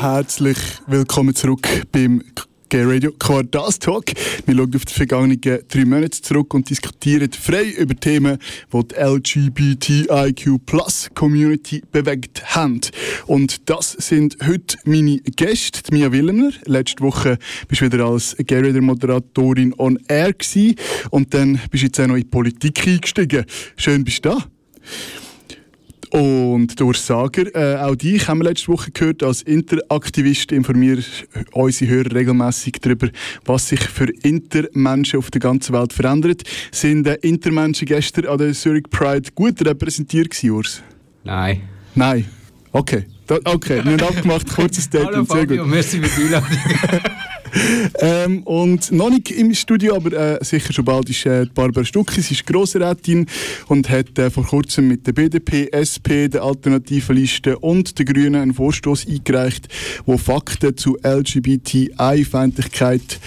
herzlich 0.00 0.58
willkommen 0.86 1.34
zurück 1.34 1.68
beim 1.92 2.22
Gay 2.68 2.82
Radio 2.84 3.12
Quartals 3.12 3.78
Talk. 3.78 4.06
Wir 4.44 4.54
schauen 4.56 4.74
auf 4.74 4.84
die 4.84 4.92
vergangenen 4.92 5.40
drei 5.40 5.84
Monate 5.84 6.20
zurück 6.20 6.54
und 6.54 6.68
diskutieren 6.68 7.30
frei 7.32 7.64
über 7.70 7.94
Themen, 7.94 8.38
die 8.72 8.88
die 8.88 8.94
LGBTIQ 8.94 10.60
Community 11.14 11.82
bewegt 11.92 12.54
haben. 12.56 12.80
Und 13.26 13.68
das 13.70 13.92
sind 13.92 14.36
heute 14.46 14.76
meine 14.84 15.18
Gäste, 15.18 15.82
die 15.84 15.94
Mia 15.94 16.10
Willemer. 16.10 16.50
Letzte 16.64 17.02
Woche 17.02 17.38
bist 17.68 17.82
du 17.82 17.86
wieder 17.86 18.06
als 18.06 18.36
Gay 18.38 18.60
Radio 18.60 18.82
Moderatorin 18.82 19.74
on 19.78 19.98
Air 20.08 20.32
gewesen. 20.32 20.76
und 21.10 21.32
dann 21.32 21.60
bist 21.70 21.82
du 21.82 21.86
jetzt 21.86 22.00
auch 22.00 22.06
noch 22.08 22.16
in 22.16 22.22
die 22.22 22.28
Politik 22.28 22.86
eingestiegen. 22.86 23.44
Schön, 23.76 24.04
bist 24.04 24.24
du 24.24 24.30
da. 24.30 24.44
Und 26.10 26.78
der 26.78 26.94
Sager, 26.94 27.54
äh, 27.54 27.76
auch 27.76 27.96
dich 27.96 28.28
haben 28.28 28.38
wir 28.38 28.44
letzte 28.44 28.68
Woche 28.68 28.90
gehört, 28.90 29.22
als 29.22 29.42
Interaktivist 29.42 30.52
informiert 30.52 31.04
unsere 31.52 31.90
Hörer 31.90 32.14
regelmäßig 32.14 32.74
darüber, 32.80 33.08
was 33.44 33.68
sich 33.68 33.80
für 33.80 34.08
Intermenschen 34.22 35.18
auf 35.18 35.30
der 35.30 35.40
ganzen 35.40 35.74
Welt 35.74 35.92
verändert. 35.92 36.42
Sind 36.70 37.06
äh, 37.06 37.14
Intermenschen 37.22 37.86
gestern 37.86 38.26
an 38.26 38.38
der 38.38 38.52
Zurich 38.52 38.84
Pride 38.90 39.30
gut 39.34 39.64
repräsentiert 39.66 40.30
gewesen, 40.30 40.50
Urs? 40.50 40.82
Nein. 41.24 41.62
Nein? 41.94 42.26
Okay. 42.72 43.04
Da, 43.26 43.38
okay, 43.44 43.82
wir 43.84 43.92
haben 43.92 44.02
abgemacht, 44.02 44.48
kurzes 44.54 44.84
Statement. 44.84 45.28
Hallo 45.28 45.40
Fabio, 45.40 45.66
merci 45.66 46.00
für 46.00 46.20
die 46.20 46.34
Einladung. 46.34 46.50
ähm, 48.00 48.42
und 48.44 48.92
noch 48.92 49.10
nicht 49.10 49.30
im 49.30 49.52
Studio, 49.54 49.96
aber 49.96 50.12
äh, 50.12 50.38
sicher 50.44 50.72
schon 50.72 50.84
bald 50.84 51.10
ist 51.10 51.26
äh, 51.26 51.46
Barbara 51.54 51.84
Stucki. 51.84 52.20
Sie 52.20 52.34
ist 52.34 52.46
Grossrätin 52.46 53.26
und 53.68 53.88
hat 53.88 54.18
äh, 54.18 54.30
vor 54.30 54.44
kurzem 54.46 54.88
mit 54.88 55.06
der 55.06 55.12
BDP, 55.12 55.68
SP, 55.72 56.28
der 56.28 56.42
Alternativen 56.42 57.16
Liste 57.16 57.58
und 57.58 57.98
den 57.98 58.04
Grünen 58.06 58.34
einen 58.36 58.54
Vorstoß 58.54 59.06
eingereicht, 59.08 59.68
wo 60.04 60.18
Fakten 60.18 60.76
zu 60.76 60.98
LGBTI-Feindlichkeit, 61.02 63.18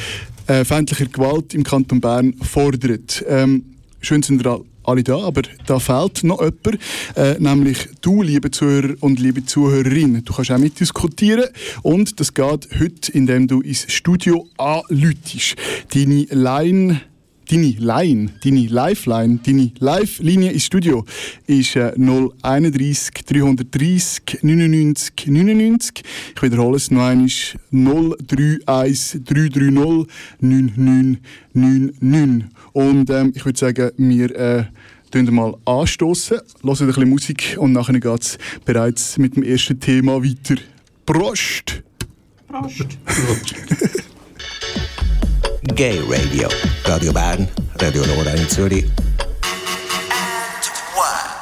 äh, 0.47 0.65
feindlicher 0.65 1.05
Gewalt 1.05 1.53
im 1.53 1.63
Kanton 1.63 2.01
Bern 2.01 2.33
fordert. 2.41 3.23
Ähm, 3.27 3.63
schön 4.01 4.23
sind 4.23 4.43
ihr 4.43 4.51
alle 4.51 4.65
da, 4.95 5.17
aber 5.19 5.41
da 5.65 5.79
fehlt 5.79 6.23
noch 6.23 6.39
jemand, 6.39 6.79
äh, 7.15 7.35
nämlich 7.39 7.89
du, 8.01 8.21
liebe 8.21 8.51
Zuhörer 8.51 8.95
und 8.99 9.19
liebe 9.19 9.45
Zuhörerin. 9.45 10.23
Du 10.23 10.33
kannst 10.33 10.51
auch 10.51 10.57
mitdiskutieren 10.57 11.49
und 11.81 12.19
das 12.19 12.33
geht 12.33 12.69
heute, 12.79 13.11
indem 13.11 13.47
du 13.47 13.61
ins 13.61 13.91
Studio 13.91 14.47
anlütest. 14.57 15.55
Deine 15.93 16.25
Line 16.29 17.01
deine 17.49 17.75
Line, 17.77 18.31
deine 18.43 18.67
Lifeline, 18.67 19.39
deine 19.43 19.71
Live-Linie 19.79 20.51
ins 20.51 20.65
Studio 20.65 21.03
ist 21.47 21.75
äh, 21.75 21.93
031 21.97 23.25
330 23.25 24.43
99 24.43 25.27
99. 25.27 26.03
Ich 26.35 26.41
wiederhole 26.41 26.77
es 26.77 26.89
noch 26.91 27.03
einmal. 27.03 27.27
031 27.71 29.23
330 29.23 30.07
9999. 30.39 32.49
Und 32.73 33.09
ähm, 33.09 33.33
ich 33.35 33.45
würde 33.45 33.59
sagen, 33.59 33.91
wir 33.97 34.35
äh, 34.35 34.65
mal 35.31 35.55
anstoßen, 35.65 36.37
hören 36.61 36.77
ein 36.79 36.87
bisschen 36.87 37.09
Musik 37.09 37.57
und 37.59 37.73
nachher 37.73 37.99
geht 37.99 38.21
es 38.21 38.37
bereits 38.63 39.17
mit 39.17 39.35
dem 39.35 39.43
ersten 39.43 39.77
Thema 39.79 40.23
weiter. 40.23 40.55
Prost! 41.05 41.81
Prost! 42.47 42.87
Gay 45.75 45.99
Radio. 46.07 46.47
Radio 46.85 47.13
Bern, 47.13 47.47
Radio 47.79 48.01
Nora 48.05 48.31
in 48.31 48.47
Zürich. 48.49 48.85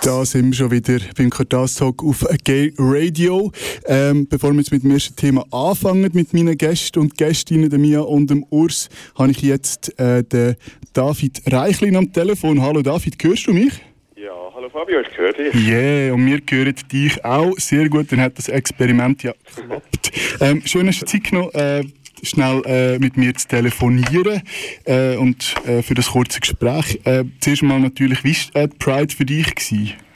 Da 0.03 0.25
sind 0.25 0.47
wir 0.47 0.53
schon 0.53 0.71
wieder 0.71 0.99
beim 1.17 1.29
Kartastag 1.29 2.03
auf 2.03 2.25
Gay 2.43 2.73
Radio. 2.77 3.51
Ähm, 3.85 4.27
bevor 4.27 4.51
wir 4.51 4.59
jetzt 4.59 4.71
mit 4.71 4.83
dem 4.83 4.91
ersten 4.91 5.15
Thema 5.15 5.45
anfangen, 5.51 6.09
mit 6.13 6.33
meinen 6.33 6.57
Gästen 6.57 6.99
und 6.99 7.17
Gästinnen, 7.17 7.69
der 7.69 7.79
Mia 7.79 8.01
und 8.01 8.29
dem 8.29 8.45
Urs, 8.49 8.89
habe 9.17 9.31
ich 9.31 9.41
jetzt 9.41 9.97
äh, 9.99 10.23
den 10.23 10.55
David 10.93 11.41
Reichlin 11.51 11.95
am 11.95 12.11
Telefon. 12.11 12.61
Hallo 12.61 12.81
David, 12.81 13.15
hörst 13.23 13.47
du 13.47 13.53
mich? 13.53 13.73
Ja, 14.15 14.31
hallo 14.55 14.69
Fabio, 14.69 15.01
ich 15.01 15.17
höre 15.17 15.33
dich. 15.33 15.53
Yeah, 15.53 16.13
und 16.13 16.25
wir 16.25 16.39
hören 16.49 16.75
dich 16.91 17.23
auch 17.23 17.53
sehr 17.57 17.87
gut. 17.87 18.11
Dann 18.11 18.21
hat 18.21 18.37
das 18.37 18.49
Experiment 18.49 19.23
ja 19.23 19.33
geklappt. 19.55 20.11
Ähm, 20.41 20.61
schön, 20.65 20.87
dass 20.87 20.99
du 20.99 21.05
Zeit 21.05 21.23
genommen 21.23 21.51
äh, 21.53 21.83
schnell 22.23 22.61
äh, 22.65 22.99
mit 22.99 23.17
mir 23.17 23.33
zu 23.35 23.47
telefonieren 23.47 24.41
äh, 24.85 25.15
und 25.15 25.55
äh, 25.65 25.81
für 25.81 25.93
das 25.93 26.07
kurze 26.07 26.39
Gespräch. 26.39 26.99
Äh, 27.03 27.25
zuerst 27.39 27.63
mal 27.63 27.79
natürlich, 27.79 28.23
wie 28.23 28.35
war 28.53 28.67
Pride 28.67 29.13
für 29.13 29.25
dich? 29.25 29.53
Gewesen? 29.55 30.06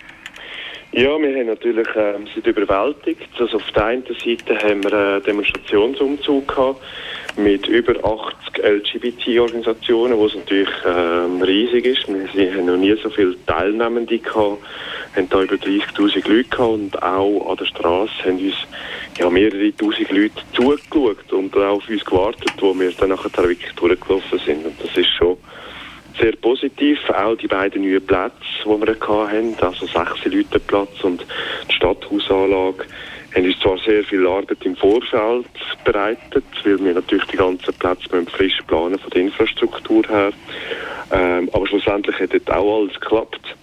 Ja, 0.93 1.17
wir 1.17 1.33
haben 1.33 1.47
natürlich 1.47 1.87
ähm, 1.95 2.27
sind 2.33 2.45
überwältigt. 2.45 3.29
Also 3.39 3.57
auf 3.57 3.71
der 3.71 3.85
einen 3.85 4.03
Seite 4.03 4.57
haben 4.61 4.83
wir 4.83 4.91
einen 4.91 5.23
Demonstrationsumzug 5.23 6.45
gehabt 6.49 6.81
mit 7.37 7.65
über 7.67 7.93
80 8.03 8.61
LGBT-Organisationen, 8.61 10.19
was 10.19 10.35
natürlich 10.35 10.69
ähm, 10.85 11.41
riesig 11.43 11.85
ist. 11.85 12.35
Wir 12.35 12.53
haben 12.53 12.65
noch 12.65 12.75
nie 12.75 12.93
so 13.01 13.09
viele 13.09 13.37
Teilnehmende 13.45 14.19
gehabt, 14.19 14.57
haben 15.15 15.29
da 15.29 15.41
über 15.41 15.55
30'000 15.55 16.27
Leute 16.27 16.49
gehabt 16.49 16.59
und 16.59 17.01
auch 17.01 17.49
an 17.49 17.55
der 17.55 17.65
Straße 17.67 18.11
haben 18.25 18.39
uns 18.39 18.55
ja, 19.17 19.29
mehrere 19.29 19.73
tausend 19.77 20.11
Leute 20.11 20.41
zugeschaut 20.51 21.31
und 21.31 21.55
auch 21.55 21.77
auf 21.77 21.87
uns 21.87 22.03
gewartet, 22.03 22.51
wo 22.59 22.77
wir 22.77 22.91
dann 22.91 23.09
nachher 23.09 23.31
wirklich 23.37 23.71
durchgelaufen 23.75 24.39
sind. 24.39 24.65
Und 24.65 24.75
das 24.83 24.97
ist 24.97 25.09
schon 25.17 25.37
sehr 26.19 26.35
positiv. 26.37 26.97
Auch 27.09 27.35
die 27.35 27.47
beiden 27.47 27.83
neuen 27.83 28.05
Plätze, 28.05 28.33
die 28.63 28.69
wir 28.69 28.95
hatten, 29.27 29.55
also 29.59 29.85
sechs 29.85 30.25
Leute 30.25 30.59
Platz 30.59 31.03
und 31.03 31.25
die 31.69 31.73
Stadthausanlage, 31.73 32.85
haben 33.35 33.45
uns 33.45 33.59
zwar 33.59 33.77
sehr 33.79 34.03
viel 34.03 34.27
Arbeit 34.27 34.63
im 34.65 34.75
Vorfeld 34.75 35.45
bereitet, 35.85 36.43
weil 36.63 36.83
wir 36.83 36.93
natürlich 36.93 37.25
die 37.25 37.37
ganzen 37.37 37.73
Plätze 37.75 38.25
frisch 38.27 38.59
planen 38.67 38.99
von 38.99 39.09
der 39.11 39.21
Infrastruktur 39.21 40.03
her. 40.07 40.31
Ähm, 41.11 41.49
aber 41.53 41.67
schlussendlich 41.67 42.19
hat 42.19 42.33
dort 42.33 42.51
auch 42.51 42.81
alles 42.81 42.99
geklappt. 42.99 43.55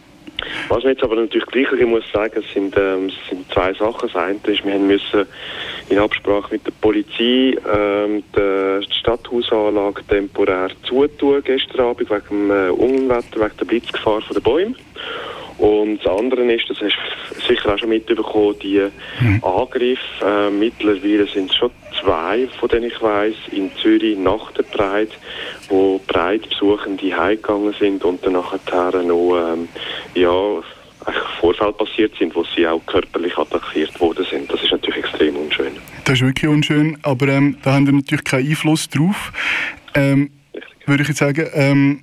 Was 0.68 0.84
man 0.84 0.92
jetzt 0.92 1.02
aber 1.02 1.16
natürlich 1.16 1.46
gleich 1.46 1.70
muss 1.86 2.04
sagen, 2.12 2.42
sind, 2.54 2.76
ähm, 2.76 3.10
sind 3.28 3.50
zwei 3.52 3.72
Sachen. 3.74 4.08
Das 4.08 4.16
eine 4.16 4.38
ist, 4.46 4.64
wir 4.64 4.78
müssen 4.78 5.26
in 5.88 5.98
Absprache 5.98 6.52
mit 6.52 6.66
der 6.66 6.72
Polizei 6.80 7.56
ähm, 7.74 8.22
die 8.36 8.94
Stadthausanlage 8.94 10.04
temporär 10.06 10.70
zutun 10.84 11.42
gestern 11.44 11.80
Abend 11.80 12.10
wegen 12.10 12.48
dem 12.48 12.50
äh, 12.50 12.70
Unwetter, 12.70 13.40
wegen 13.40 13.56
der 13.58 13.64
Blitzgefahr 13.64 14.20
von 14.22 14.34
den 14.34 14.42
Bäumen. 14.42 14.76
Und 15.58 15.98
das 16.04 16.12
andere 16.12 16.52
ist, 16.52 16.70
das 16.70 16.80
hast 16.80 16.96
du 17.30 17.40
sicher 17.48 17.74
auch 17.74 17.78
schon 17.78 17.88
mitbekommen, 17.88 18.54
die 18.62 18.80
mhm. 19.20 19.42
Angriffe. 19.42 20.24
Äh, 20.24 20.50
mittlerweile 20.50 21.26
sind 21.26 21.50
es 21.50 21.56
schon 21.56 21.70
zwei, 22.00 22.48
von 22.58 22.68
denen 22.68 22.84
ich 22.84 23.00
weiß, 23.00 23.34
in 23.52 23.70
Zürich 23.80 24.16
nach 24.18 24.52
der 24.52 24.64
Breit, 24.64 25.10
wo 25.68 25.98
Breitbesuchende 26.06 27.16
heimgegangen 27.16 27.74
sind 27.78 28.04
und 28.04 28.24
dann 28.24 28.34
nachher 28.34 29.02
noch 29.02 29.52
ähm, 29.52 29.68
ja, 30.14 30.62
Vorfälle 31.40 31.72
passiert 31.72 32.12
sind, 32.18 32.34
wo 32.34 32.44
sie 32.54 32.66
auch 32.66 32.84
körperlich 32.86 33.36
attackiert 33.36 33.98
worden 34.00 34.26
sind. 34.30 34.52
Das 34.52 34.62
ist 34.62 34.72
natürlich 34.72 35.04
extrem 35.04 35.36
unschön. 35.36 35.72
Das 36.04 36.14
ist 36.14 36.26
wirklich 36.26 36.50
unschön, 36.50 36.98
aber 37.02 37.28
ähm, 37.28 37.56
da 37.62 37.74
haben 37.74 37.86
wir 37.86 37.94
natürlich 37.94 38.24
keinen 38.24 38.48
Einfluss 38.48 38.88
drauf. 38.88 39.32
Ähm, 39.94 40.30
würde 40.88 41.02
ich 41.02 41.08
jetzt 41.08 41.18
sagen. 41.18 41.46
Ähm, 41.52 42.00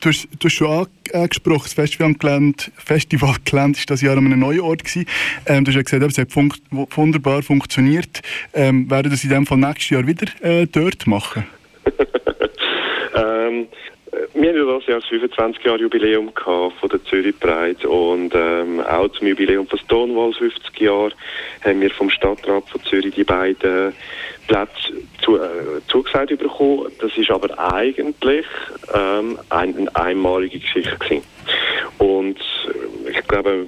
du, 0.00 0.08
hast, 0.08 0.28
du 0.38 0.44
hast 0.44 0.52
schon 0.52 0.86
angesprochen, 1.12 1.62
das 1.64 1.72
Festivalgelände, 1.74 2.64
Festivalgelände 2.76 3.78
ist 3.78 3.90
das 3.90 4.00
Jahr 4.02 4.16
an 4.16 4.26
einem 4.26 4.40
neuen 4.40 4.60
Ort 4.60 4.84
gewesen. 4.84 5.06
Ähm, 5.46 5.64
du 5.64 5.70
hast 5.70 5.76
ja 5.76 5.82
gesagt, 5.82 6.02
es 6.12 6.18
hat 6.18 6.32
fun 6.32 6.52
wunderbar 6.70 7.42
funktioniert. 7.42 8.20
Ähm, 8.54 8.90
werden 8.90 9.10
das 9.10 9.24
in 9.24 9.30
dem 9.30 9.46
Fall 9.46 9.58
nächstes 9.58 9.90
Jahr 9.90 10.06
wieder 10.06 10.26
äh, 10.42 10.66
dort 10.66 11.06
machen? 11.06 11.46
ähm, 13.14 13.66
wir 14.34 14.48
haben 14.50 14.56
ja 14.56 14.78
das 14.78 14.86
Jahr 14.86 15.00
das 15.00 15.08
25 15.08 15.64
Jahre 15.64 15.80
Jubiläum 15.80 16.32
von 16.44 16.88
der 16.90 17.02
Zürich 17.04 17.38
Pride 17.38 17.88
und 17.88 18.34
ähm, 18.34 18.80
auch 18.80 19.08
zum 19.08 19.26
Jubiläum 19.26 19.66
von 19.66 19.78
Stonewall 19.78 20.32
50 20.32 20.80
Jahre 20.80 21.12
haben 21.64 21.80
wir 21.80 21.90
vom 21.90 22.10
Stadtrat 22.10 22.68
von 22.68 22.82
Zürich 22.84 23.14
die 23.14 23.24
beiden 23.24 23.92
Plätze 24.48 24.94
zu, 25.22 25.36
äh, 25.36 25.80
zugesagt 25.86 26.36
bekommen. 26.38 26.90
Das 27.00 27.16
ist 27.16 27.30
aber 27.30 27.56
eigentlich 27.58 28.46
ähm, 28.92 29.38
eine, 29.50 29.76
eine 29.76 29.96
einmalige 29.96 30.58
Geschichte 30.58 30.96
gewesen. 30.96 31.22
Und 31.98 32.38
äh, 32.38 33.10
ich 33.10 33.26
glaube, 33.28 33.66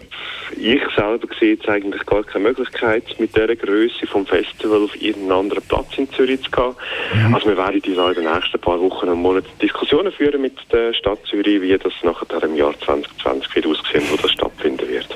ich 0.57 0.81
selber 0.97 1.29
sehe 1.39 1.55
jetzt 1.55 1.69
eigentlich 1.69 2.05
gar 2.07 2.25
keine 2.25 2.49
Möglichkeit, 2.49 3.05
mit 3.19 3.37
dieser 3.37 3.55
Größe 3.55 4.07
vom 4.07 4.27
Festival 4.27 4.85
auf 4.85 5.01
irgendeinen 5.01 5.41
anderen 5.41 5.63
Platz 5.69 5.97
in 5.97 6.11
Zürich 6.13 6.43
zu 6.43 6.51
gehen. 6.51 6.75
Mhm. 7.15 7.35
Also 7.35 7.49
wir 7.49 7.57
werden 7.57 7.81
in 7.83 7.95
den 7.95 8.33
nächsten 8.33 8.61
paar 8.61 8.81
Wochen 8.81 9.09
und 9.09 9.21
Monaten 9.21 9.49
Diskussionen 9.61 10.13
führen 10.13 10.41
mit 10.41 10.57
der 10.73 10.93
Stadt 10.95 11.21
Zürich, 11.29 11.61
wie 11.61 11.77
das 11.77 11.93
nachher 12.03 12.43
im 12.43 12.57
Jahr 12.57 12.75
2020 12.81 13.55
wird 13.55 13.67
aussehen, 13.67 14.05
wo 14.11 14.17
das 14.17 14.33
stattfinden 14.33 14.89
wird. 14.89 15.09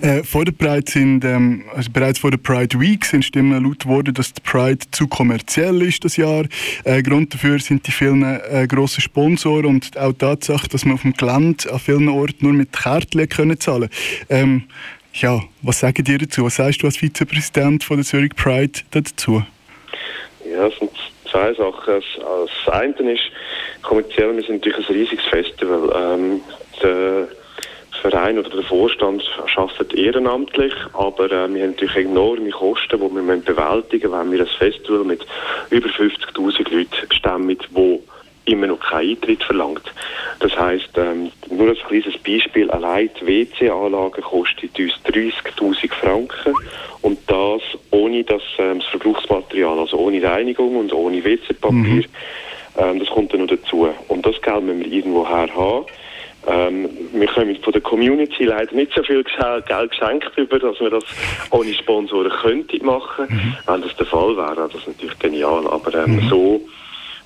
Äh, 0.00 0.22
vor 0.22 0.44
der 0.44 0.52
Pride 0.52 0.90
sind, 0.90 1.24
ähm, 1.24 1.64
also 1.74 1.90
bereits 1.90 2.18
vor 2.18 2.30
der 2.30 2.38
Pride 2.38 2.78
Week 2.80 3.04
sind 3.04 3.24
Stimmen 3.24 3.62
laut 3.62 3.80
geworden, 3.80 4.14
dass 4.14 4.32
die 4.32 4.40
Pride 4.40 4.78
zu 4.90 5.06
kommerziell 5.06 5.82
ist 5.82 6.04
das 6.04 6.16
Jahr. 6.16 6.44
Äh, 6.84 7.02
Grund 7.02 7.34
dafür 7.34 7.58
sind 7.58 7.86
die 7.86 7.92
vielen 7.92 8.22
äh, 8.22 8.66
grossen 8.66 9.00
Sponsoren 9.00 9.66
und 9.66 9.96
auch 9.98 10.12
die 10.12 10.18
Tatsache, 10.18 10.68
dass 10.68 10.84
man 10.84 10.94
auf 10.94 11.02
dem 11.02 11.12
Gelände 11.12 11.70
an 11.72 11.78
vielen 11.78 12.08
Orten 12.08 12.44
nur 12.44 12.52
mit 12.52 12.72
Kärtchen 12.72 13.28
können 13.28 13.60
zahlen 13.60 13.90
ähm, 14.28 14.64
ja, 15.14 15.40
was 15.62 15.80
sagen 15.80 16.04
dir 16.04 16.18
dazu? 16.18 16.44
Was 16.44 16.56
sagst 16.56 16.82
du 16.82 16.86
als 16.86 16.96
Vizepräsident 16.96 17.84
von 17.84 17.96
der 17.96 18.06
Zurich 18.06 18.34
Pride 18.36 18.80
dazu? 18.90 19.42
Ja, 20.48 20.66
es 20.66 20.78
sind 20.78 20.90
zwei 21.30 21.52
Sachen. 21.54 22.02
Das 22.16 22.74
eine 22.74 23.12
ist, 23.12 23.22
kommerziell, 23.82 24.34
wir 24.36 24.42
sind 24.42 24.56
natürlich 24.56 24.88
ein 24.88 24.94
riesiges 24.94 25.24
Festival. 25.26 25.90
Ähm, 25.94 26.40
der 26.82 27.28
Verein 28.00 28.38
oder 28.38 28.50
der 28.50 28.62
Vorstand 28.62 29.22
arbeitet 29.56 29.94
ehrenamtlich, 29.94 30.72
aber 30.92 31.26
äh, 31.26 31.52
wir 31.52 31.62
haben 31.62 31.70
natürlich 31.70 31.96
enorme 31.96 32.50
Kosten, 32.50 33.00
die 33.00 33.00
wir 33.00 33.36
bewältigen 33.36 34.10
müssen, 34.10 34.30
wenn 34.30 34.32
wir 34.32 34.40
ein 34.40 34.46
Festival 34.46 35.04
mit 35.04 35.26
über 35.70 35.88
50'000 35.88 36.74
Leuten 36.74 37.12
stemmen, 37.12 37.58
die 37.58 38.00
immer 38.50 38.66
noch 38.66 38.80
keinen 38.80 39.10
Eintritt 39.10 39.42
verlangt. 39.44 39.92
Das 40.40 40.56
heisst, 40.58 40.90
ähm, 40.96 41.30
nur 41.50 41.68
als 41.68 41.78
kleines 41.80 42.16
Beispiel, 42.18 42.70
allein 42.70 43.10
die 43.20 43.26
WC-Anlage 43.26 44.22
kostet 44.22 44.78
uns 44.78 44.94
30'000 45.04 45.92
Franken 45.92 46.54
und 47.02 47.18
das 47.26 47.62
ohne 47.90 48.24
das, 48.24 48.42
ähm, 48.58 48.80
das 48.80 48.88
Verbrauchsmaterial, 48.88 49.78
also 49.78 49.98
ohne 49.98 50.22
Reinigung 50.22 50.76
und 50.76 50.92
ohne 50.92 51.22
WC-Papier. 51.22 51.74
Mhm. 51.74 52.04
Ähm, 52.78 52.98
das 52.98 53.08
kommt 53.08 53.32
dann 53.32 53.42
noch 53.42 53.48
dazu. 53.48 53.88
Und 54.08 54.24
das 54.24 54.40
Geld 54.40 54.62
müssen 54.62 54.80
wir 54.80 54.92
irgendwo 54.92 55.28
her 55.28 55.48
haben. 55.54 55.86
Ähm, 56.46 56.88
wir 57.12 57.26
können 57.26 57.56
von 57.62 57.72
der 57.72 57.82
Community 57.82 58.44
leider 58.44 58.74
nicht 58.74 58.92
so 58.94 59.02
viel 59.02 59.22
Geld 59.22 59.90
geschenkt 59.90 60.30
über, 60.36 60.58
dass 60.58 60.80
wir 60.80 60.90
das 60.90 61.04
ohne 61.50 61.74
Sponsoren 61.74 62.30
könnten 62.30 62.84
machen. 62.84 63.26
Mhm. 63.28 63.56
Wenn 63.66 63.82
das 63.82 63.94
der 63.96 64.06
Fall 64.06 64.36
wäre, 64.36 64.56
wäre 64.56 64.70
das 64.72 64.86
natürlich 64.86 65.18
genial. 65.18 65.66
Aber 65.66 65.94
ähm, 65.94 66.16
mhm. 66.16 66.28
so 66.28 66.60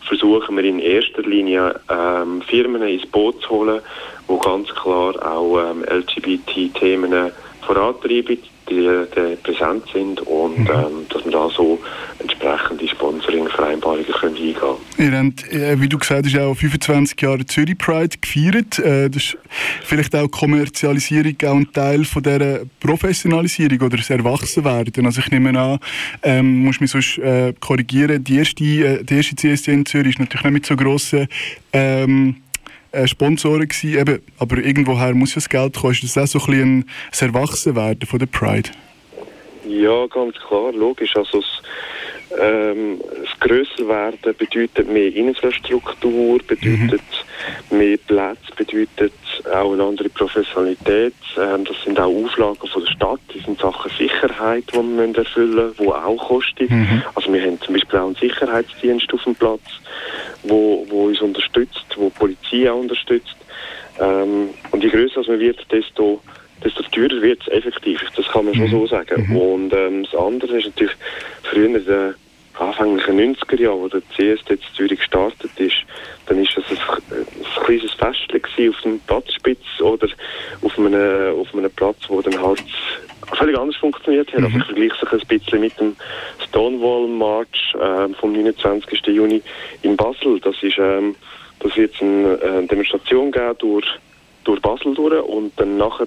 versuchen 0.06 0.56
wir 0.56 0.64
in 0.64 0.80
erster 0.80 1.22
Linie 1.22 1.80
ähm, 1.88 2.42
Firmen 2.42 2.82
ins 2.82 3.06
Boot 3.06 3.40
zu 3.42 3.50
holen, 3.50 3.80
die 4.28 4.38
ganz 4.38 4.68
klar 4.74 5.14
auch 5.24 5.58
ähm, 5.70 5.84
LGBT-Themen 5.84 7.30
vorantreiben, 7.62 8.38
die, 8.68 9.04
die 9.16 9.36
präsent 9.36 9.84
sind 9.92 10.20
und 10.22 10.60
mhm. 10.60 10.70
ähm, 10.70 11.06
dass 11.08 11.24
wir 11.24 11.32
da 11.32 11.48
so 11.50 11.78
entsprechende 12.18 12.88
Sponsoring-Vereinbarungen 12.88 14.06
können 14.06 14.34
eingehen 14.34 14.54
können. 14.54 14.76
Ihr 14.98 15.18
habt, 15.18 15.52
äh, 15.52 15.80
wie 15.80 15.88
du 15.88 15.98
gesagt 15.98 16.26
hast, 16.26 16.38
auch 16.38 16.54
25 16.54 17.20
Jahre 17.20 17.46
Zürich 17.46 17.78
Pride 17.78 18.16
gefeiert. 18.20 18.78
Äh, 18.78 19.10
das 19.10 19.24
ist 19.24 19.38
vielleicht 19.82 20.14
auch 20.14 20.28
Kommerzialisierung 20.30 21.34
auch 21.44 21.54
ein 21.54 21.72
Teil 21.72 22.04
von 22.04 22.22
dieser 22.22 22.60
Professionalisierung 22.80 23.80
oder 23.80 23.96
das 23.96 24.10
Erwachsenwerden. 24.10 25.06
Also 25.06 25.20
ich 25.20 25.30
nehme 25.30 25.58
an, 25.58 25.78
ähm, 26.22 26.64
muss 26.64 26.80
mich 26.80 26.90
sonst 26.90 27.18
äh, 27.18 27.52
korrigieren, 27.60 28.22
die 28.22 28.38
erste, 28.38 28.64
äh, 28.64 29.04
die 29.04 29.16
erste 29.16 29.36
CSD 29.36 29.72
in 29.72 29.86
Zürich 29.86 30.14
ist 30.14 30.20
natürlich 30.20 30.44
nicht 30.44 30.54
mit 30.54 30.66
so 30.66 30.76
grossen 30.76 31.26
ähm, 31.72 32.36
äh, 32.94 33.08
Sponsoren 33.08 33.68
gewesen, 33.68 33.98
eben, 33.98 34.22
aber 34.38 34.58
irgendwoher 34.58 35.14
muss 35.14 35.30
ja 35.30 35.36
das 35.36 35.48
Geld 35.48 35.74
kommen. 35.74 35.92
Ist 35.92 36.16
das 36.16 36.16
auch 36.16 36.26
so 36.26 36.52
ein 36.52 36.84
bisschen 37.10 37.28
ein, 37.28 37.34
Erwachsenwerden 37.34 38.06
von 38.06 38.18
der 38.18 38.26
Pride? 38.26 38.70
Ja, 39.66 40.06
ganz 40.06 40.36
klar, 40.46 40.72
logisch. 40.72 41.16
Also 41.16 41.40
das, 41.40 41.62
ähm, 42.40 43.00
das 43.00 43.40
Grösserwerden 43.40 44.34
bedeutet 44.36 44.88
mehr 44.88 45.14
Infrastruktur, 45.14 46.38
bedeutet 46.46 47.02
mhm. 47.70 47.78
mehr 47.78 47.96
Plätze, 47.98 48.52
bedeutet 48.56 49.12
auch 49.52 49.72
eine 49.72 49.82
andere 49.82 50.08
Professionalität. 50.08 51.14
Ähm, 51.36 51.64
das 51.64 51.76
sind 51.84 51.98
auch 51.98 52.12
Auflagen 52.12 52.66
von 52.66 52.84
der 52.84 52.90
Stadt, 52.90 53.20
das 53.32 53.44
sind 53.44 53.60
Sachen 53.60 53.90
Sicherheit, 53.96 54.64
die 54.72 54.76
wir 54.76 55.18
erfüllen 55.18 55.54
müssen, 55.54 55.84
die 55.84 55.88
auch 55.88 56.28
kosten. 56.28 56.66
Mhm. 56.68 57.02
Also 57.14 57.32
wir 57.32 57.42
haben 57.42 57.60
zum 57.60 57.74
Beispiel 57.74 57.98
auch 57.98 58.06
einen 58.06 58.16
Sicherheitsdienst 58.16 59.12
auf 59.12 59.24
dem 59.24 59.34
Platz, 59.34 59.62
wo, 60.42 60.86
wo 60.88 61.06
uns 61.06 61.20
unterstützt, 61.20 61.86
wo 61.96 62.08
die 62.08 62.18
Polizei 62.18 62.70
auch 62.70 62.80
unterstützt. 62.80 63.36
Ähm, 64.00 64.50
und 64.70 64.82
je 64.82 64.90
größer 64.90 65.22
man 65.26 65.38
wird, 65.38 65.64
desto 65.70 66.20
desto 66.64 66.82
teurer 66.84 67.20
wird 67.20 67.42
es 67.42 67.48
effektiv. 67.48 68.00
Das 68.16 68.26
kann 68.28 68.46
man 68.46 68.54
schon 68.54 68.66
mhm. 68.66 68.70
so 68.70 68.86
sagen. 68.86 69.26
Mhm. 69.28 69.36
Und 69.36 69.72
ähm, 69.74 70.04
das 70.04 70.14
andere 70.20 70.58
ist 70.58 70.66
natürlich 70.66 70.94
früher 71.42 71.78
der 71.78 72.14
anfänglichen 72.58 73.34
90er 73.34 73.60
Jahren, 73.60 73.80
wo 73.80 73.88
der 73.88 74.02
CSD 74.16 74.54
in 74.54 74.60
Zürich 74.76 74.98
gestartet 74.98 75.50
ist, 75.56 75.76
dann 76.26 76.38
ist 76.42 76.56
das 76.56 76.64
ein, 76.70 76.78
ein 77.10 77.64
kleines 77.64 77.92
Festchen 77.92 78.70
auf 78.70 78.80
dem 78.82 79.00
Platzspitz 79.00 79.80
oder 79.80 80.08
auf 80.62 80.78
einem, 80.78 81.38
auf 81.38 81.54
einem 81.54 81.70
Platz, 81.72 81.98
wo 82.08 82.22
dann 82.22 82.40
halt 82.40 82.62
völlig 83.36 83.58
anders 83.58 83.76
funktioniert 83.76 84.32
hat. 84.32 84.40
Mhm. 84.40 84.46
Also 84.46 84.58
ich 84.58 84.64
vergleiche 84.64 85.06
es 85.06 85.12
ein 85.12 85.28
bisschen 85.28 85.60
mit 85.60 85.80
dem 85.80 85.96
Stonewall 86.48 87.08
March 87.08 87.74
äh, 87.74 88.08
vom 88.14 88.32
29. 88.32 89.06
Juni 89.06 89.42
in 89.82 89.96
Basel. 89.96 90.40
Das 90.40 90.54
ist, 90.62 90.78
ähm, 90.78 91.16
das 91.60 91.76
wird 91.76 91.94
eine 92.00 92.34
äh, 92.34 92.66
Demonstration 92.66 93.32
geben 93.32 93.54
durch, 93.58 93.86
durch 94.44 94.60
Basel 94.60 94.94
durch 94.94 95.22
und 95.24 95.52
dann 95.56 95.76
nachher 95.76 96.06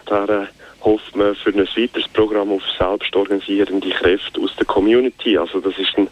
hofft 0.82 1.16
man 1.16 1.36
für 1.36 1.50
ein 1.50 1.60
weiteres 1.60 2.08
Programm 2.08 2.52
auf 2.52 2.62
selbstorganisierende 2.78 3.90
Kräfte 3.90 4.40
aus 4.40 4.56
der 4.56 4.66
Community. 4.66 5.38
Also 5.38 5.60
das 5.60 5.78
ist, 5.78 5.98
ein, 5.98 6.08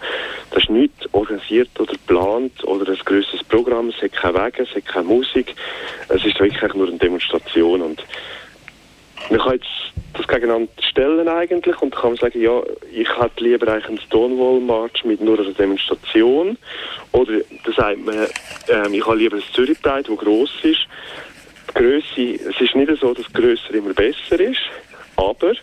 das 0.52 0.64
ist 0.64 0.70
nicht 0.70 0.92
organisiert 1.14 1.70
oder 1.80 1.94
geplant 1.94 2.64
oder 2.64 2.92
ein 2.92 3.00
grösseres 3.06 3.44
Programm. 3.44 3.90
Es 3.90 4.02
hat 4.02 4.14
keine 4.14 4.38
Wege, 4.38 4.64
es 4.64 4.76
hat 4.76 4.86
keine 4.86 5.06
Musik. 5.06 5.56
Es 6.10 6.26
ist 6.26 6.40
wirklich 6.40 6.74
nur 6.74 6.88
eine 6.88 6.98
Demonstration 6.98 7.82
und 7.82 8.04
man 9.30 9.40
kann 9.40 9.54
jetzt 9.54 9.68
das 10.14 10.28
gegeneinander 10.28 10.72
stellen 10.90 11.28
eigentlich 11.28 11.82
und 11.82 11.94
kann 11.94 12.16
sagen, 12.16 12.42
ja, 12.42 12.62
ich 12.92 13.10
hätte 13.18 13.44
lieber 13.44 13.72
einen 13.72 14.00
Stonewall-March 14.00 15.04
mit 15.04 15.22
nur 15.22 15.40
einer 15.40 15.52
Demonstration 15.52 16.58
oder 17.12 17.34
da 17.66 17.72
sagt 17.72 18.06
man, 18.06 18.28
ähm, 18.70 18.94
ich 18.94 19.06
habe 19.06 19.18
lieber 19.18 19.38
ein 19.38 19.44
Zürich-Pride, 19.54 20.10
das 20.10 20.18
gross 20.18 20.52
ist 20.64 20.88
Grösse, 21.74 22.40
es 22.50 22.62
ist 22.62 22.76
nicht 22.76 22.92
so, 23.00 23.14
dass 23.14 23.32
grösser 23.34 23.74
immer 23.74 23.94
besser 23.94 24.40
ist, 24.40 24.62
aber, 25.16 25.54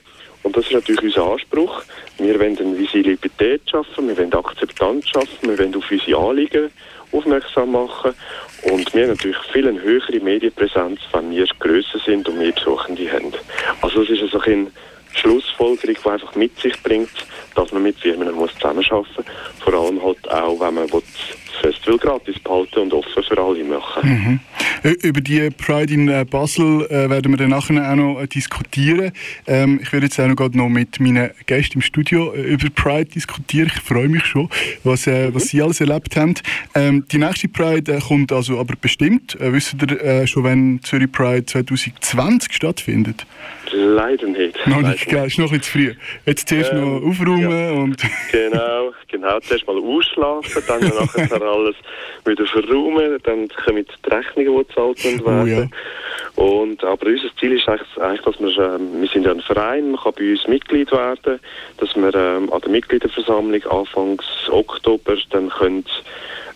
und 0.43 0.57
das 0.57 0.67
ist 0.67 0.73
natürlich 0.73 1.03
unser 1.03 1.33
Anspruch, 1.33 1.83
wir 2.19 2.39
wollen 2.39 2.59
eine 2.59 2.79
Visibilität 2.79 3.63
schaffen, 3.71 4.09
wir 4.09 4.17
wollen 4.17 4.33
Akzeptanz 4.33 5.09
schaffen, 5.09 5.49
wir 5.49 5.59
wollen 5.59 5.75
auf 5.75 5.91
unsere 5.91 6.19
Anliegen 6.19 6.71
aufmerksam 7.13 7.73
machen 7.73 8.15
und 8.63 8.95
wir 8.95 9.03
haben 9.03 9.11
natürlich 9.11 9.39
viel 9.53 9.69
eine 9.69 9.81
höhere 9.81 10.21
Medienpräsenz, 10.21 11.01
wenn 11.13 11.31
wir 11.31 11.47
grösser 11.59 11.99
sind 12.05 12.29
und 12.29 12.39
mehr 12.39 12.53
Besuchende 12.53 13.11
haben. 13.13 13.33
Also 13.83 14.03
es 14.03 14.11
ist 14.11 14.23
also 14.23 14.41
ein 14.41 14.71
Schlussfolgerung, 15.15 15.97
die 16.03 16.09
einfach 16.09 16.35
mit 16.35 16.59
sich 16.59 16.81
bringt, 16.83 17.11
dass 17.55 17.71
man 17.73 17.83
mit 17.83 17.99
Firmen 17.99 18.33
muss 18.33 18.55
zusammenarbeiten 18.55 19.05
muss. 19.17 19.27
Vor 19.61 19.75
allem 19.75 20.03
halt 20.03 20.31
auch, 20.31 20.59
wenn 20.61 20.75
man 20.75 20.89
das 20.89 21.03
Festival 21.61 21.99
gratis 21.99 22.39
behalten 22.41 22.81
und 22.81 22.93
offen 22.93 23.23
für 23.23 23.39
alle 23.39 23.65
machen. 23.65 24.41
Mhm. 24.83 24.91
Über 25.03 25.21
die 25.21 25.51
Pride 25.51 25.93
in 25.93 26.09
äh, 26.09 26.25
Basel 26.29 26.87
äh, 26.87 27.09
werden 27.09 27.33
wir 27.33 27.37
dann 27.37 27.51
nachher 27.51 27.91
auch 27.91 27.97
noch 27.97 28.21
äh, 28.21 28.27
diskutieren. 28.27 29.13
Ähm, 29.47 29.81
ich 29.83 29.93
werde 29.93 30.07
jetzt 30.07 30.19
auch 30.21 30.27
noch, 30.27 30.51
noch 30.53 30.69
mit 30.69 30.99
meinen 31.01 31.31
Gästen 31.47 31.79
im 31.79 31.83
Studio 31.83 32.33
äh, 32.33 32.43
über 32.43 32.69
Pride 32.71 33.07
diskutieren. 33.07 33.71
Ich 33.75 33.81
freue 33.81 34.09
mich 34.09 34.25
schon, 34.25 34.49
was, 34.85 35.07
äh, 35.07 35.29
mhm. 35.29 35.35
was 35.35 35.49
sie 35.49 35.63
alles 35.63 35.81
erlebt 35.81 36.17
haben. 36.17 36.35
Ähm, 36.75 37.05
die 37.11 37.19
nächste 37.19 37.49
Pride 37.49 37.93
äh, 37.93 38.01
kommt 38.01 38.33
also 38.33 38.59
aber 38.59 38.75
bestimmt. 38.81 39.37
wisst 39.39 39.75
ihr 39.81 40.27
schon, 40.27 40.45
wann 40.45 40.81
Zürich 40.83 41.13
Pride 41.13 41.47
2020 41.47 42.53
stattfindet? 42.53 43.27
Leider 43.73 44.27
nicht. 44.27 44.67
Noch 44.67 44.83
nicht, 44.83 45.09
gell? 45.09 45.27
Ist 45.27 45.39
noch 45.39 45.51
ein 45.51 45.59
bisschen 45.59 45.63
zu 45.63 45.71
früh. 45.71 45.95
Jetzt 46.27 46.49
zuerst 46.49 46.73
ähm, 46.73 46.81
noch 46.81 47.09
aufräumen 47.09 47.51
ja. 47.51 47.73
und... 47.73 47.97
genau, 48.31 48.93
genau. 49.09 49.41
Zuerst 49.41 49.67
mal 49.67 49.79
ausschlafen, 49.79 50.63
dann 50.67 50.81
nachher 51.17 51.43
alles 51.43 51.77
wieder 52.25 52.47
verräumen, 52.47 53.19
dann 53.25 53.49
kommen 53.49 53.85
die 53.87 54.11
Rechnungen, 54.11 54.59
die 54.59 54.69
gezahlt 54.69 55.05
werden. 55.05 55.21
Oh, 55.27 55.47
ja. 55.47 55.67
Und, 56.45 56.83
aber 56.85 57.07
unser 57.07 57.29
Ziel 57.39 57.53
ist 57.53 57.69
eigentlich, 57.69 58.23
dass 58.23 58.41
wir, 58.41 58.59
ähm, 58.59 59.01
wir 59.01 59.09
sind 59.09 59.27
ja 59.27 59.33
ein 59.33 59.41
Verein, 59.41 59.91
man 59.91 60.01
kann 60.01 60.15
bei 60.17 60.31
uns 60.31 60.47
Mitglied 60.49 60.91
werden, 60.91 61.41
dass 61.79 61.95
wir 61.95 62.15
ähm, 62.15 62.53
an 62.53 62.61
der 62.61 62.71
Mitgliederversammlung 62.71 63.63
Anfangs 63.65 64.25
Oktober 64.49 65.17
dann 65.31 65.51
können 65.51 65.85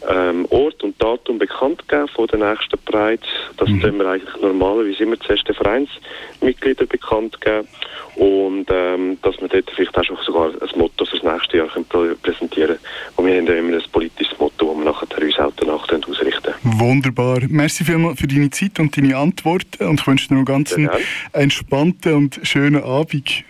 ähm, 0.09 0.47
Ort 0.51 0.83
und 0.83 1.01
Datum 1.03 1.39
bekannt 1.39 1.89
geben 1.89 2.09
von 2.09 2.27
der 2.29 2.39
nächsten 2.51 2.79
Pride. 2.85 3.23
Das 3.57 3.69
mhm. 3.69 3.81
tun 3.81 3.99
wir 3.99 4.07
eigentlich 4.07 4.41
normalerweise 4.41 5.03
immer 5.03 5.19
zuerst 5.21 5.49
den 5.49 5.55
Vereinsmitgliedern 5.55 6.89
bekannt 6.89 7.41
geben. 7.41 7.67
Und 8.17 8.67
ähm, 8.71 9.19
dass 9.23 9.39
wir 9.41 9.49
dort 9.49 9.71
vielleicht 9.71 9.97
auch 9.99 10.05
schon 10.05 10.17
sogar 10.25 10.49
ein 10.49 10.79
Motto 10.79 11.05
für 11.05 11.19
das 11.19 11.33
nächste 11.33 11.59
Jahr 11.59 11.69
können 11.69 11.87
präsentieren 12.23 12.77
können. 12.77 12.79
Und 13.17 13.27
wir 13.27 13.37
haben 13.37 13.47
ja 13.47 13.55
immer 13.55 13.77
ein 13.77 13.83
politisches 13.93 14.39
Motto, 14.39 14.67
das 14.67 14.77
wir 14.77 14.85
nachher 14.85 15.23
uns 15.23 15.39
auch 15.39 15.53
danach 15.57 15.87
ausrichten 16.09 16.55
Wunderbar. 16.63 17.41
Merci 17.49 17.85
vielmals 17.85 18.21
für 18.21 18.27
deine 18.27 18.51
Zeit 18.51 18.79
und 18.79 18.97
deine 18.97 19.17
Antworten. 19.17 19.87
Und 19.87 20.01
ich 20.01 20.07
wünsche 20.07 20.29
dir 20.29 20.35
noch 20.37 20.45
ganz 20.45 20.73
einen 20.75 20.91
entspannten 21.33 22.15
und 22.15 22.41
schönen 22.43 22.83
Abend. 22.83 23.45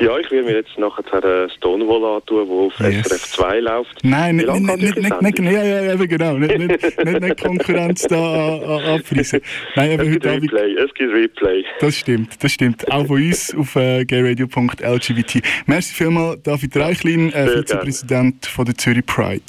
Ja, 0.00 0.18
ich 0.18 0.30
will 0.30 0.42
mir 0.42 0.56
jetzt 0.56 0.76
nachher 0.78 1.48
Stonewall 1.50 2.16
antun, 2.16 2.46
der 2.46 2.56
auf 2.56 2.80
yes. 2.80 3.08
SRF 3.08 3.22
2 3.32 3.60
läuft. 3.60 4.04
Nein, 4.04 4.36
nicht, 4.36 4.52
nicht, 4.52 4.96
nicht, 4.96 5.22
nicht, 5.22 5.38
ja, 5.40 5.64
ja, 5.64 5.92
eben 5.92 6.08
genau. 6.08 6.34
Nicht, 6.34 6.58
nicht, 6.58 7.04
nicht, 7.04 7.20
nicht 7.20 7.42
Konkurrenz 7.42 8.02
da 8.02 8.94
abfreisen. 8.94 9.40
Nein, 9.76 9.92
aber 9.92 10.04
es, 10.04 10.12
gibt 10.12 10.26
heute 10.26 10.42
Replay, 10.42 10.74
es 10.74 10.94
gibt 10.94 11.12
Replay. 11.12 11.64
Das 11.80 11.96
stimmt, 11.96 12.42
das 12.42 12.52
stimmt. 12.52 12.90
Auch 12.90 13.06
von 13.06 13.22
uns 13.22 13.54
auf 13.54 13.76
äh, 13.76 14.04
gayradio.lgbt. 14.04 15.42
Merci 15.66 15.94
vielmals, 15.94 16.42
David 16.42 16.76
Reichlin, 16.76 17.32
äh, 17.32 17.48
Vizepräsident 17.48 18.46
von 18.46 18.64
der 18.64 18.76
Zürich 18.76 19.06
Pride. 19.06 19.42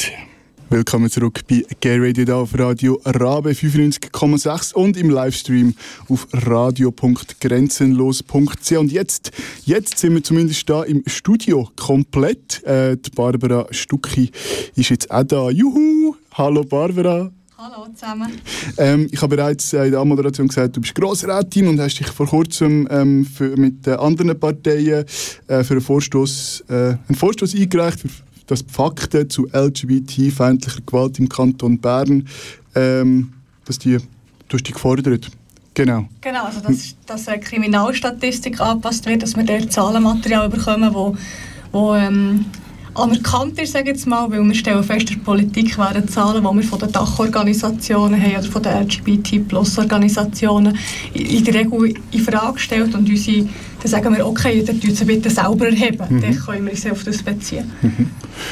Willkommen 0.67 1.11
zurück 1.11 1.41
bei 1.47 1.63
Gay 1.79 1.99
Radio 1.99 2.25
da 2.25 2.37
auf 2.37 2.57
Radio 2.57 2.99
Rabe 3.05 3.51
95,6 3.51 4.73
und 4.73 4.97
im 4.97 5.11
Livestream 5.11 5.75
auf 6.09 6.27
radio.grenzenlos.ch. 6.31 8.71
Und 8.71 8.91
jetzt, 8.91 9.31
jetzt 9.65 9.99
sind 9.99 10.15
wir 10.15 10.23
zumindest 10.23 10.67
da 10.67 10.81
im 10.81 11.03
Studio 11.05 11.69
komplett. 11.75 12.63
Äh, 12.63 12.97
die 12.97 13.11
Barbara 13.11 13.67
Stucki 13.69 14.31
ist 14.75 14.89
jetzt 14.89 15.11
auch 15.11 15.23
da. 15.23 15.51
Juhu! 15.51 16.15
Hallo 16.33 16.63
Barbara! 16.63 17.31
Hallo 17.57 17.85
zusammen. 17.93 18.31
Ähm, 18.77 19.07
ich 19.11 19.21
habe 19.21 19.35
bereits 19.35 19.71
in 19.71 19.91
der 19.91 19.99
Anmoderation 19.99 20.47
gesagt, 20.47 20.75
du 20.75 20.81
bist 20.81 20.95
Grossrätin 20.95 21.67
und 21.67 21.79
hast 21.79 21.99
dich 21.99 22.07
vor 22.07 22.25
kurzem 22.25 22.87
ähm, 22.89 23.23
für, 23.23 23.55
mit 23.55 23.87
anderen 23.87 24.39
Parteien 24.39 25.05
äh, 25.47 25.63
für 25.63 25.75
einen 25.75 25.81
Vorstoß, 25.81 26.63
äh, 26.69 26.73
einen 26.73 27.15
Vorstoß 27.15 27.53
eingereicht, 27.55 27.99
für 27.99 28.09
dass 28.47 28.65
die 28.65 28.73
Fakten 28.73 29.29
zu 29.29 29.47
LGBT-feindlicher 29.47 30.81
Gewalt 30.85 31.19
im 31.19 31.29
Kanton 31.29 31.79
Bern, 31.79 32.27
ähm, 32.75 33.33
dass 33.65 33.79
die, 33.79 33.97
du 34.47 34.57
die 34.57 34.71
gefordert. 34.71 35.29
Genau. 35.73 36.07
Genau, 36.21 36.45
also 36.45 36.61
dass, 36.61 36.95
dass 37.05 37.27
eine 37.27 37.41
Kriminalstatistik 37.41 38.61
angepasst 38.61 39.05
wird, 39.05 39.23
dass 39.23 39.35
wir 39.35 39.43
dort 39.43 39.73
Zahlenmaterial 39.73 40.49
bekommen, 40.49 40.93
wo, 40.93 41.17
wo 41.71 41.93
ähm, 41.95 42.45
anerkannt 42.95 43.59
ist, 43.59 43.73
sage 43.73 43.89
jetzt 43.89 44.07
mal, 44.07 44.31
weil 44.31 44.41
wir 44.41 44.55
stellen 44.55 44.83
fest, 44.83 45.11
in 45.11 45.17
der 45.17 45.23
Politik 45.23 45.77
werden 45.77 46.07
Zahlen, 46.07 46.43
die 46.43 46.55
wir 46.55 46.63
von 46.63 46.79
den 46.79 46.91
Dachorganisationen 46.91 48.21
haben 48.21 48.37
oder 48.37 48.51
von 48.51 48.63
den 48.63 48.83
LGBT-Plus-Organisationen 48.83 50.77
in 51.13 51.43
der 51.43 51.53
Regel 51.53 51.93
in 52.11 52.19
Frage 52.21 52.53
gestellt 52.53 52.95
und 52.95 53.09
unsere, 53.09 53.47
dann 53.85 54.03
sagen 54.03 54.15
wir, 54.15 54.25
okay, 54.25 54.63
dann 54.65 54.79
tun 54.79 54.95
sie 54.95 55.05
bitte 55.05 55.29
selber 55.29 55.67
erheben, 55.67 56.05
mhm. 56.09 56.21
dann 56.21 56.35
können 56.35 56.65
wir 56.65 56.71
uns 56.71 56.85
auf 56.87 57.03
das 57.03 57.21
beziehen. 57.21 57.71
Mhm. 57.81 58.09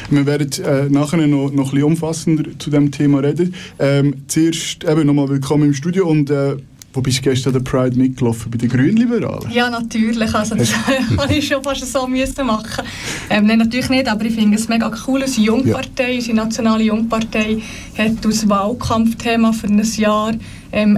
Wir 0.10 0.26
werden 0.26 0.52
äh, 0.64 0.90
nachher 0.90 1.26
noch, 1.28 1.52
noch 1.52 1.66
ein 1.66 1.72
bisschen 1.72 1.84
umfassender 1.84 2.44
zu 2.60 2.70
dem 2.70 2.92
Thema 2.92 3.20
reden. 3.20 3.54
Ähm, 3.80 4.14
zuerst 4.28 4.84
eben 4.84 5.08
nochmal 5.08 5.30
willkommen 5.30 5.64
im 5.64 5.74
Studio 5.74 6.08
und 6.08 6.30
äh, 6.30 6.58
wo 6.94 7.02
bist 7.02 7.18
du 7.18 7.22
gestern 7.24 7.54
der 7.54 7.62
Pride 7.62 7.98
mitgelaufen? 7.98 8.52
Bei 8.52 8.58
den 8.60 8.70
Grünliberalen? 8.70 9.50
Ja, 9.52 9.68
natürlich. 9.72 10.32
Also, 10.36 10.54
das 10.54 10.72
habe 11.18 11.34
ich 11.34 11.48
schon 11.48 11.64
fast 11.64 11.92
so 11.92 12.06
müssen 12.06 12.46
machen. 12.46 12.86
Ähm, 13.32 13.48
nein, 13.48 13.58
natürlich 13.58 13.90
nicht, 13.90 14.08
aber 14.08 14.26
ich 14.26 14.36
finde 14.36 14.58
es 14.58 14.70
mega 14.70 14.92
cool. 15.08 15.24
Unsere 15.24 15.48
Jungpartei, 15.48 16.12
ja. 16.12 16.16
unsere 16.18 16.38
nationale 16.38 16.84
Jungpartei, 16.84 17.64
hat 17.98 18.24
als 18.24 18.48
Wahlkampfthema 18.48 19.52
für 19.54 19.68
ein 19.68 19.84
Jahr 19.98 20.34
ähm, 20.72 20.96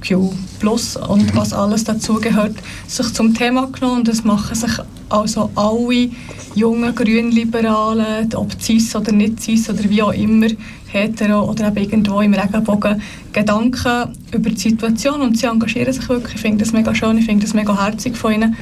LGBTIQ 0.00 0.32
Plus 0.58 0.96
und 0.96 1.36
was 1.36 1.52
alles 1.52 1.84
dazugehört, 1.84 2.56
sich 2.86 3.12
zum 3.14 3.34
Thema 3.34 3.66
genommen. 3.66 4.00
Und 4.00 4.08
das 4.08 4.24
machen 4.24 4.54
sich 4.54 4.72
also 5.08 5.50
alle 5.54 6.10
jungen 6.54 6.94
Grünliberalen, 6.94 8.34
ob 8.34 8.60
cis 8.60 8.94
oder 8.96 9.12
nicht 9.12 9.40
cis 9.40 9.70
oder 9.70 9.88
wie 9.88 10.02
auch 10.02 10.12
immer, 10.12 10.48
hetero 10.88 11.48
oder 11.50 11.68
eben 11.68 11.78
irgendwo 11.78 12.20
im 12.20 12.34
Regenbogen 12.34 13.00
Gedanken 13.32 14.12
über 14.32 14.50
die 14.50 14.56
Situation 14.56 15.20
und 15.20 15.38
sie 15.38 15.46
engagieren 15.46 15.92
sich 15.92 16.08
wirklich. 16.08 16.36
Ich 16.36 16.40
finde 16.40 16.64
das 16.64 16.72
mega 16.72 16.94
schön, 16.94 17.18
ich 17.18 17.26
finde 17.26 17.44
das 17.44 17.54
mega 17.54 17.80
herzig 17.80 18.16
von 18.16 18.32
ihnen. 18.32 18.56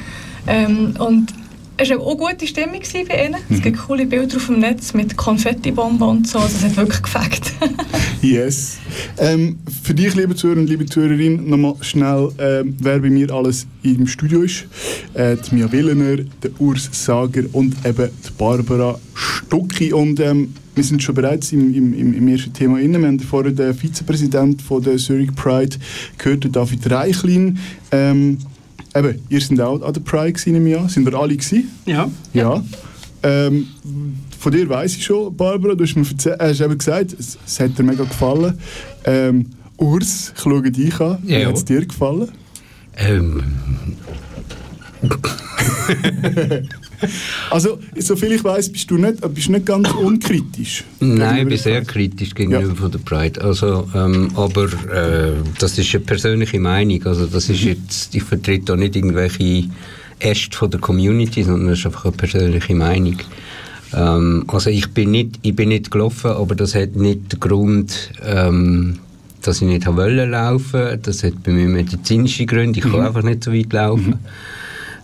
Ähm, 0.45 0.93
und 0.99 1.33
es 1.77 1.89
war 1.89 1.99
auch 1.99 2.19
eine 2.19 2.33
gute 2.33 2.47
Stimmung 2.47 2.81
bei 3.07 3.25
ihnen. 3.25 3.35
Mhm. 3.47 3.55
Es 3.55 3.61
gibt 3.61 3.77
coole 3.77 4.05
Bilder 4.05 4.37
auf 4.37 4.47
dem 4.47 4.59
Netz 4.59 4.93
mit 4.93 5.15
Konfettibomben 5.15 6.07
und 6.07 6.27
so. 6.27 6.39
Also 6.39 6.57
es 6.57 6.63
hat 6.63 6.77
wirklich 6.77 7.01
gefällt. 7.01 7.53
yes. 8.21 8.77
Ähm, 9.17 9.59
für 9.83 9.93
dich, 9.93 10.15
liebe 10.15 10.35
Zuhörer 10.35 10.59
und 10.59 10.67
liebe 10.67 10.85
Zuhörerin, 10.85 11.47
nochmal 11.49 11.75
schnell, 11.81 12.31
ähm, 12.39 12.75
wer 12.79 12.99
bei 12.99 13.09
mir 13.09 13.31
alles 13.31 13.67
im 13.83 14.07
Studio 14.07 14.41
ist. 14.41 14.65
Äh, 15.13 15.37
die 15.37 15.55
Mia 15.55 15.71
Willener, 15.71 16.23
der 16.41 16.51
Urs 16.59 16.89
Sager 16.91 17.43
und 17.53 17.75
eben 17.85 18.09
die 18.25 18.31
Barbara 18.37 18.99
Stucki. 19.13 19.93
Und 19.93 20.19
ähm, 20.19 20.53
wir 20.73 20.83
sind 20.83 21.03
schon 21.03 21.15
bereits 21.15 21.51
im, 21.51 21.73
im, 21.73 22.13
im 22.13 22.27
ersten 22.27 22.53
Thema 22.53 22.79
inne. 22.79 22.99
Wir 22.99 23.07
haben 23.07 23.19
vorhin 23.19 23.55
den 23.55 23.73
Vizepräsident 23.73 24.61
von 24.61 24.81
der 24.81 24.97
Zurich 24.97 25.33
Pride 25.35 25.77
gehört, 26.17 26.55
David 26.55 26.89
Reichlin. 26.89 27.59
Ähm, 27.91 28.39
eben, 28.97 29.21
ihr 29.29 29.41
seid 29.41 29.59
auch 29.61 29.81
an 29.81 29.93
der 29.93 30.01
Pride 30.01 30.39
im 30.45 30.67
Jahr. 30.67 30.89
Sind 30.89 31.05
wir 31.05 31.13
alle 31.13 31.35
gewesen? 31.35 31.71
Ja. 31.85 32.09
Ja. 32.33 32.63
Ähm, 33.23 33.67
von 34.39 34.51
dir 34.51 34.69
weiss 34.69 34.95
ich 34.95 35.03
schon, 35.03 35.35
Barbara, 35.35 35.75
du 35.75 35.83
hast 35.83 35.95
mir 35.95 36.05
erzählt, 36.07 36.39
hast 36.39 36.61
eben 36.61 36.77
gesagt, 36.77 37.15
es, 37.17 37.37
es 37.45 37.59
hat 37.59 37.77
dir 37.77 37.83
mega 37.83 38.03
gefallen. 38.03 38.57
Ähm, 39.05 39.47
Urs, 39.77 40.33
ich 40.35 40.41
schaue 40.41 40.71
dich 40.71 40.99
an. 40.99 41.17
Wie 41.23 41.33
ja. 41.33 41.47
hat 41.47 41.55
es 41.55 41.65
dir 41.65 41.85
gefallen? 41.85 42.29
Ähm. 42.95 43.43
Also, 47.49 47.79
soviel 47.97 48.33
ich 48.33 48.43
weiß, 48.43 48.71
bist 48.71 48.89
du 48.89 48.97
nicht, 48.97 49.21
bist 49.33 49.49
nicht 49.49 49.65
ganz 49.65 49.89
unkritisch. 49.91 50.83
Nein, 50.99 51.43
ich 51.43 51.47
bin 51.47 51.57
sehr 51.57 51.83
kritisch 51.83 52.33
gegenüber 52.33 52.67
ja. 52.67 52.75
von 52.75 52.91
der 52.91 52.99
Pride. 52.99 53.41
Also, 53.41 53.87
ähm, 53.95 54.29
aber 54.35 54.65
äh, 54.65 55.33
das 55.59 55.77
ist 55.77 55.93
eine 55.93 56.03
persönliche 56.03 56.59
Meinung. 56.59 57.05
Also, 57.05 57.25
das 57.25 57.49
ist 57.49 57.63
jetzt, 57.63 58.15
ich 58.15 58.23
vertrete 58.23 58.73
auch 58.73 58.77
nicht 58.77 58.95
irgendwelche 58.95 59.65
Äste 60.19 60.57
von 60.57 60.71
der 60.71 60.79
Community, 60.79 61.43
sondern 61.43 61.69
das 61.69 61.79
ist 61.79 61.85
einfach 61.85 62.05
eine 62.05 62.13
persönliche 62.13 62.75
Meinung. 62.75 63.17
Ähm, 63.93 64.43
also, 64.47 64.69
ich 64.69 64.89
bin, 64.89 65.11
nicht, 65.11 65.39
ich 65.41 65.55
bin 65.55 65.69
nicht 65.69 65.91
gelaufen, 65.91 66.31
aber 66.31 66.55
das 66.55 66.75
hat 66.75 66.95
nicht 66.95 67.33
den 67.33 67.39
Grund, 67.39 68.11
ähm, 68.25 68.99
dass 69.41 69.61
ich 69.61 69.67
nicht 69.67 69.87
wollte 69.87 70.25
laufen. 70.25 70.99
Das 71.01 71.23
hat 71.23 71.43
bei 71.43 71.51
mir 71.51 71.67
medizinische 71.67 72.45
Gründe. 72.45 72.79
Ich 72.79 72.83
kann 72.83 72.99
mhm. 72.99 73.07
einfach 73.07 73.23
nicht 73.23 73.43
so 73.43 73.53
weit 73.53 73.71
laufen. 73.71 74.09
Mhm. 74.09 74.19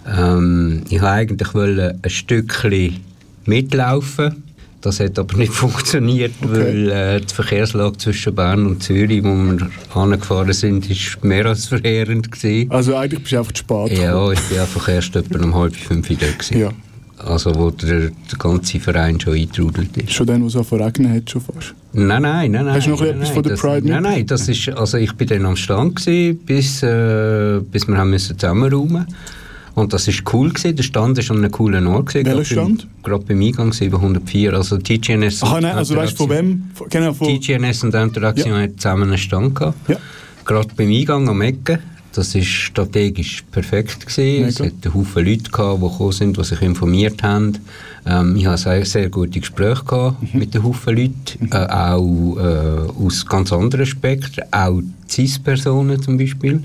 Ähm, 0.07 0.83
ich 0.89 1.01
wollte 1.01 1.07
eigentlich 1.07 1.55
ein 1.55 2.09
Stückchen 2.09 2.99
mitlaufen. 3.45 4.43
Das 4.81 4.99
hat 4.99 5.17
aber 5.17 5.37
nicht 5.37 5.53
funktioniert, 5.53 6.33
okay. 6.43 6.51
weil 6.51 6.91
äh, 6.91 7.21
die 7.21 7.33
Verkehrslage 7.33 7.97
zwischen 7.97 8.35
Bern 8.35 8.65
und 8.65 8.83
Zürich, 8.83 9.23
wo 9.23 9.29
wir 9.29 9.69
angefahren 9.93 10.51
sind, 10.51 10.89
ist 10.89 11.23
mehr 11.23 11.45
als 11.45 11.67
verheerend 11.67 12.29
gewesen. 12.29 12.69
Also 12.69 12.95
eigentlich 12.97 13.21
bist 13.21 13.31
du 13.31 13.37
einfach 13.37 13.53
zu 13.53 13.59
spät 13.59 13.97
Ja, 13.97 14.31
ich 14.31 14.39
bin 14.41 14.59
einfach 14.59 14.87
erst 14.89 15.15
etwa 15.15 15.41
um 15.41 15.55
halb 15.55 15.75
fünf 15.75 16.09
da 16.09 16.13
gewesen. 16.13 16.59
Ja. 16.59 16.69
Also 17.25 17.55
wo 17.55 17.69
der, 17.69 18.09
der 18.09 18.37
ganze 18.37 18.79
Verein 18.81 19.17
schon 19.21 19.35
eingetrudelt 19.35 19.95
ist. 19.95 20.11
Schon 20.11 20.27
dann, 20.27 20.43
wo 20.43 20.47
es 20.47 20.55
auch 20.57 20.65
verregnet 20.65 21.15
hat, 21.15 21.29
schon 21.29 21.41
fast? 21.41 21.73
Nein, 21.93 22.21
nein, 22.21 22.51
nein. 22.51 22.67
Hast 22.67 22.87
du 22.87 22.91
noch 22.91 22.99
nein, 22.99 23.11
etwas 23.11 23.27
nein, 23.27 23.33
von 23.33 23.43
der 23.43 23.51
das, 23.51 23.61
Pride 23.61 23.87
Nein, 23.87 24.03
nein, 24.03 24.27
das 24.27 24.49
ist, 24.49 24.69
also 24.69 24.97
ich 24.97 25.13
bin 25.13 25.27
dann 25.29 25.45
am 25.45 25.55
Stand 25.55 25.95
gewesen, 25.95 26.37
bis, 26.39 26.83
äh, 26.83 27.61
bis 27.71 27.87
wir 27.87 27.97
haben 27.97 28.09
müssen 28.09 28.37
zusammenräumen 28.37 29.05
mussten. 29.05 29.15
Und 29.75 29.93
das 29.93 30.07
war 30.07 30.33
cool. 30.33 30.49
Gewesen. 30.49 30.75
Der 30.75 30.83
Stand 30.83 31.17
war 31.17 31.35
an 31.35 31.43
einem 31.43 31.51
coolen 31.51 31.87
Ort. 31.87 32.13
Welcher 32.13 32.45
Stand? 32.45 32.87
Gerade 33.01 33.25
beim 33.25 33.41
Eingang 33.41 33.73
704. 33.73 34.53
Also 34.53 34.77
TGNS 34.77 35.43
Aha, 35.43 35.61
nein, 35.61 35.75
also 35.75 35.95
weißt 35.95 36.13
du 36.13 36.17
von 36.17 36.29
wem? 36.29 36.63
Genau, 36.89 37.13
von 37.13 37.27
TGNS 37.27 37.83
und 37.83 37.95
Interaktion 37.95 38.53
ja. 38.53 38.61
hat 38.61 38.77
zusammen 38.77 39.09
einen 39.09 39.17
Stand 39.17 39.55
gehabt. 39.55 39.89
Ja. 39.89 39.97
Gerade 40.45 40.69
beim 40.75 40.89
Eingang 40.89 41.27
am 41.27 41.41
Ecken. 41.41 41.79
Das 42.13 42.35
war 42.35 42.41
strategisch 42.43 43.43
perfekt. 43.51 44.05
Gewesen. 44.05 44.45
Es 44.45 44.59
hat 44.59 44.73
einen 44.83 44.93
Haufen 44.93 45.25
Leute, 45.25 45.49
gehabt, 45.49 45.81
die 45.81 45.89
gekommen 45.89 46.11
sind, 46.11 46.37
die 46.37 46.43
sich 46.43 46.61
informiert 46.61 47.23
haben. 47.23 47.57
Ähm, 48.05 48.35
ich 48.35 48.45
hatte 48.45 48.61
sehr, 48.61 48.85
sehr 48.85 49.09
gute 49.09 49.39
Gespräche 49.39 49.83
gehabt 49.83 50.21
mhm. 50.21 50.39
mit 50.39 50.53
den 50.53 50.63
Haufen 50.63 50.95
Leuten, 50.95 51.13
mhm. 51.39 51.49
äh, 51.51 51.55
auch 51.55 52.37
äh, 52.37 53.03
aus 53.03 53.25
ganz 53.25 53.51
anderen 53.51 53.87
Spektren, 53.87 54.43
auch 54.51 54.81
CIS-Personen 55.09 56.01
zum 56.03 56.17
Beispiel 56.19 56.63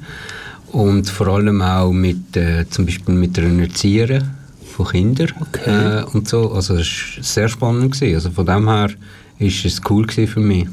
und 0.72 1.08
vor 1.08 1.28
allem 1.28 1.62
auch 1.62 1.92
mit, 1.92 2.36
äh, 2.36 2.68
zum 2.68 2.86
Beispiel 2.86 3.14
mit 3.14 3.36
der 3.36 3.44
Erzieherin 3.44 4.24
von 4.66 4.86
Kindern 4.86 5.32
okay. 5.40 6.00
äh, 6.00 6.04
und 6.12 6.28
so. 6.28 6.52
Also 6.52 6.74
es 6.74 6.88
war 7.16 7.24
sehr 7.24 7.48
spannend. 7.48 7.92
Gewesen. 7.92 8.14
Also 8.14 8.30
von 8.30 8.46
dem 8.46 8.68
her 8.68 8.90
war 9.38 9.48
es 9.48 9.80
cool 9.88 10.06
für 10.08 10.40
mich. 10.40 10.66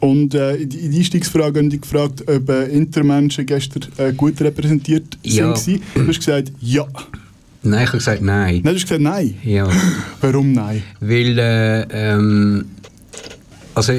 Und 0.00 0.34
äh, 0.34 0.56
in 0.56 0.68
die 0.68 0.98
Einstiegsfrage 0.98 1.60
haben 1.60 1.70
die 1.70 1.80
gefragt, 1.80 2.28
ob 2.28 2.48
äh, 2.48 2.64
Intermenschen 2.64 3.46
gestern 3.46 3.84
äh, 3.98 4.12
gut 4.12 4.40
repräsentiert 4.40 5.16
ja. 5.22 5.54
sind. 5.54 5.82
Du 5.94 6.08
hast 6.08 6.18
gesagt, 6.18 6.50
ja. 6.60 6.86
Nein, 7.62 7.82
ich 7.82 7.88
habe 7.88 7.98
gesagt 7.98 8.22
nein. 8.22 8.54
Nein, 8.54 8.62
du 8.64 8.74
hast 8.74 8.82
gesagt 8.82 9.00
nein? 9.00 9.34
Ja. 9.44 9.68
Warum 10.20 10.52
nein? 10.52 10.82
Weil, 10.98 11.38
äh, 11.38 11.82
ähm, 11.92 12.64
also 13.76 13.92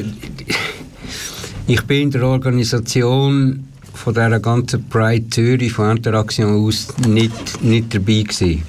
ich 1.67 1.81
bin 1.83 2.01
in 2.01 2.11
der 2.11 2.23
Organisation 2.23 3.63
von 4.03 4.13
dieser 4.13 4.39
ganzen 4.41 4.89
Pride 4.89 5.29
Zürich 5.29 5.71
von 5.71 5.95
Interaktion 5.95 6.65
aus 6.65 6.89
nicht, 7.07 7.63
nicht 7.63 7.95
dabei 7.95 8.23
gewesen. 8.23 8.63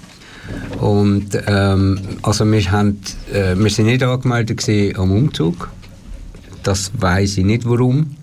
Und 0.81 1.31
ähm, 1.49 1.99
also 2.23 2.45
wir, 2.45 2.71
haben, 2.71 3.01
äh, 3.33 3.57
wir 3.57 3.71
sind 3.71 3.87
nicht 3.87 4.05
angemeldet 4.05 4.65
am 4.97 5.11
Umzug. 5.11 5.71
Das 6.63 6.93
weiß 6.97 7.39
ich 7.39 7.45
nicht 7.45 7.69
warum. 7.69 8.17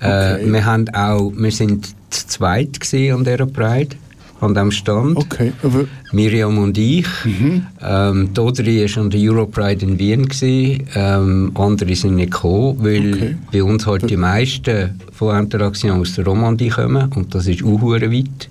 Äh, 0.00 0.06
okay. 0.06 0.44
Äh, 0.44 0.52
wir, 0.52 0.64
haben 0.64 0.88
auch, 0.94 1.30
wir 1.36 1.52
sind 1.52 1.88
zu 2.08 2.26
zweit 2.26 2.80
an 2.94 3.24
dieser 3.24 3.46
Pride 3.46 3.96
an 4.44 4.54
diesem 4.54 4.70
Stand. 4.70 5.16
Okay, 5.16 5.52
Miriam 6.12 6.58
und 6.58 6.78
ich. 6.78 7.06
Mhm. 7.24 7.66
Ähm, 7.82 8.34
Dodri 8.34 8.84
war 8.84 9.02
an 9.02 9.10
der 9.10 9.20
Europride 9.20 9.84
in 9.84 9.98
Wien. 9.98 10.28
Gewesen. 10.28 10.86
Ähm, 10.94 11.52
andere 11.54 11.94
sind 11.94 12.16
nicht 12.16 12.32
gekommen, 12.32 12.78
weil 12.80 13.14
okay. 13.14 13.36
bei 13.52 13.62
uns 13.62 13.86
halt 13.86 14.08
die 14.08 14.16
meisten 14.16 14.98
von 15.12 15.38
Interaktion 15.38 16.00
aus 16.00 16.14
der 16.14 16.24
Romandie 16.24 16.68
kommen 16.68 17.10
und 17.14 17.34
das 17.34 17.46
ist 17.46 17.62
auch 17.62 17.82
weit. 17.82 18.48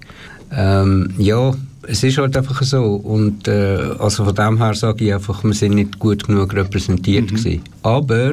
Ähm, 0.55 1.09
ja, 1.17 1.53
es 1.87 2.03
ist 2.03 2.17
halt 2.17 2.35
einfach 2.37 2.61
so. 2.63 2.95
Und 2.95 3.47
äh, 3.47 3.77
also 3.99 4.25
von 4.25 4.35
dem 4.35 4.57
her 4.57 4.73
sage 4.73 5.05
ich 5.05 5.13
einfach, 5.13 5.43
wir 5.43 5.53
sind 5.53 5.75
nicht 5.75 5.99
gut 5.99 6.25
genug 6.25 6.53
repräsentiert 6.53 7.31
mhm. 7.31 7.35
gewesen. 7.35 7.61
Aber 7.81 8.31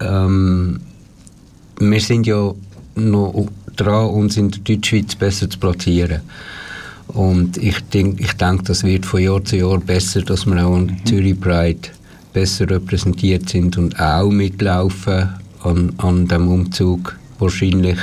ähm, 0.00 0.80
wir 1.78 2.00
sind 2.00 2.26
ja 2.26 2.52
noch 2.96 3.48
dran, 3.76 4.10
uns 4.10 4.36
in 4.36 4.50
der 4.50 4.60
Deutschschweiz 4.60 5.14
besser 5.14 5.48
zu 5.48 5.58
platzieren. 5.58 6.20
Und 7.08 7.56
ich 7.56 7.80
denke, 7.88 8.22
ich 8.22 8.32
denk, 8.34 8.64
das 8.64 8.84
wird 8.84 9.06
von 9.06 9.22
Jahr 9.22 9.44
zu 9.44 9.56
Jahr 9.56 9.78
besser, 9.78 10.22
dass 10.22 10.46
wir 10.46 10.64
auch 10.64 10.74
an 10.74 10.86
mhm. 10.86 11.06
Zürich 11.06 11.40
Pride 11.40 11.88
besser 12.32 12.68
repräsentiert 12.68 13.48
sind 13.48 13.78
und 13.78 13.98
auch 13.98 14.30
mitlaufen 14.30 15.28
an, 15.62 15.92
an 15.98 16.28
dem 16.28 16.48
Umzug. 16.48 17.18
Wahrscheinlich 17.38 17.98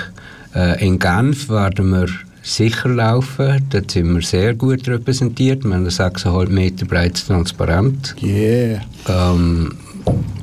äh, 0.55 0.85
in 0.85 1.00
Genf 1.00 1.50
werden 1.50 1.91
wir 1.91 2.07
sicher 2.41 2.89
laufen. 2.89 3.65
Dort 3.69 3.91
sind 3.91 4.13
wir 4.13 4.21
sehr 4.21 4.53
gut 4.53 4.88
repräsentiert. 4.88 5.63
Wir 5.63 5.75
haben 5.75 5.85
ein 5.85 5.89
6,5 5.89 6.50
Meter 6.50 6.85
breites 6.85 7.27
Transparent. 7.27 8.15
Yeah. 8.21 8.81
Ähm, 9.07 9.74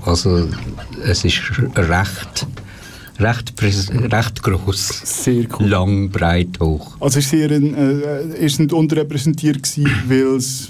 also 0.04 0.48
es 1.04 1.24
ist 1.24 1.40
recht 1.76 2.46
recht, 3.22 3.54
recht 3.60 4.42
gross. 4.42 4.88
Sehr 5.04 5.44
cool. 5.58 5.68
Lang, 5.68 6.10
breit, 6.10 6.58
hoch. 6.60 6.96
Also 7.00 7.18
ist 7.18 7.32
ein, 7.32 7.74
äh, 7.74 8.44
ist 8.44 8.58
nicht 8.60 8.72
unterrepräsentiert 8.72 9.62
gewesen, 9.62 9.90
weil 10.08 10.36
es 10.36 10.68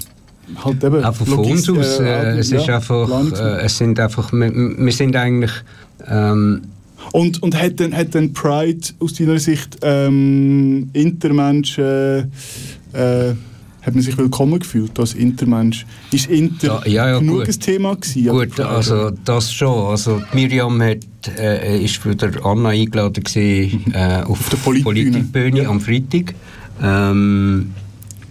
halt 0.63 0.83
eben... 0.83 1.03
Einfach 1.03 1.25
von 1.25 1.39
uns 1.39 1.69
aus. 1.69 1.99
Äh, 1.99 2.03
äh, 2.03 2.37
es, 2.39 2.51
ja, 2.51 2.59
ist 2.59 2.69
einfach, 2.69 3.09
äh, 3.33 3.65
es 3.65 3.77
sind 3.77 3.99
einfach... 3.99 4.31
Wir, 4.31 4.51
wir 4.53 4.91
sind 4.93 5.15
eigentlich... 5.15 5.51
Ähm, 6.07 6.61
und, 7.11 7.43
und 7.43 7.61
hat, 7.61 7.79
denn, 7.79 7.95
hat 7.95 8.13
denn 8.13 8.33
Pride 8.33 8.87
aus 8.99 9.13
deiner 9.13 9.39
Sicht 9.39 9.77
ähm, 9.81 10.89
Intermenschen... 10.93 12.31
Äh, 12.93 13.33
hat 13.85 13.93
man 13.93 14.01
sich 14.01 14.17
willkommen 14.17 14.59
gefühlt 14.59 14.97
als 14.97 15.13
Intermensch? 15.13 15.85
Ist 16.11 16.29
Inter 16.29 16.81
ja, 16.85 17.05
ja, 17.05 17.09
ja, 17.11 17.19
genug 17.19 17.39
gut. 17.39 17.47
ein 17.47 17.59
Thema 17.59 17.95
gewesen? 17.95 18.27
Gut, 18.27 18.59
also 18.59 19.11
das 19.25 19.51
schon. 19.51 19.89
Also 19.89 20.21
Miriam 20.33 20.81
hat, 20.81 20.99
äh, 21.37 21.83
ist 21.83 21.97
für 21.97 22.15
der 22.15 22.45
Anna 22.45 22.69
eingeladen 22.69 23.23
gewesen, 23.23 23.83
mhm. 23.85 23.93
äh, 23.93 24.21
auf, 24.23 24.39
auf 24.39 24.49
der 24.49 24.57
Politbühne, 24.57 25.11
Politbühne 25.11 25.67
am 25.67 25.81
Freitag. 25.81 26.33
Ähm, 26.81 27.71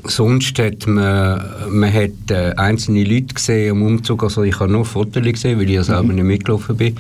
sonst 0.05 0.59
hat 0.59 0.87
man, 0.87 1.45
man 1.71 1.93
hat, 1.93 2.31
äh, 2.31 2.55
einzelne 2.57 3.05
Leute 3.05 3.35
gesehen 3.35 3.73
am 3.73 3.83
Umzug. 3.83 4.23
Also 4.23 4.45
ich 4.45 4.59
habe 4.59 4.73
nur 4.73 4.87
Fotos 4.87 5.23
gesehen, 5.23 5.59
weil 5.59 5.69
ich 5.69 5.77
ja 5.77 5.85
selber 5.85 6.05
mhm. 6.05 6.15
nicht 6.15 6.25
mitgelaufen 6.25 6.77
bin. 6.79 6.97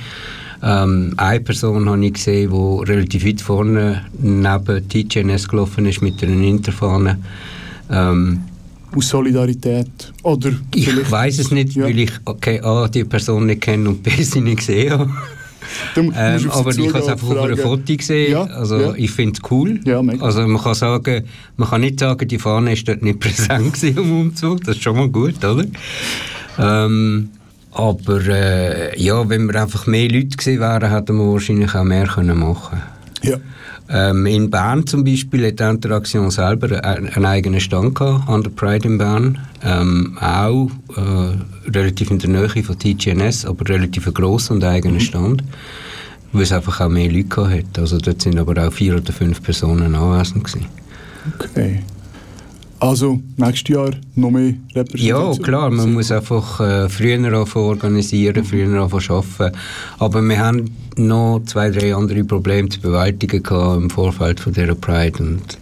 Ähm, 0.62 1.14
eine 1.16 1.40
Person 1.40 1.88
habe 1.88 2.04
ich 2.04 2.12
gesehen, 2.12 2.50
die 2.50 2.90
relativ 2.90 3.24
weit 3.26 3.40
vorne 3.40 4.04
neben 4.20 4.88
TGNS 4.88 5.48
gelaufen 5.48 5.86
ist 5.86 6.02
mit 6.02 6.22
einer 6.22 6.40
Interfahne. 6.42 7.18
Ähm, 7.92 8.40
aus 8.94 9.08
Solidarität? 9.08 10.12
Oder 10.22 10.52
ich 10.74 11.10
weiß 11.10 11.38
es 11.38 11.50
nicht, 11.50 11.74
ja. 11.74 11.84
weil 11.84 11.98
ich 11.98 12.12
okay, 12.24 12.60
A, 12.60 12.88
die 12.88 13.04
Person 13.04 13.46
nicht 13.46 13.62
kenne 13.62 13.88
und 13.88 14.02
B, 14.02 14.10
sie 14.22 14.40
nicht 14.40 14.58
gesehen 14.58 14.92
habe. 14.92 15.10
ähm, 15.96 16.12
aber 16.50 16.70
ich 16.76 16.88
habe 16.88 16.98
es 16.98 17.08
einfach 17.08 17.28
auf 17.28 17.38
einem 17.38 17.56
Foto 17.56 17.96
gesehen. 17.96 18.32
Ja, 18.32 18.42
also 18.42 18.80
ja. 18.80 18.94
ich 18.96 19.10
finde 19.10 19.40
es 19.42 19.50
cool. 19.50 19.80
Ja, 19.84 20.00
also 20.20 20.46
man 20.46 20.62
kann 20.62 20.74
sagen, 20.74 21.24
man 21.56 21.68
kann 21.68 21.80
nicht 21.80 22.00
sagen, 22.00 22.28
die 22.28 22.38
Fahne 22.38 22.72
ist 22.72 22.86
dort 22.86 23.02
nicht 23.02 23.20
präsent 23.20 23.82
im 23.82 24.20
Umzug. 24.20 24.64
Das 24.64 24.76
ist 24.76 24.82
schon 24.82 24.96
mal 24.96 25.08
gut, 25.08 25.42
oder? 25.44 25.64
Ähm, 26.58 27.30
aber 27.72 28.26
äh, 28.26 29.00
ja, 29.00 29.26
wenn 29.28 29.46
wir 29.46 29.62
einfach 29.62 29.86
mehr 29.86 30.08
Leute 30.08 30.36
gewesen 30.36 30.60
wären, 30.60 30.90
hätten 30.90 31.16
wir 31.16 31.32
wahrscheinlich 31.32 31.74
auch 31.74 31.84
mehr 31.84 32.06
können 32.06 32.38
machen. 32.38 32.82
Ja. 33.22 33.38
Ähm, 33.94 34.24
in 34.24 34.48
Bern 34.48 34.86
zum 34.86 35.04
Beispiel 35.04 35.46
hat 35.46 35.60
die 35.60 35.64
Interaktion 35.64 36.30
selber 36.30 36.82
einen 36.82 37.26
eigenen 37.26 37.60
Stand 37.60 37.94
gehabt, 37.94 38.26
an 38.26 38.42
der 38.42 38.50
Pride 38.50 38.88
in 38.88 38.96
Bern. 38.96 39.38
Ähm, 39.62 40.16
auch 40.18 40.70
äh, 40.96 41.70
relativ 41.70 42.10
in 42.10 42.18
der 42.18 42.30
Nähe 42.30 42.62
von 42.62 42.78
TGNS, 42.78 43.44
aber 43.44 43.68
relativ 43.68 44.06
ein 44.06 44.14
grosser 44.14 44.54
und 44.54 44.64
eigener 44.64 44.94
mhm. 44.94 45.00
Stand. 45.00 45.44
Weil 46.32 46.42
es 46.44 46.52
einfach 46.52 46.80
auch 46.80 46.88
mehr 46.88 47.12
Leute 47.12 47.50
hat. 47.50 47.78
Also 47.78 47.98
dort 47.98 48.22
sind 48.22 48.38
aber 48.38 48.66
auch 48.66 48.72
vier 48.72 48.96
oder 48.96 49.12
fünf 49.12 49.42
Personen 49.42 49.94
anwesend 49.94 50.44
gewesen. 50.44 50.66
Okay. 51.38 51.82
Also 52.82 53.20
nächstes 53.36 53.76
Jahr 53.76 53.90
noch 54.16 54.32
mehr 54.32 54.54
Repräsentation? 54.74 55.32
Ja, 55.34 55.38
klar. 55.40 55.70
Man 55.70 55.92
muss 55.92 56.10
einfach 56.10 56.58
äh, 56.58 56.88
früher 56.88 57.46
organisieren, 57.54 58.44
früher 58.44 58.76
arbeiten. 58.76 59.56
Aber 60.00 60.20
wir 60.20 60.38
haben 60.40 60.68
noch 60.96 61.42
zwei, 61.46 61.70
drei 61.70 61.94
andere 61.94 62.24
Probleme 62.24 62.68
zu 62.70 62.80
bewältigen 62.80 63.44
im 63.76 63.88
Vorfeld 63.88 64.40
von 64.40 64.52
dieser 64.52 64.74
Pride. 64.74 65.22
Und 65.22 65.58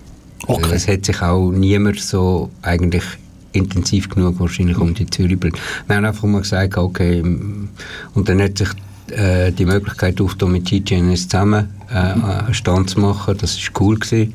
äh, 0.49 0.53
okay. 0.53 0.71
es 0.73 0.89
hat 0.89 1.05
sich 1.05 1.21
auch 1.21 1.51
niemand 1.51 2.01
so 2.01 2.49
eigentlich 2.63 3.05
intensiv 3.53 4.09
genug 4.09 4.41
wahrscheinlich 4.41 4.79
um 4.79 4.95
die 4.95 5.05
Zürich 5.05 5.43
Wir 5.43 5.97
haben 5.97 6.07
einfach 6.07 6.25
mal 6.27 6.41
gesagt, 6.41 6.79
okay, 6.79 7.21
und 7.21 8.29
dann 8.31 8.41
hat 8.41 8.57
sich 8.57 8.71
äh, 9.09 9.53
die 9.53 9.67
Möglichkeit 9.67 10.19
aufgetan, 10.23 10.53
mit 10.53 10.65
TGNS 10.65 11.29
zusammen 11.29 11.69
äh, 11.91 11.97
einen 11.97 12.55
Stand 12.55 12.89
zu 12.89 13.01
machen. 13.01 13.37
Das 13.39 13.59
war 13.59 13.83
cool. 13.83 13.99
Gewesen. 13.99 14.33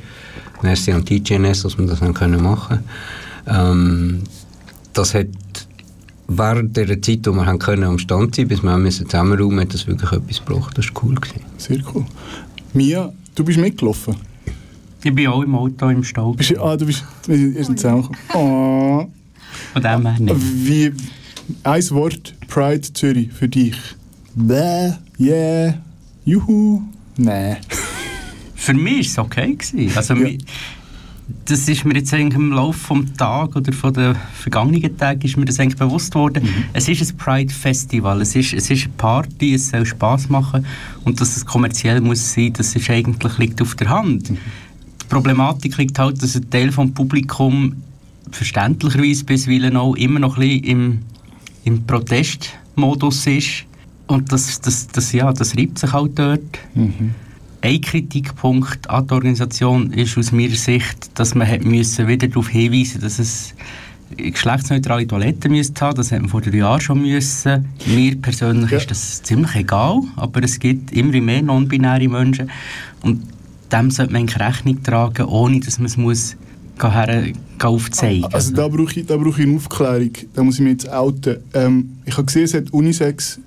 Merci 0.61 0.91
an 0.91 1.05
TGNS, 1.05 1.63
dass 1.63 1.77
wir 1.77 1.85
das 1.85 1.99
dann 1.99 2.13
können 2.13 2.41
machen 2.41 2.79
ähm, 3.47 4.23
Das 4.93 5.13
hat 5.13 5.27
während 6.27 6.75
der 6.75 7.01
Zeit, 7.01 7.27
wo 7.27 7.33
wir 7.33 7.45
haben 7.45 7.59
können 7.59 7.83
am 7.83 7.99
Stand 7.99 8.35
sein, 8.35 8.47
bis 8.47 8.63
wir 8.63 8.77
müssen 8.77 9.07
zusammenräumen, 9.07 9.61
hat 9.61 9.73
das 9.73 9.87
wirklich 9.87 10.11
etwas 10.11 10.43
gebracht. 10.43 10.77
Das 10.77 10.87
war 10.87 11.03
cool. 11.03 11.15
Gewesen. 11.15 11.41
Sehr 11.57 11.79
cool. 11.93 12.05
Mia, 12.73 13.13
du 13.35 13.43
bist 13.43 13.59
mitgelaufen? 13.59 14.15
Ich 15.03 15.13
bin 15.13 15.27
auch 15.27 15.43
im 15.43 15.53
Auto 15.53 15.89
im 15.89 16.03
Stau. 16.03 16.33
Bist, 16.33 16.57
ah, 16.57 16.75
du 16.75 16.87
bist, 16.87 17.03
ihr 17.27 17.63
seid 17.63 17.79
zusammengekommen. 17.79 18.19
Oh. 18.33 19.07
Von 19.73 19.81
dem 19.81 20.05
her 20.07 20.19
nicht. 20.19 20.35
Wie, 20.65 20.91
ein 21.63 21.89
Wort, 21.91 22.33
Pride 22.47 22.81
Zürich, 22.93 23.31
für 23.31 23.47
dich. 23.47 23.77
Bäh, 24.33 24.93
yeah, 25.19 25.75
juhu, 26.25 26.81
nee. 27.17 27.57
Für 28.65 28.73
mich 28.73 29.15
war 29.15 29.25
es 29.25 29.29
okay. 29.29 29.55
Gewesen. 29.55 29.95
Also, 29.95 30.15
ja. 30.15 30.37
Das 31.45 31.67
ist 31.67 31.85
mir 31.85 31.95
jetzt 31.95 32.13
eigentlich 32.13 32.35
im 32.35 32.51
Laufe 32.51 32.99
des 33.01 33.13
Tages 33.13 33.55
oder 33.55 33.73
von 33.73 33.93
den 33.93 34.15
vergangenen 34.33 34.95
Tagen 34.95 35.21
ist 35.21 35.37
mir 35.37 35.45
das 35.45 35.59
eigentlich 35.59 35.77
bewusst 35.77 36.13
worden. 36.13 36.43
Mhm. 36.43 36.65
Es 36.73 36.87
ist 36.87 37.01
ein 37.01 37.17
Pride 37.17 37.53
Festival, 37.53 38.21
es 38.21 38.35
ist, 38.35 38.53
es 38.53 38.69
ist 38.69 38.85
eine 38.85 38.93
Party, 38.97 39.55
es 39.55 39.69
soll 39.69 39.85
Spaß 39.85 40.29
machen 40.29 40.65
und 41.03 41.19
dass 41.19 41.35
es 41.35 41.43
kommerziell 41.43 41.99
muss 41.99 42.33
sein, 42.33 42.53
das 42.53 42.75
ist 42.75 42.89
eigentlich 42.91 43.37
liegt 43.39 43.59
auf 43.61 43.73
der 43.73 43.89
Hand. 43.89 44.29
Mhm. 44.31 44.37
Die 45.01 45.05
Problematik 45.07 45.77
liegt 45.77 45.97
halt, 45.97 46.21
dass 46.21 46.35
ein 46.35 46.47
Teil 46.49 46.67
des 46.67 46.75
Publikums 46.93 47.75
verständlicherweise 48.29 49.23
bisweilen 49.25 49.77
auch 49.77 49.95
immer 49.95 50.19
noch 50.19 50.37
ein 50.37 50.47
bisschen 50.47 50.63
im, 50.63 50.99
im 51.63 51.87
Protestmodus 51.87 53.25
ist 53.25 53.65
und 54.07 54.31
das, 54.31 54.61
das, 54.61 54.87
das, 54.87 55.11
ja, 55.11 55.33
das 55.33 55.57
reibt 55.57 55.79
sich 55.79 55.91
halt 55.91 56.17
dort. 56.19 56.59
Mhm. 56.75 57.15
Ein 57.65 57.81
Kritikpunkt 57.81 58.87
an 58.91 59.07
der 59.07 59.15
Organisation 59.15 59.91
ist 59.91 60.15
aus 60.19 60.31
meiner 60.31 60.53
Sicht, 60.53 61.09
dass 61.15 61.33
man 61.33 61.47
hat 61.47 61.65
müssen 61.65 62.07
wieder 62.07 62.27
darauf 62.27 62.47
hinweisen 62.47 63.01
dass 63.01 63.17
es 63.17 63.55
geschlechtsneutrale 64.15 65.07
Toiletten 65.07 65.51
müssen 65.51 65.73
haben. 65.81 65.97
Das 65.97 66.11
hat 66.11 66.19
man 66.19 66.29
vor 66.29 66.41
drei 66.41 66.57
Jahren 66.57 66.79
schon 66.79 67.01
müssen. 67.01 67.67
Mir 67.87 68.17
persönlich 68.17 68.69
ja. 68.69 68.77
ist 68.77 68.91
das 68.91 69.23
ziemlich 69.23 69.55
egal, 69.55 70.01
aber 70.15 70.43
es 70.43 70.59
gibt 70.59 70.91
immer 70.91 71.19
mehr 71.19 71.41
non-binäre 71.41 72.07
Menschen 72.07 72.51
und 73.01 73.23
dem 73.71 73.89
sollte 73.89 74.13
man 74.13 74.29
Rechnung 74.29 74.83
tragen, 74.83 75.25
ohne 75.25 75.59
dass 75.59 75.79
man 75.79 75.87
es 75.87 75.97
muss 75.97 76.37
her, 76.79 77.33
aufzeigen 77.63 78.25
Also 78.25 78.53
da 78.53 78.67
brauche 78.67 78.99
ich, 78.99 79.07
da 79.07 79.17
brauche 79.17 79.41
ich 79.41 79.47
eine 79.47 79.55
Aufklärung, 79.55 80.11
da 80.35 80.43
muss 80.43 80.55
ich 80.55 80.61
mich 80.61 80.73
jetzt 80.73 80.89
outen. 80.89 81.37
Ähm, 81.55 81.93
ich 82.05 82.15
habe 82.15 82.25
gesehen, 82.25 82.43
es 82.43 82.53
hat 82.53 82.71
Unisex 82.71 83.39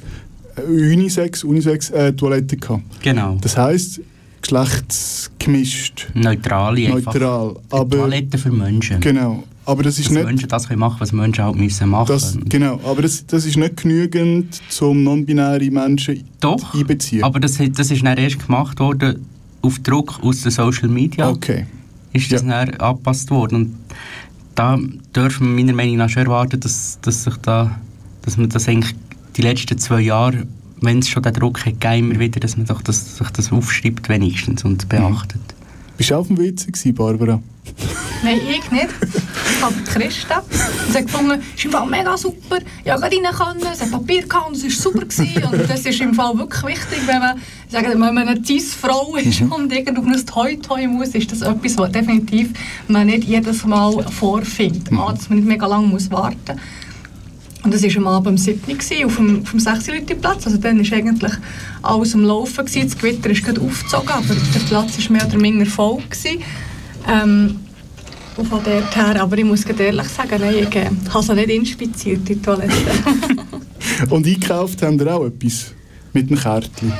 Unisex, 0.67 1.45
Unisex 1.45 1.91
äh, 1.91 2.13
Toilette 2.13 2.57
gehabt. 2.57 2.83
Genau. 3.03 3.39
Das 3.41 3.57
heisst, 3.57 4.01
geschlechtsgemischt. 4.43 6.09
Neutral. 6.15 6.75
Neutral. 6.75 7.57
Aber, 7.71 7.97
Toilette 7.97 8.39
für 8.39 8.51
Menschen. 8.51 9.01
Genau. 9.01 9.45
Aber 9.65 9.83
das 9.83 9.99
ist 9.99 10.07
dass 10.07 10.15
nicht... 10.15 10.25
Menschen 10.25 10.49
das 10.49 10.67
können 10.67 10.81
machen, 10.81 10.97
was 11.01 11.13
Menschen 11.13 11.45
halt 11.45 11.57
müssen 11.57 11.91
machen. 11.91 12.07
Das, 12.09 12.39
genau, 12.49 12.81
aber 12.85 13.03
das, 13.03 13.27
das 13.27 13.45
ist 13.45 13.59
nicht 13.59 13.77
genügend, 13.77 14.63
um 14.81 15.05
non-binäre 15.05 15.71
Menschen 15.71 16.25
Doch, 16.41 16.75
einbeziehen. 16.75 17.23
aber 17.23 17.39
das, 17.39 17.59
das 17.59 17.91
ist 17.91 18.03
dann 18.03 18.17
erst 18.17 18.47
gemacht 18.47 18.81
worden 18.81 19.27
auf 19.61 19.79
Druck 19.81 20.21
aus 20.23 20.41
den 20.41 20.53
Social 20.53 20.89
Media. 20.89 21.29
Okay. 21.29 21.67
Ist 22.15 22.33
das 22.33 22.43
ja. 22.43 22.65
dann 22.65 22.75
angepasst 22.77 23.31
worden. 23.31 23.57
Und 23.57 23.75
da 24.55 24.79
dürfen 25.15 25.49
wir 25.49 25.65
meiner 25.65 25.77
Meinung 25.77 25.97
nach 25.97 26.09
schon 26.09 26.23
erwarten, 26.25 26.59
dass, 26.61 26.99
dass, 27.03 27.25
sich 27.25 27.37
da, 27.43 27.79
dass 28.23 28.39
man 28.39 28.49
das 28.49 28.69
eigentlich 28.69 28.95
die 29.39 29.43
letzten 29.43 29.79
zwei 29.79 30.01
Jahre, 30.01 30.47
wenn 30.81 30.99
es 30.99 31.09
schon 31.09 31.23
den 31.23 31.33
Druck 31.33 31.65
hat, 31.65 31.97
immer 31.97 32.19
wieder, 32.19 32.41
dass 32.41 32.57
man 32.57 32.67
doch 32.67 32.83
das, 32.83 33.17
sich 33.17 33.31
das 33.31 33.53
aufschreibt 33.53 34.09
wenigstens 34.09 34.65
und 34.65 34.89
beachtet. 34.89 35.41
Bist 35.97 36.11
du 36.11 36.17
auf 36.17 36.27
dem 36.27 36.39
WC 36.39 36.67
gewesen, 36.67 36.95
Barbara? 36.95 37.41
Nein, 38.23 38.41
ich 38.49 38.71
nicht. 38.71 38.89
Aber 39.63 39.75
Christa. 39.85 40.43
Sie 40.91 40.99
hat 40.99 41.07
gefunden, 41.07 41.41
es 41.41 41.59
ist 41.59 41.65
im 41.65 41.71
Fall 41.73 41.87
mega 41.87 42.17
super. 42.17 42.59
Ich 42.85 42.91
konnte 42.91 43.05
rein, 43.05 43.35
können, 43.35 43.73
es 43.73 43.81
hat 43.81 43.91
Papier 43.91 44.23
gehabt 44.27 44.49
und 44.49 44.57
es 44.57 44.65
war 44.65 44.71
super. 44.71 45.07
Gewesen. 45.07 45.45
Und 45.45 45.71
das 45.71 45.81
ist 45.87 46.01
im 46.01 46.15
Fall 46.15 46.37
wirklich 46.39 46.65
wichtig, 46.65 47.01
wenn 47.07 47.19
man, 47.19 47.41
sagen, 47.69 47.91
wenn 47.91 48.15
man 48.15 48.29
eine 48.29 48.45
Cis-Frau 48.45 49.17
ist 49.17 49.43
und 49.43 49.73
irgendwo 49.73 50.03
auf 50.03 50.07
ein 50.07 50.27
Toi-Toi 50.27 50.87
muss, 50.89 51.09
ist 51.09 51.31
das 51.31 51.43
etwas, 51.43 51.77
was 51.79 51.93
definitiv 51.93 52.51
man 52.89 53.07
nicht 53.07 53.25
jedes 53.25 53.65
Mal 53.65 54.03
vorfindet. 54.05 54.93
A, 54.93 55.13
dass 55.13 55.29
man 55.29 55.39
nicht 55.39 55.49
mega 55.49 55.67
lange 55.67 55.87
muss 55.89 56.11
warten 56.11 56.39
muss. 56.49 56.57
Und 57.65 57.75
das 57.75 57.83
war 57.83 57.97
am 57.97 58.07
Abend 58.07 58.29
um 58.29 58.39
7 58.39 58.61
Uhr 58.69 59.07
auf 59.07 59.17
dem, 59.17 59.43
auf 59.43 59.51
dem 59.51 59.61
6 59.61 59.87
Platz. 60.21 60.47
Also 60.47 60.59
dann 60.59 60.79
war 60.79 60.99
eigentlich 60.99 61.33
alles 61.83 62.15
am 62.15 62.25
Laufen. 62.25 62.65
Gewesen. 62.65 62.89
Das 62.89 62.99
Gewitter 62.99 63.31
ist 63.31 63.45
gerade 63.45 63.61
aufgezogen, 63.61 64.11
aber 64.11 64.35
der 64.35 64.61
Platz 64.69 64.99
war 64.99 65.13
mehr 65.13 65.27
oder 65.27 65.41
weniger 65.41 65.67
voll. 65.67 65.99
Gewesen. 66.09 66.43
Ähm, 67.09 67.61
und 68.37 68.47
von 68.47 68.61
dort 68.65 68.95
her, 68.95 69.21
aber 69.21 69.37
ich 69.37 69.45
muss 69.45 69.65
ehrlich 69.65 70.09
sagen, 70.09 70.41
nein, 70.41 70.55
ich 70.61 70.77
äh, 70.77 70.89
habe 71.13 71.25
sie 71.25 71.35
nicht 71.35 71.51
inspiziert, 71.51 72.29
die 72.29 72.41
Toilette. 72.41 72.73
Und 74.11 74.27
eingekauft 74.27 74.81
haben 74.83 74.99
ihr 74.99 75.13
auch 75.13 75.25
etwas 75.25 75.75
mit 76.13 76.31
dem 76.31 76.39
Kärtchen? 76.39 76.93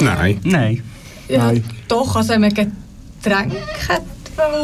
Nein. 0.00 0.38
Nein. 0.44 0.82
ja, 1.28 1.46
Nein. 1.46 1.64
doch, 1.88 2.14
also 2.14 2.30
wenn 2.30 2.42
man 2.42 2.54
Getränke 2.54 3.56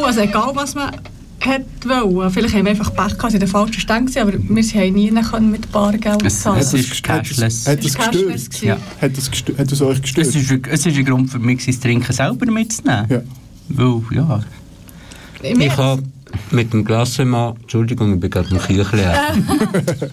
also 0.03 0.21
egal 0.21 0.51
was 0.53 0.75
man 0.75 0.91
hat 1.41 1.65
wollen. 1.85 2.31
Vielleicht 2.31 2.53
haben 2.55 2.65
wir 2.65 2.71
einfach 2.71 2.93
Pech 2.93 3.17
gehabt, 3.17 3.33
in 3.33 3.39
der 3.39 3.49
falschen 3.49 3.79
Stand 3.79 4.07
gewesen, 4.07 4.21
aber 4.21 4.33
wir 4.33 4.63
haben 4.63 4.93
nie 4.93 5.09
können 5.11 5.51
mit 5.51 5.71
Bargeld 5.71 6.23
Es- 6.23 6.41
zahlen. 6.41 6.59
es 6.59 6.73
ist 6.73 6.91
das- 6.91 7.01
cashless. 7.01 7.67
Hat 7.67 7.79
das 7.79 7.85
Es 7.87 7.97
gestört? 7.97 8.61
Ja. 8.61 8.77
Hat 9.01 9.17
das, 9.17 9.29
gestört, 9.31 9.59
hat 9.59 9.71
das 9.71 9.81
euch 9.81 10.01
gestört? 10.01 10.27
Es 10.27 10.35
ist, 10.35 10.51
ein- 10.51 10.61
es 10.69 10.85
ist 10.85 10.97
ein 10.97 11.05
Grund 11.05 11.29
für 11.29 11.39
mich, 11.39 11.65
das 11.65 11.79
Trinken 11.79 12.13
selber 12.13 12.45
mitzunehmen. 12.51 13.05
ja. 13.09 13.21
Weil, 13.69 14.01
ja, 14.11 14.43
Ich 15.43 15.77
habe 15.77 16.03
mit 16.51 16.71
dem 16.73 16.83
Glassemann, 16.85 17.55
Entschuldigung, 17.61 18.13
ich 18.13 18.19
bin 18.19 18.29
gerade 18.29 18.49
im 18.49 18.59
Kirchlehr, 18.61 19.19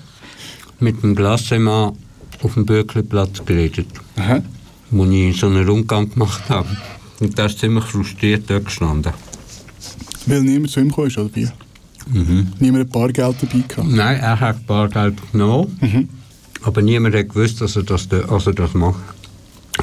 mit 0.80 1.02
dem 1.02 1.14
Glassemann 1.14 1.92
auf 2.42 2.54
dem 2.54 2.64
Bürgerplatz 2.64 3.44
geredet, 3.44 3.88
Aha. 4.16 4.40
wo 4.90 5.04
ich 5.04 5.36
so 5.38 5.46
einen 5.48 5.66
Rundgang 5.68 6.08
gemacht 6.10 6.42
habe. 6.48 6.68
Und 7.20 7.36
der 7.36 7.46
ist 7.46 7.58
ziemlich 7.58 7.84
frustriert 7.84 8.44
dort 8.48 8.66
gestanden. 8.66 9.12
Weil 10.28 10.42
niemand 10.42 10.70
zu 10.70 10.80
ihm 10.80 10.88
ist, 10.88 11.18
oder 11.18 11.30
wie? 11.34 11.48
Mhm. 12.10 12.48
Niemand 12.58 12.86
ein 12.86 12.90
paar 12.90 13.12
Geld 13.12 13.36
dabei 13.40 13.64
gehabt. 13.66 13.88
Nein, 13.88 14.20
er 14.20 14.40
hat 14.40 14.66
Bargeld 14.66 15.16
genommen, 15.32 16.08
aber 16.62 16.82
niemand 16.82 17.14
hat 17.14 17.28
gewusst, 17.28 17.60
dass 17.60 17.76
er 17.76 17.82
das, 17.82 18.08
dass 18.08 18.46
er 18.46 18.52
das 18.52 18.74
macht. 18.74 19.00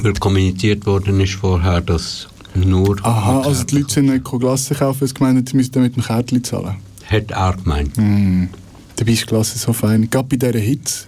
Weil 0.02 0.14
kommuniziert 0.14 0.86
worden 0.86 1.20
ist 1.20 1.34
vorher, 1.34 1.82
dass 1.82 2.28
nur... 2.54 2.98
Aha, 3.06 3.42
also 3.42 3.64
die 3.64 3.78
Leute 3.78 3.94
sind 3.94 4.08
nicht 4.08 4.24
Glasse 4.26 4.76
kaufen, 4.76 5.02
weil 5.02 5.08
sie 5.08 5.14
gemeint 5.14 5.38
haben, 5.38 5.48
sie 5.48 5.58
müssten 5.58 5.82
mit 5.82 5.96
dem 5.96 6.04
Kärtchen 6.04 6.44
zahlen. 6.44 6.76
Hat 7.10 7.32
er 7.32 7.54
gemeint. 7.54 7.98
Mm. 7.98 8.46
Dabei 8.96 9.12
ist 9.12 9.22
die 9.22 9.26
Klasse 9.26 9.58
so 9.58 9.74
fein. 9.74 10.10
Gerade 10.10 10.28
bei 10.28 10.38
dieser 10.38 10.60
Hitze. 10.60 11.06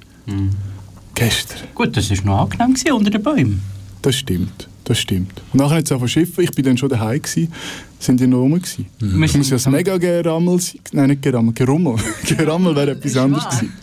Gestern. 1.16 1.68
gut, 1.74 1.98
das 1.98 2.10
war 2.10 2.26
noch 2.26 2.60
angenehm 2.60 2.96
unter 2.96 3.10
den 3.10 3.24
Bäumen. 3.24 3.62
Das 4.02 4.16
stimmt. 4.16 4.67
Das 4.88 5.00
stimmt. 5.00 5.42
Und 5.52 5.60
nachher 5.60 5.84
es 5.84 5.92
auch 5.92 6.08
Schiffen. 6.08 6.46
Ich 6.46 6.52
bin 6.52 6.64
dann 6.64 6.78
schon 6.78 6.88
daheim 6.88 7.22
gewesen. 7.22 7.52
Sind 8.00 8.22
die 8.22 8.28
noch 8.28 8.38
rum 8.38 8.54
gewesen? 8.54 8.86
Wir 9.00 9.26
Ich 9.26 9.36
muss 9.36 9.50
ja 9.50 9.58
das 9.58 9.68
mega 9.68 9.98
Gerammel 9.98 10.62
sein. 10.62 10.80
Nein, 10.94 11.10
nicht 11.10 11.22
Gerammel. 11.22 11.54
Gerummel. 11.54 11.96
Gerammel 12.38 12.74
wäre 12.74 12.92
etwas 12.92 13.18
anderes 13.18 13.44
gewesen. 13.50 13.74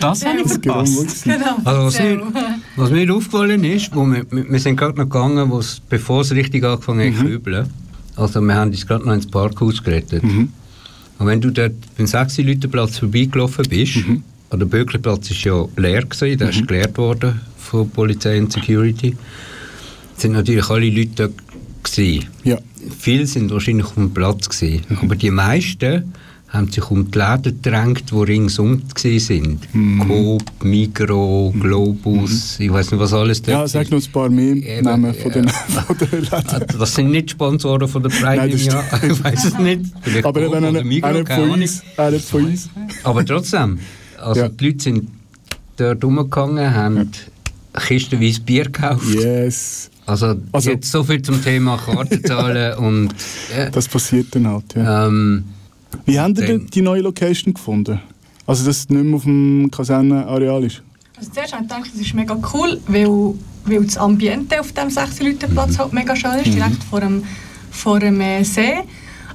Das 0.00 0.24
habe 0.26 0.40
ich 0.40 0.48
verpasst. 0.48 1.22
Genau. 1.22 1.58
Also 1.64 1.82
was, 1.86 2.00
mir, 2.00 2.22
was 2.74 2.90
mir 2.90 3.14
aufgefallen 3.14 3.62
ist, 3.62 3.94
wo 3.94 4.04
wir, 4.04 4.26
wir 4.28 4.58
sind 4.58 4.76
gerade 4.76 4.98
noch 4.98 5.04
gegangen, 5.04 5.48
wo's, 5.48 5.80
bevor 5.88 6.22
es 6.22 6.32
richtig 6.32 6.64
angefangen 6.64 7.14
hat 7.14 7.20
zu 7.20 7.26
übeln. 7.28 7.68
Also 8.16 8.40
wir 8.40 8.54
haben 8.56 8.72
uns 8.72 8.84
gerade 8.84 9.06
noch 9.06 9.14
ins 9.14 9.28
Parkhaus 9.28 9.80
gerettet. 9.80 10.24
Und 10.24 11.26
wenn 11.26 11.40
du 11.40 11.50
dort 11.50 11.74
beim 11.96 12.08
6 12.08 12.36
Platz 12.68 12.98
vorbeigelaufen 12.98 13.64
bist, 13.68 13.98
und 14.50 14.58
der 14.58 14.66
Böcklerplatz 14.66 15.30
ist 15.30 15.44
ja 15.44 15.64
leer 15.76 16.04
gewesen, 16.04 16.38
der 16.38 16.50
ist 16.50 16.66
geleert 16.66 16.98
worden 16.98 17.40
von 17.58 17.88
Polizei 17.90 18.40
und 18.40 18.50
Security, 18.50 19.14
sind 20.20 20.32
natürlich 20.32 20.68
alle 20.70 20.90
Leute 20.90 21.32
gewesen. 21.82 22.26
Ja. 22.44 22.58
Viele 22.98 23.26
sind 23.26 23.50
wahrscheinlich 23.50 23.86
auf 23.86 23.94
dem 23.94 24.12
Platz 24.14 24.48
gewesen, 24.48 24.82
aber 25.02 25.16
die 25.16 25.30
meisten 25.30 26.12
haben 26.48 26.72
sich 26.72 26.90
um 26.90 27.10
die 27.10 27.18
Läden 27.18 27.42
gedrängt, 27.62 28.04
die 28.10 28.14
ringsum 28.14 28.80
waren. 28.82 29.60
Coop, 30.06 30.64
Migro, 30.64 31.52
Globus, 31.60 32.58
ich 32.58 32.72
weiß 32.72 32.90
nicht, 32.92 33.00
was 33.00 33.12
alles 33.12 33.42
dort 33.42 33.58
Ja, 33.58 33.68
sag 33.68 33.90
noch 33.90 34.02
ein 34.02 34.12
paar 34.12 34.30
mehr 34.30 34.56
Eben, 34.56 34.84
Namen 34.84 35.12
von 35.12 35.30
den, 35.30 35.44
ja. 35.44 35.52
von 35.86 35.98
den 35.98 36.22
Läden. 36.22 36.78
Das 36.78 36.94
sind 36.94 37.10
nicht 37.10 37.32
Sponsoren 37.32 37.86
von 37.86 38.02
der 38.02 38.08
Pride 38.10 38.36
Nein, 38.36 38.50
das 38.50 38.62
im 38.62 38.66
Jahr, 38.68 38.84
ich 39.02 39.24
weiß 39.24 39.44
es 39.44 39.58
nicht. 39.58 39.80
Vielleicht 40.00 40.24
Aber 40.24 40.40
Coop 40.46 40.84
Migros, 40.84 41.10
einer 41.10 41.24
keine 41.24 41.46
von 41.46 41.50
uns, 41.60 41.82
einer 41.98 42.18
von 42.20 42.44
uns. 42.46 42.70
Aber 43.04 43.24
trotzdem, 43.26 43.78
also 44.18 44.40
Ja. 44.40 44.48
die 44.48 44.66
Leute 44.68 44.82
sind 44.84 45.08
dort 45.76 46.02
rumgegangen, 46.02 46.74
haben 46.74 47.10
kistenweise 47.74 48.40
Bier 48.40 48.64
gekauft. 48.64 49.14
Yes. 49.14 49.90
Also, 50.08 50.36
Also- 50.52 50.70
jetzt 50.70 50.90
so 50.90 51.04
viel 51.04 51.20
zum 51.22 51.42
Thema 51.42 51.76
Kartenzahlen 51.76 52.78
und 52.78 53.10
ja, 53.56 53.68
Das 53.70 53.86
passiert 53.88 54.34
dann 54.34 54.48
halt, 54.48 54.74
ja. 54.74 55.06
ähm, 55.06 55.44
Wie 56.06 56.14
dann- 56.14 56.34
denn 56.34 56.66
die 56.66 56.82
neue 56.82 57.02
Location 57.02 57.52
gefunden? 57.54 58.00
Also, 58.46 58.64
dass 58.64 58.78
es 58.78 58.88
nicht 58.88 59.04
mehr 59.04 59.16
auf 59.16 59.24
dem 59.24 59.70
Kasernenareal 59.70 60.64
ist? 60.64 60.82
Also 61.18 61.30
zuerst 61.32 61.52
habe 61.52 61.64
ich 61.64 61.68
gedacht, 61.68 61.90
das 61.92 62.00
ist 62.00 62.14
mega 62.14 62.38
cool, 62.54 62.80
weil, 62.86 63.34
weil 63.66 63.84
das 63.84 63.98
Ambiente 63.98 64.58
auf 64.60 64.72
dem 64.72 64.88
6 64.88 65.20
Leute 65.20 65.48
Platz 65.48 65.76
halt 65.78 65.92
mega 65.92 66.16
schön 66.16 66.30
ist, 66.44 66.54
direkt 66.54 66.82
vor 66.88 67.00
dem, 67.00 67.24
vor 67.70 67.98
dem 68.00 68.20
äh, 68.20 68.42
See. 68.44 68.74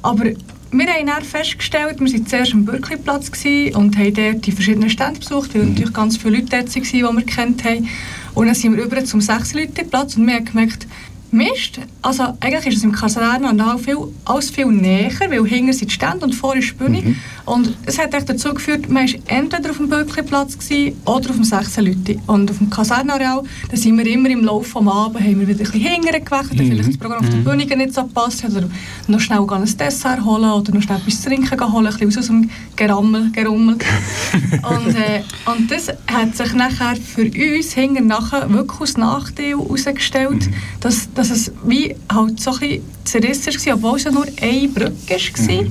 Aber 0.02 0.24
wir 0.26 0.88
haben 0.88 1.06
dann 1.06 1.24
festgestellt, 1.24 2.00
wir 2.00 2.12
waren 2.12 2.26
zuerst 2.26 2.54
am 2.54 2.66
Bürkliplatz 2.66 3.32
gewesen 3.32 3.76
und 3.76 3.98
haben 3.98 4.14
dort 4.14 4.46
die 4.46 4.52
verschiedenen 4.52 4.90
Stände 4.90 5.20
besucht, 5.20 5.54
weil 5.54 5.66
natürlich 5.66 5.94
ganz 5.94 6.18
viele 6.18 6.38
Leute 6.38 6.48
dort 6.50 6.76
waren, 6.76 6.84
die 6.84 7.02
wir 7.04 7.26
kennt 7.26 7.64
haben. 7.64 7.88
Und 8.36 8.48
dann 8.48 8.56
sind 8.56 8.76
wir 8.76 8.84
über 8.84 9.04
zum 9.06 9.22
6 9.22 9.54
Leute 9.54 9.86
Platz 9.86 10.16
und 10.16 10.28
wir 10.28 10.36
haben 10.36 10.46
gemerkt, 10.46 10.88
Mist, 11.32 11.80
also 12.04 12.38
eigentlich 12.42 12.68
ist 12.68 12.78
es 12.78 12.84
im 12.84 12.92
Kaserne 12.92 13.80
viel, 13.80 13.98
alles 14.24 14.52
viel 14.52 14.68
näher, 14.68 15.12
weil 15.30 15.44
hinten 15.48 15.74
sind 15.74 15.90
die 15.90 15.96
Stände 15.96 16.26
und 16.26 16.34
vorne 16.34 16.60
ist 16.60 16.70
die 16.70 16.74
Bühne. 16.76 17.16
Und 17.46 17.76
es 17.86 18.00
hat 18.00 18.14
echt 18.14 18.30
dazu 18.30 18.54
geführt, 18.54 18.90
man 18.90 19.06
war 19.06 19.20
entweder 19.28 19.72
auf 19.72 19.78
dem 19.78 19.90
Böckli-Platz 19.90 20.58
gewesen 20.58 20.96
oder 21.06 21.30
auf 21.30 21.36
dem 21.36 21.44
16 21.44 21.86
Leute. 21.86 22.20
Und 22.28 22.50
auf 22.50 22.58
dem 22.58 22.70
Kasernenareal, 22.70 23.44
da 23.70 23.78
sind 23.78 23.98
wir 23.98 24.08
immer 24.08 24.30
im 24.30 24.46
Laufe 24.46 24.80
des 24.80 24.88
Abends, 24.88 25.20
haben 25.20 25.40
wir 25.40 25.48
wieder 25.48 25.60
ein 25.60 25.72
bisschen 25.72 25.82
hinten 25.82 26.26
gewechselt, 26.26 26.60
weil 26.60 26.68
vielleicht 26.68 26.90
das 26.90 26.98
Programm 26.98 27.20
auf 27.20 27.30
der 27.30 27.38
Bühne 27.38 27.66
nicht 27.66 27.94
so 27.94 28.04
gepasst 28.04 28.44
hat, 28.44 28.52
oder 28.52 28.70
noch 29.08 29.20
schnell 29.20 29.46
ein 29.50 29.78
Dessert 29.78 30.24
holen 30.24 30.52
oder 30.52 30.74
noch 30.74 30.82
schnell 30.82 30.98
etwas 30.98 31.22
zu 31.22 31.30
trinken 31.30 31.74
holen, 31.74 31.88
ein 31.88 31.98
bisschen 31.98 32.20
aus 32.20 32.28
dem 32.28 32.50
Gerammel, 32.76 33.32
Gerummel. 33.32 33.76
und, 34.54 34.96
äh, 34.96 35.24
und 35.46 35.70
das 35.70 35.90
hat 36.08 36.38
sich 36.38 36.54
nachher 36.54 36.96
für 36.96 37.26
uns 37.26 37.74
hinten 37.74 38.08
nachher 38.08 38.50
wirklich 38.52 38.80
als 38.80 38.98
Nachteil 38.98 39.58
herausgestellt, 39.58 40.50
dass, 40.80 41.12
dass 41.14 41.30
es 41.30 41.52
wie 41.66 41.94
halt 42.12 42.40
so 42.40 42.52
ein 42.52 42.60
bisschen 42.60 42.84
zerrissen 43.04 43.66
war, 43.66 43.76
obwohl 43.76 43.98
es 43.98 44.04
ja 44.06 44.12
nur 44.12 44.26
eine 44.42 44.68
Brücke 44.70 45.18
war. 45.18 45.66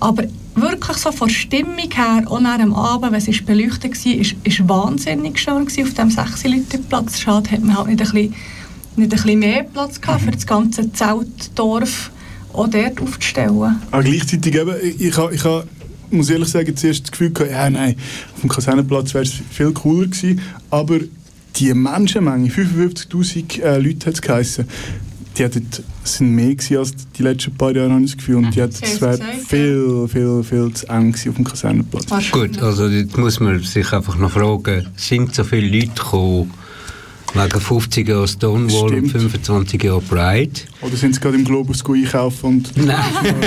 Aber 0.00 0.24
wirklich 0.54 0.96
so 0.98 1.12
von 1.12 1.28
der 1.28 1.34
Stimmung 1.34 1.90
her, 1.92 2.22
auch 2.26 2.40
nach 2.40 2.58
dem 2.58 2.74
Abend, 2.74 3.12
wenn 3.12 3.18
es 3.18 3.28
ist 3.28 3.46
beleuchtet 3.46 3.92
war, 4.04 4.12
ist, 4.14 4.34
ist 4.44 4.68
wahnsinnig 4.68 5.38
schön 5.38 5.54
auf 5.54 5.66
diesem 5.74 6.10
6 6.10 6.44
Leute 6.44 6.78
Platz. 6.88 7.18
Schade, 7.20 7.50
hat 7.50 7.62
man 7.62 7.76
halt 7.76 7.88
nicht 7.88 8.00
ein 8.00 8.04
bisschen, 8.10 8.34
nicht 8.96 9.04
ein 9.04 9.08
bisschen 9.08 9.38
mehr 9.38 9.62
Platz 9.64 10.00
gehabt, 10.00 10.22
für 10.22 10.30
das 10.30 10.46
ganze 10.46 10.92
Zeltdorf 10.92 12.10
auch 12.52 12.68
dort 12.68 13.00
aufzustellen. 13.00 13.80
Aber 13.90 14.02
gleichzeitig 14.02 14.54
eben, 14.54 14.74
ich, 14.82 15.00
ich, 15.00 15.16
ha- 15.16 15.30
ich 15.30 15.44
ha, 15.44 15.64
muss 16.10 16.30
ehrlich 16.30 16.48
sagen, 16.48 16.74
zuerst 16.76 17.02
das 17.04 17.10
Gefühl 17.10 17.32
gehabt, 17.32 17.50
ja 17.52 17.68
nein, 17.68 17.96
auf 18.34 18.40
dem 18.40 18.48
Kasernenplatz 18.48 19.12
wäre 19.14 19.24
es 19.24 19.34
viel 19.50 19.72
cooler 19.72 20.06
gewesen, 20.06 20.40
aber 20.70 21.00
die 21.56 21.72
Menschenmenge, 21.74 22.48
55'000 22.50 23.62
äh, 23.62 23.78
Leute 23.78 24.06
hat 24.06 24.14
es 24.14 24.22
geheissen, 24.22 24.68
die 25.36 25.44
hatten, 25.44 25.66
sind 26.04 26.34
mehr 26.34 26.54
gewesen 26.54 26.76
als 26.78 26.92
die 27.16 27.22
letzten 27.22 27.54
paar 27.54 27.74
Jahre, 27.74 27.90
habe 27.92 28.02
ich 28.04 28.10
das 28.12 28.16
Gefühl, 28.16 28.36
und 28.36 28.54
die 28.54 28.62
hatten, 28.62 28.72
Sie 28.72 28.84
es 28.84 28.94
gesagt, 28.94 29.22
viel, 29.48 30.08
viel, 30.08 30.42
viel 30.42 30.72
zu 30.72 30.86
eng 30.88 31.14
auf 31.14 31.34
dem 31.34 31.44
Kasernenplatz. 31.44 32.30
Gut, 32.30 32.58
also 32.62 32.88
jetzt 32.88 33.16
muss 33.16 33.40
man 33.40 33.60
sich 33.62 33.92
einfach 33.92 34.16
noch 34.16 34.30
fragen, 34.30 34.86
sind 34.96 35.34
so 35.34 35.44
viele 35.44 35.68
Leute 35.68 35.88
gekommen 35.94 36.50
wegen 37.34 37.60
50 37.60 38.08
Jahren 38.08 38.28
Stonewall 38.28 38.82
und 38.94 39.08
Stimmt. 39.08 39.12
25 39.12 39.82
Jahren 39.84 40.04
Pride? 40.04 40.52
Oder 40.80 40.96
sind 40.96 41.14
sie 41.14 41.20
gerade 41.20 41.36
im 41.36 41.44
Globus 41.44 41.84
einkaufen 41.84 42.46
und... 42.46 42.76
Nein, 42.86 42.96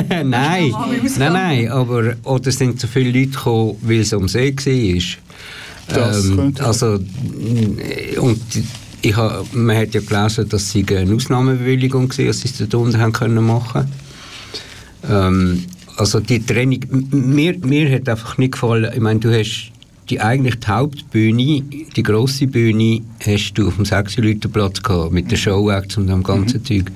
nein, 0.29 0.73
nein, 1.17 1.33
nein, 1.33 1.67
aber 1.69 2.15
oder 2.23 2.51
sind 2.51 2.79
so 2.79 2.87
viele 2.87 3.11
Leute 3.19 3.31
gekommen, 3.31 3.75
weil 3.81 3.99
es 4.01 4.13
am 4.13 4.27
See 4.27 4.53
war? 4.55 5.95
Das 5.95 6.35
könnte- 6.35 6.63
also, 6.63 6.99
und 8.19 8.41
ich 9.01 9.15
ha, 9.15 9.43
man 9.53 9.77
hat 9.77 9.93
ja 9.93 10.01
gelesen, 10.01 10.49
dass 10.49 10.71
sie 10.71 10.85
eine 10.89 11.13
Ausnahmebewilligung 11.13 12.09
war, 12.09 12.25
dass 12.25 12.41
sie 12.41 12.49
es 12.49 12.57
dort 12.57 12.75
unten 12.75 12.99
haben 12.99 13.13
können 13.13 13.45
machen 13.45 13.87
ähm, 15.09 15.65
Also 15.97 16.19
die 16.19 16.45
Training, 16.45 16.85
mir, 17.11 17.57
mir 17.59 17.91
hat 17.91 18.09
einfach 18.09 18.37
nicht 18.37 18.53
gefallen, 18.53 18.91
ich 18.93 19.01
meine, 19.01 19.19
du 19.19 19.31
hast 19.31 19.71
die 20.09 20.19
eigentlich 20.19 20.55
die 20.55 20.67
Hauptbühne, 20.67 21.61
die 21.95 22.03
grosse 22.03 22.47
Bühne, 22.47 23.01
hast 23.23 23.53
du 23.53 23.67
auf 23.67 23.75
dem 23.75 23.85
6 23.85 24.17
Leute 24.17 24.49
Platz 24.49 24.81
gehabt, 24.81 25.11
mit 25.11 25.29
den 25.29 25.37
Showacts 25.37 25.97
und 25.97 26.07
dem 26.07 26.23
ganzen 26.23 26.65
Zeug. 26.65 26.91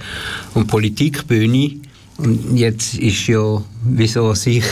Und 0.55 0.63
die 0.63 0.71
Politikbühne 0.71 1.71
Und 2.17 2.57
jetzt 2.57 2.95
ist 2.95 3.27
ja, 3.27 3.61
wieso 3.83 4.33
sich, 4.33 4.63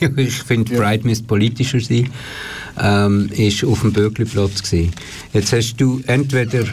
ich 0.16 0.42
finde, 0.42 0.74
Ja. 0.74 0.80
Pride 0.80 1.06
müsste 1.06 1.24
politischer 1.24 1.80
sein, 1.80 2.08
ähm, 2.80 3.28
ist 3.34 3.64
auf 3.64 3.80
dem 3.82 3.92
Bögliplatz 3.92 4.62
gewesen. 4.62 4.92
Jetzt 5.32 5.52
hast 5.52 5.74
du 5.76 6.00
entweder, 6.06 6.64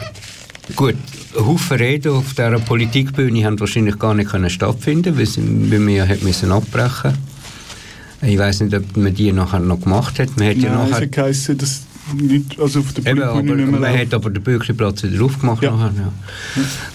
gut, 0.76 0.96
ein 1.38 1.46
Haufen 1.46 1.78
Reden 1.78 2.12
auf 2.14 2.30
dieser 2.34 2.60
Politikbühne 2.60 3.46
haben 3.46 3.60
wahrscheinlich 3.60 3.98
gar 4.00 4.14
nicht 4.14 4.30
können 4.32 4.50
stattfinden, 4.50 5.18
weil, 5.18 5.26
sie, 5.26 5.42
weil 5.72 5.80
man 5.80 5.94
ja 5.94 6.08
hat 6.08 6.24
müssen 6.24 6.52
abbrechen. 6.52 7.14
Ich 8.22 8.38
weiß 8.38 8.62
nicht, 8.62 8.76
ob 8.76 8.98
man 8.98 9.14
die 9.14 9.32
nachher 9.32 9.60
noch 9.60 9.80
gemacht 9.82 10.20
hat. 10.20 10.38
Man 10.38 10.50
hat 10.50 10.58
ja 10.58 10.74
Nein, 10.74 10.86
es 10.86 10.90
nachher 10.92 11.04
hat 11.06 11.12
geheißen, 11.14 11.58
dass 11.58 11.82
nicht, 12.20 12.60
also 12.60 12.80
auf 12.80 12.92
der 12.94 13.06
Eben, 13.06 13.16
Bühne 13.20 13.30
aber 13.30 13.42
nicht 13.44 13.56
mehr 13.56 13.68
man 13.68 13.82
läuft. 13.82 13.98
hat 14.08 14.14
aber 14.16 14.30
den 14.32 14.44
Bürgerplatz 14.44 15.04
wieder 15.04 15.24
aufgemacht. 15.24 15.62
Ja. 15.64 15.72
Nachher, 15.72 15.94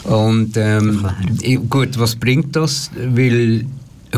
ja. 0.04 0.12
Und 0.12 0.56
ähm, 0.56 1.06
ich- 1.40 1.60
gut, 1.70 1.98
was 1.98 2.16
bringt 2.16 2.54
das? 2.56 2.90
Weil 2.96 3.64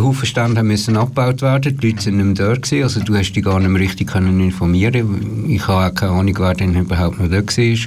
Haufen 0.02 0.26
Stände 0.26 0.58
haben 0.58 0.68
müssen 0.68 0.96
abgebaut 0.96 1.42
werden, 1.42 1.76
die 1.78 1.86
Leute 1.88 2.02
sind 2.02 2.16
nicht 2.16 2.38
mehr 2.38 2.48
dort 2.48 2.62
gewesen, 2.62 2.82
also 2.84 3.00
du 3.00 3.14
hast 3.16 3.32
dich 3.32 3.44
gar 3.44 3.58
nicht 3.60 3.68
mehr 3.68 3.80
richtig 3.80 4.08
können 4.08 4.40
informieren 4.40 5.46
Ich 5.48 5.66
habe 5.68 5.86
auch 5.90 5.94
keine 5.94 6.12
Ahnung, 6.12 6.34
wer 6.38 6.54
denn 6.54 6.74
überhaupt 6.74 7.20
noch 7.20 7.28
dort 7.30 7.56
war. 7.56 7.78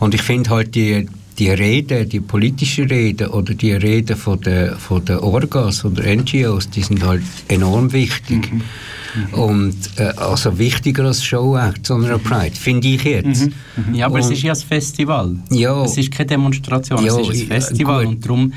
Und 0.00 0.14
ich 0.14 0.22
finde 0.22 0.50
halt 0.50 0.74
die, 0.74 1.08
die 1.38 1.50
Reden, 1.50 2.08
die 2.08 2.20
politischen 2.20 2.88
Reden 2.88 3.28
oder 3.28 3.54
die 3.54 3.72
Reden 3.72 4.16
von 4.16 4.40
den, 4.40 4.74
von 4.76 5.04
den 5.04 5.18
Orgas 5.18 5.84
oder 5.84 6.02
NGOs, 6.14 6.68
die 6.70 6.82
sind 6.82 7.02
halt 7.04 7.22
enorm 7.48 7.92
wichtig. 7.92 8.50
Und 9.32 9.74
äh, 9.96 10.04
also 10.16 10.56
wichtiger 10.58 11.04
als 11.06 11.24
Showact, 11.24 11.86
sondern 11.86 12.20
Pride, 12.22 12.54
finde 12.54 12.86
ich 12.88 13.02
jetzt. 13.02 13.48
Ja, 13.92 14.06
aber 14.06 14.20
es 14.20 14.26
Und- 14.26 14.32
ist 14.34 14.42
ja 14.42 14.52
ein 14.52 14.58
Festival. 14.60 15.36
Ja. 15.50 15.82
Es 15.84 15.96
ist 15.96 16.12
keine 16.12 16.28
Demonstration, 16.28 17.04
Ja, 17.04 17.16
es 17.18 17.22
ist 17.22 17.28
ein 17.28 17.34
ich- 17.34 17.48
Festival 17.48 18.04
gut. 18.04 18.14
und 18.14 18.24
darum 18.24 18.52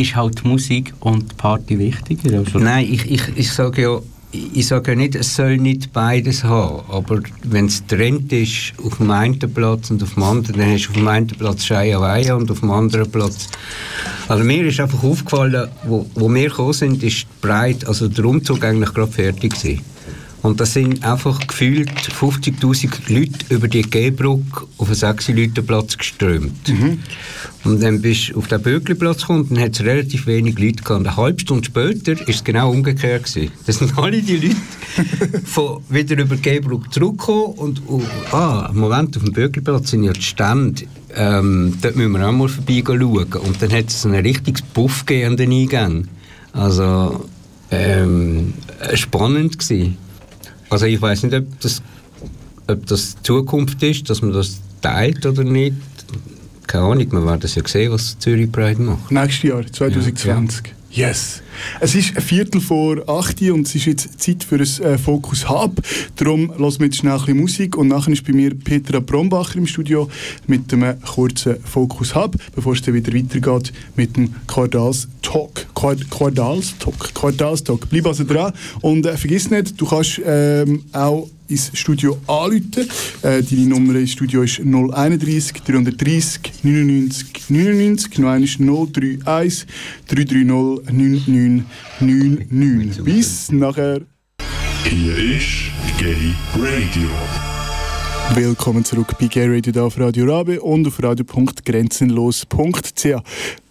ist 0.00 0.16
halt 0.16 0.44
Musik 0.44 0.94
und 1.00 1.32
die 1.32 1.34
Party 1.36 1.78
wichtiger. 1.78 2.38
Also, 2.38 2.58
Nein, 2.58 2.86
ich, 2.90 3.10
ich, 3.10 3.22
ich 3.36 3.52
sage 3.52 3.82
ja, 3.82 3.98
ich 4.30 4.66
sage 4.66 4.90
ja 4.90 4.96
nicht, 4.96 5.14
es 5.14 5.34
soll 5.34 5.56
nicht 5.56 5.92
beides 5.92 6.44
haben. 6.44 6.84
Aber 6.90 7.20
wenn 7.44 7.66
es 7.66 7.86
Trend 7.86 8.32
ist 8.32 8.74
auf 8.84 8.98
dem 8.98 9.10
einen 9.10 9.38
Platz 9.38 9.90
und 9.90 10.02
auf 10.02 10.14
dem 10.14 10.22
anderen, 10.22 10.60
dann 10.60 10.72
hast 10.72 10.86
du 10.86 10.90
auf 10.90 10.96
dem 10.96 11.08
einen 11.08 11.26
Platz 11.26 11.64
Scheierweihe 11.64 12.36
und 12.36 12.50
auf 12.50 12.60
dem 12.60 12.70
anderen 12.70 13.10
Platz. 13.10 13.48
Also 14.28 14.44
mir 14.44 14.66
ist 14.66 14.80
einfach 14.80 15.02
aufgefallen, 15.02 15.68
wo, 15.84 16.06
wo 16.14 16.32
wir 16.32 16.48
gekommen 16.48 16.74
sind, 16.74 17.02
ist 17.02 17.26
breit, 17.40 17.86
also 17.86 18.08
der 18.08 18.24
Umzug 18.24 18.62
eigentlich 18.64 18.92
gerade 18.92 19.10
fertig 19.10 19.54
gewesen. 19.54 19.80
Und 20.42 20.60
da 20.60 20.66
sind 20.66 21.04
einfach 21.04 21.46
gefühlt 21.46 21.90
50'000 21.90 23.12
Leute 23.12 23.54
über 23.54 23.66
die 23.66 23.82
Gehbrücke 23.82 24.66
auf 24.78 24.86
den 24.86 24.94
6 24.94 25.28
Leute 25.28 25.62
Platz 25.62 25.98
geströmt. 25.98 26.68
Und 27.64 27.82
dann 27.82 28.00
bist 28.00 28.30
du 28.30 28.38
auf 28.38 28.46
den 28.46 28.62
Bögliplatz 28.62 29.22
gekommen 29.22 29.42
und 29.42 29.50
dann 29.50 29.64
hat 29.64 29.72
es 29.72 29.84
relativ 29.84 30.26
wenig 30.26 30.58
Leute 30.58 30.82
gehabt. 30.82 31.06
Eine 31.06 31.16
halbe 31.16 31.40
Stunde 31.40 31.64
später 31.64 32.12
ist 32.12 32.28
es 32.28 32.44
genau 32.44 32.70
umgekehrt 32.70 33.24
gewesen. 33.24 33.50
Da 33.66 33.72
sind 33.72 33.98
alle 33.98 34.22
die 34.22 34.36
Leute 34.36 34.56
von, 35.44 35.82
wieder 35.88 36.18
über 36.18 36.36
die 36.36 36.42
Gehbrücke 36.42 36.88
zurückgekommen 36.90 37.54
und 37.56 37.82
oh, 37.88 38.02
ah, 38.32 38.70
Moment 38.72 39.16
auf 39.16 39.24
dem 39.24 39.32
Bögliplatz 39.32 39.90
sind 39.90 40.04
ja 40.04 40.12
die 40.12 40.22
Stände. 40.22 40.84
Ähm, 41.14 41.74
dort 41.82 41.96
müssen 41.96 42.12
wir 42.12 42.28
auch 42.28 42.32
mal 42.32 42.48
vorbei 42.48 42.82
schauen. 42.86 43.32
Und 43.44 43.60
dann 43.60 43.72
hat 43.72 43.88
es 43.88 44.02
so 44.02 44.08
ein 44.08 44.14
richtiges 44.14 44.62
Puff 44.62 45.04
gegeben 45.04 45.32
an 45.32 45.36
den 45.36 45.52
Eingängen. 45.52 46.08
Also 46.52 47.28
ähm, 47.70 48.54
äh, 48.80 48.96
spannend 48.96 49.58
gewesen. 49.58 49.96
Also 50.70 50.86
ich 50.86 51.00
weiß 51.00 51.24
nicht, 51.24 51.34
ob 51.34 51.60
das, 51.60 51.82
ob 52.66 52.86
das 52.86 53.16
die 53.16 53.22
Zukunft 53.22 53.82
ist, 53.82 54.08
dass 54.10 54.22
man 54.22 54.32
das 54.32 54.60
teilt 54.80 55.24
oder 55.26 55.44
nicht. 55.44 55.76
Keine 56.66 56.84
Ahnung, 56.84 57.10
wir 57.10 57.24
werden 57.24 57.40
es 57.42 57.54
ja 57.54 57.66
sehen, 57.66 57.92
was 57.92 58.18
Zürich 58.18 58.52
Pride 58.52 58.80
macht. 58.80 59.10
Nächstes 59.10 59.42
Jahr, 59.42 59.66
2020. 59.66 60.74
Yes. 60.98 61.42
Es 61.78 61.94
ist 61.94 62.16
ein 62.16 62.22
Viertel 62.22 62.60
vor 62.60 63.08
acht 63.08 63.40
und 63.42 63.68
es 63.68 63.76
ist 63.76 63.84
jetzt 63.84 64.20
Zeit 64.20 64.42
für 64.42 64.56
ein 64.56 64.84
äh, 64.84 64.98
Fokus 64.98 65.48
Hub. 65.48 65.80
Darum 66.16 66.50
hören 66.58 66.74
wir 66.80 66.86
jetzt 66.86 66.96
schnell 66.96 67.12
ein 67.12 67.18
bisschen 67.20 67.36
Musik 67.36 67.76
und 67.76 67.86
nachher 67.86 68.12
ist 68.12 68.26
bei 68.26 68.32
mir 68.32 68.52
Petra 68.52 68.98
Brombacher 68.98 69.58
im 69.58 69.68
Studio 69.68 70.10
mit 70.48 70.72
einem 70.72 71.00
kurzen 71.02 71.62
Fokus 71.62 72.16
Hub, 72.16 72.34
bevor 72.52 72.72
es 72.72 72.82
dann 72.82 72.94
wieder 72.94 73.14
weitergeht 73.14 73.72
mit 73.94 74.16
dem 74.16 74.34
Quartals 74.48 75.06
Talk. 75.22 75.72
Quart 75.72 76.10
Quartals 76.10 76.76
Talk. 76.80 77.14
Quartals 77.14 77.62
Talk. 77.62 77.88
Bleib 77.88 78.04
also 78.04 78.24
dran 78.24 78.52
und 78.80 79.06
äh, 79.06 79.16
vergiss 79.16 79.52
nicht, 79.52 79.80
du 79.80 79.86
kannst 79.86 80.20
ähm, 80.26 80.82
auch 80.90 81.28
ins 81.48 81.70
Studio 81.74 82.18
anrufen. 82.26 82.88
Äh, 83.22 83.42
deine 83.42 83.66
Nummer 83.66 83.94
ins 83.96 84.12
Studio 84.12 84.42
ist 84.42 84.60
031 84.60 85.62
330 85.62 86.40
99 86.62 87.50
99. 87.50 88.18
Noch 88.18 88.30
einmal 88.30 88.48
031 88.48 89.66
330 90.06 90.92
9999. 90.92 93.04
Bis 93.04 93.50
nachher. 93.50 94.02
Hier 94.84 95.16
ist 95.16 95.72
Gay 95.98 96.34
Radio. 96.54 97.47
Willkommen 98.34 98.84
zurück 98.84 99.16
bei 99.18 99.26
Gay 99.26 99.46
Radio 99.46 99.72
hier 99.72 99.84
auf 99.84 99.98
Radio 99.98 100.26
Rabe 100.26 100.60
und 100.60 100.86
auf 100.86 101.02
radio.grenzenlos.ch. 101.02 103.06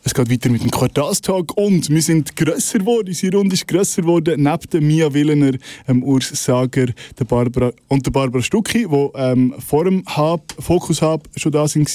Es 0.04 0.13
geht 0.13 0.32
weiter 0.32 0.50
mit 0.50 0.63
dem 0.63 0.72
Quartalstag 0.72 1.56
und 1.56 1.89
wir 1.89 2.02
sind 2.02 2.36
grösser 2.36 2.80
geworden, 2.80 3.10
unsere 3.10 3.38
Runde 3.38 3.54
ist 3.54 3.67
grösser 3.67 4.02
geworden, 4.02 4.41
neben 4.41 4.70
der 4.72 4.82
Mia 4.82 5.13
Willener, 5.13 5.58
ähm, 5.88 6.04
Urs 6.04 6.32
Sager 6.34 6.88
der 7.20 7.26
Barbara, 7.26 7.72
und 7.88 8.06
der 8.06 8.12
Barbara 8.12 8.41
Stucki, 8.41 8.88
die 8.88 9.10
ähm, 9.15 9.54
vor 9.60 9.86
dem 9.86 10.04
Hub, 10.17 10.54
Fokus 10.60 11.02
Hub 11.02 11.30
schon 11.36 11.52
da 11.52 11.67
sind, 11.67 11.89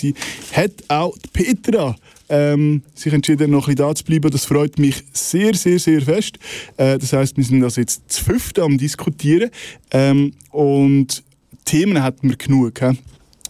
hat 0.53 0.73
auch 0.89 1.17
die 1.19 1.29
Petra 1.33 1.97
ähm, 2.29 2.83
sich 2.95 3.13
entschieden, 3.13 3.51
noch 3.51 3.67
ein 3.67 3.75
bisschen 3.75 3.89
da 3.89 3.95
zu 3.95 4.05
bleiben. 4.05 4.31
Das 4.31 4.45
freut 4.45 4.79
mich 4.79 5.03
sehr, 5.13 5.55
sehr, 5.55 5.79
sehr 5.79 6.01
fest. 6.01 6.39
Äh, 6.77 6.99
das 6.99 7.13
heißt, 7.13 7.37
wir 7.37 7.45
sind 7.45 7.65
also 7.65 7.81
jetzt 7.81 8.11
zu 8.11 8.25
fünft 8.25 8.59
am 8.59 8.79
Diskutieren 8.79 9.51
ähm, 9.91 10.33
und 10.51 11.23
Themen 11.65 12.03
hätten 12.03 12.29
wir 12.29 12.37
genug, 12.37 12.81
he? 12.81 12.99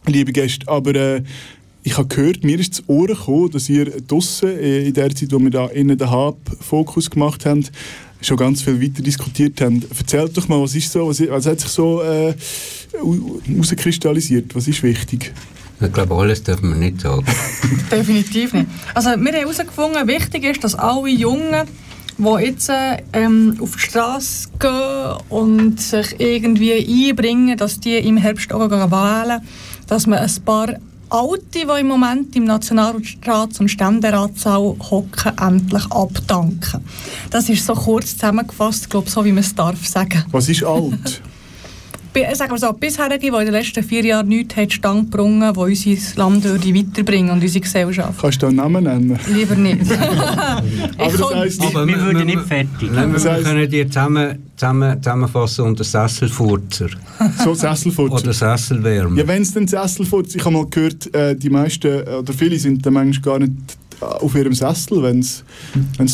liebe 0.06 0.32
Gäste. 0.32 0.68
Aber 0.68 0.94
äh, 0.94 1.22
ich 1.82 1.96
habe 1.98 2.08
gehört, 2.08 2.44
mir 2.44 2.58
ist 2.58 2.74
zu 2.74 2.82
Ohren 2.86 3.08
gekommen, 3.08 3.50
dass 3.50 3.68
ihr 3.68 3.90
draussen, 4.02 4.48
äh, 4.48 4.86
in 4.86 4.94
der 4.94 5.14
Zeit, 5.14 5.32
wo 5.32 5.38
wir 5.38 5.50
da 5.50 5.66
innen 5.66 5.98
den 5.98 6.10
Hub-Fokus 6.10 7.10
gemacht 7.10 7.44
haben, 7.46 7.64
schon 8.20 8.36
ganz 8.36 8.62
viel 8.62 8.80
weiter 8.80 9.02
diskutiert 9.02 9.60
haben. 9.60 9.84
Erzählt 9.96 10.36
doch 10.36 10.48
mal, 10.48 10.60
was 10.62 10.74
ist 10.74 10.92
so, 10.92 11.08
was, 11.08 11.20
was 11.28 11.46
hat 11.46 11.60
sich 11.60 11.70
so 11.70 12.02
äh, 12.02 12.34
herauskristallisiert? 13.46 14.54
Was 14.54 14.68
ist 14.68 14.82
wichtig? 14.82 15.32
Ich 15.80 15.92
glaube, 15.92 16.14
alles 16.14 16.42
dürfen 16.42 16.70
wir 16.70 16.76
nicht 16.76 17.00
sagen. 17.00 17.26
Definitiv 17.90 18.52
nicht. 18.52 18.66
Also 18.94 19.10
wir 19.10 19.16
haben 19.16 19.26
herausgefunden, 19.26 20.06
wichtig 20.06 20.44
ist, 20.44 20.62
dass 20.62 20.76
alle 20.76 21.08
Jungen, 21.08 21.66
die 22.18 22.44
jetzt 22.44 22.70
ähm, 23.12 23.56
auf 23.60 23.74
die 23.74 23.80
Straße 23.80 24.48
gehen 24.58 25.16
und 25.28 25.80
sich 25.80 26.18
irgendwie 26.18 27.08
einbringen, 27.10 27.56
dass 27.56 27.80
die 27.80 27.96
im 27.96 28.16
Herbst 28.16 28.52
auch 28.52 28.70
wählen 28.70 29.40
dass 29.86 30.06
man 30.06 30.20
ein 30.20 30.44
paar 30.44 30.76
Alte, 31.10 31.42
die 31.52 31.80
im 31.80 31.88
Moment 31.88 32.34
im 32.36 32.44
Nationalrat 32.44 33.60
und 33.60 33.68
Ständeratssaal 33.68 34.76
hocken, 34.90 35.38
endlich 35.38 35.84
abdanken. 35.90 36.82
Das 37.28 37.50
ist 37.50 37.66
so 37.66 37.74
kurz 37.74 38.12
zusammengefasst, 38.12 38.88
glaube 38.88 39.10
so 39.10 39.22
wie 39.22 39.32
man 39.32 39.44
es 39.44 39.54
darf 39.54 39.86
sagen. 39.86 40.24
Was 40.30 40.48
ist 40.48 40.64
alt? 40.64 41.20
Bi- 42.12 42.26
Sagen 42.34 42.52
wir 42.52 42.58
so, 42.58 42.72
bisherige, 42.74 43.18
die 43.20 43.26
in 43.28 43.32
den 43.46 43.52
letzten 43.52 43.82
vier 43.82 44.04
Jahren 44.04 44.28
nichts 44.28 44.54
haben 44.56 44.70
Stand 44.70 45.10
gebrungen, 45.10 45.52
die 45.54 45.58
unser 45.58 46.18
Land 46.18 46.44
würde 46.44 46.74
weiterbringen 46.74 47.30
und 47.30 47.40
unsere 47.42 47.60
Gesellschaft. 47.62 48.20
Kannst 48.20 48.42
du 48.42 48.46
einen 48.48 48.56
Namen 48.56 48.84
nennen? 48.84 49.18
Lieber 49.32 49.54
nicht. 49.54 49.90
Aber 50.98 51.18
das 51.18 51.34
heisst, 51.34 51.62
wir 51.62 51.86
wir- 51.86 52.00
würden 52.00 52.18
wir- 52.18 52.24
nicht 52.26 52.40
fertig. 52.40 52.90
Nein, 52.92 53.12
Das 53.14 53.24
wir 53.24 53.32
heisst- 53.32 53.44
können 53.46 53.70
die 53.70 53.86
zusammen, 53.86 54.38
zusammen, 54.56 55.02
zusammenfassen 55.02 55.64
unter 55.64 55.84
Sesselfurzer 55.84 56.88
so 57.42 57.54
Sesselfurzer. 57.54 58.14
oder 58.14 58.32
Sesselwärme. 58.32 59.18
Ja, 59.18 59.26
wenn 59.26 59.42
es 59.42 59.54
den 59.54 59.66
Sessel 59.66 60.04
vor, 60.04 60.22
ich 60.26 60.38
habe 60.44 60.50
mal 60.54 60.66
gehört, 60.68 61.14
äh, 61.14 61.34
die 61.34 61.48
meisten 61.50 61.86
äh, 62.06 62.10
oder 62.18 62.32
viele 62.32 62.58
sind 62.58 62.84
dann 62.84 62.92
manchmal 62.94 63.22
gar 63.22 63.38
nicht 63.38 63.52
äh, 63.52 63.81
auf 64.02 64.34
ihrem 64.34 64.52
Sessel, 64.54 65.02
wenn 65.02 65.20
es 65.20 65.44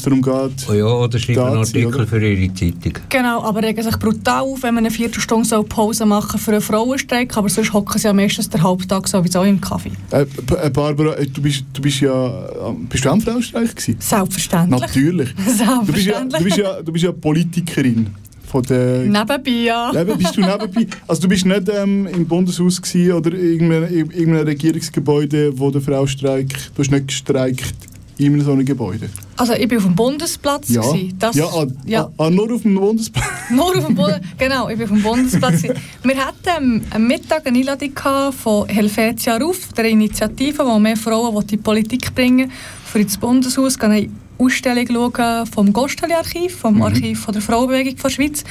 darum 0.02 0.22
geht. 0.22 0.68
oh 0.68 0.72
ja, 0.72 0.84
oder 0.84 1.18
schreiben 1.18 1.40
einen 1.40 1.56
Artikel 1.58 1.94
oder? 1.94 2.06
für 2.06 2.26
ihre 2.26 2.52
Zeitung. 2.54 2.92
Genau, 3.08 3.42
aber 3.42 3.62
regen 3.62 3.82
sich 3.82 3.96
brutal 3.98 4.42
auf, 4.42 4.62
wenn 4.62 4.74
man 4.74 4.84
eine 4.84 4.90
Viertelstunde 4.90 5.48
so 5.48 5.62
Pause 5.62 6.06
machen 6.06 6.38
für 6.38 6.52
einen 6.52 6.60
Frauenstreik, 6.60 7.36
aber 7.36 7.48
sonst 7.48 7.72
hocken 7.72 7.98
sie 7.98 8.06
ja 8.06 8.12
meistens 8.12 8.48
den 8.48 8.62
Halbtag 8.62 9.08
sowieso 9.08 9.42
im 9.42 9.60
Kaffee. 9.60 9.92
Äh, 10.10 10.22
äh, 10.62 10.70
Barbara, 10.70 11.14
äh, 11.14 11.26
du 11.26 11.42
bist, 11.42 11.64
du 11.72 11.82
bist 11.82 12.00
ja, 12.00 12.46
äh, 12.46 12.74
bist 12.88 13.04
du 13.04 13.10
am 13.10 13.20
Frauenstreich 13.20 13.74
gewesen? 13.74 13.96
Selbstverständlich. 14.00 14.80
Natürlich. 14.80 15.28
Du 15.88 15.92
bist, 15.92 16.06
ja, 16.06 16.24
du, 16.24 16.44
bist 16.44 16.56
ja, 16.56 16.82
du 16.82 16.92
bist 16.92 17.04
ja 17.04 17.12
Politikerin 17.12 18.08
von 18.48 18.62
der... 18.62 19.04
Nebenbei, 19.04 19.50
ja. 19.50 19.92
Eben, 19.94 20.18
bist 20.18 20.36
du 20.36 20.40
nebenbei? 20.40 20.86
Also 21.06 21.22
du 21.22 21.28
bist 21.28 21.44
nicht 21.44 21.68
ähm, 21.68 22.06
im 22.06 22.26
Bundeshaus 22.26 22.80
gewesen 22.80 23.12
oder 23.12 23.32
irgendeinem, 23.32 23.92
irgendeinem 23.92 24.46
Regierungsgebäude, 24.46 25.58
wo 25.58 25.70
der 25.70 25.80
Frau 25.80 26.06
streikt. 26.06 26.72
Du 26.74 26.82
hast 26.82 26.90
nicht 26.90 27.08
gestreikt 27.08 27.74
in 28.18 28.40
so 28.40 28.52
einem 28.52 28.64
Gebäude. 28.64 29.08
Also 29.36 29.52
ich 29.52 29.68
bin 29.68 29.78
auf 29.78 29.84
dem 29.84 29.94
Bundesplatz. 29.94 30.68
Ja. 30.70 30.82
Das, 31.18 31.36
ja, 31.36 31.46
ah, 31.46 31.66
ja. 31.86 32.10
Ah, 32.18 32.30
nur 32.30 32.52
auf 32.52 32.62
dem 32.62 32.74
Bundesplatz. 32.74 33.26
Nur 33.50 33.78
auf 33.78 33.86
dem 33.86 33.94
Boden, 33.94 34.20
genau, 34.36 34.68
ich 34.68 34.76
bin 34.76 34.84
auf 34.84 34.92
dem 34.92 35.02
Bundesplatz. 35.02 35.62
Wir 35.62 36.16
hatten 36.16 36.48
ähm, 36.58 36.82
am 36.90 37.06
Mittag 37.06 37.46
eine 37.46 37.58
Einladung 37.58 37.92
von 38.32 38.68
Helvetia 38.68 39.38
Ruf, 39.38 39.72
der 39.72 39.86
Initiative, 39.86 40.64
die 40.64 40.80
mehr 40.80 40.96
Frauen 40.96 41.40
in 41.40 41.46
die 41.46 41.56
Politik 41.56 42.14
bringen 42.14 42.52
für 42.84 42.98
ins 42.98 43.16
Bundeshaus. 43.16 43.78
Gehen 43.78 44.14
Ausstellung 44.38 44.86
schauen 44.86 45.46
vom 45.46 45.72
Gosteli-Archiv, 45.72 46.56
vom 46.56 46.76
mhm. 46.76 46.82
Archiv 46.82 47.20
von 47.20 47.32
der 47.32 47.42
Frauenbewegung 47.42 47.96
der 47.96 48.10
Schweiz. 48.10 48.44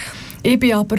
Ich 0.43 0.59
bin 0.59 0.73
aber 0.73 0.97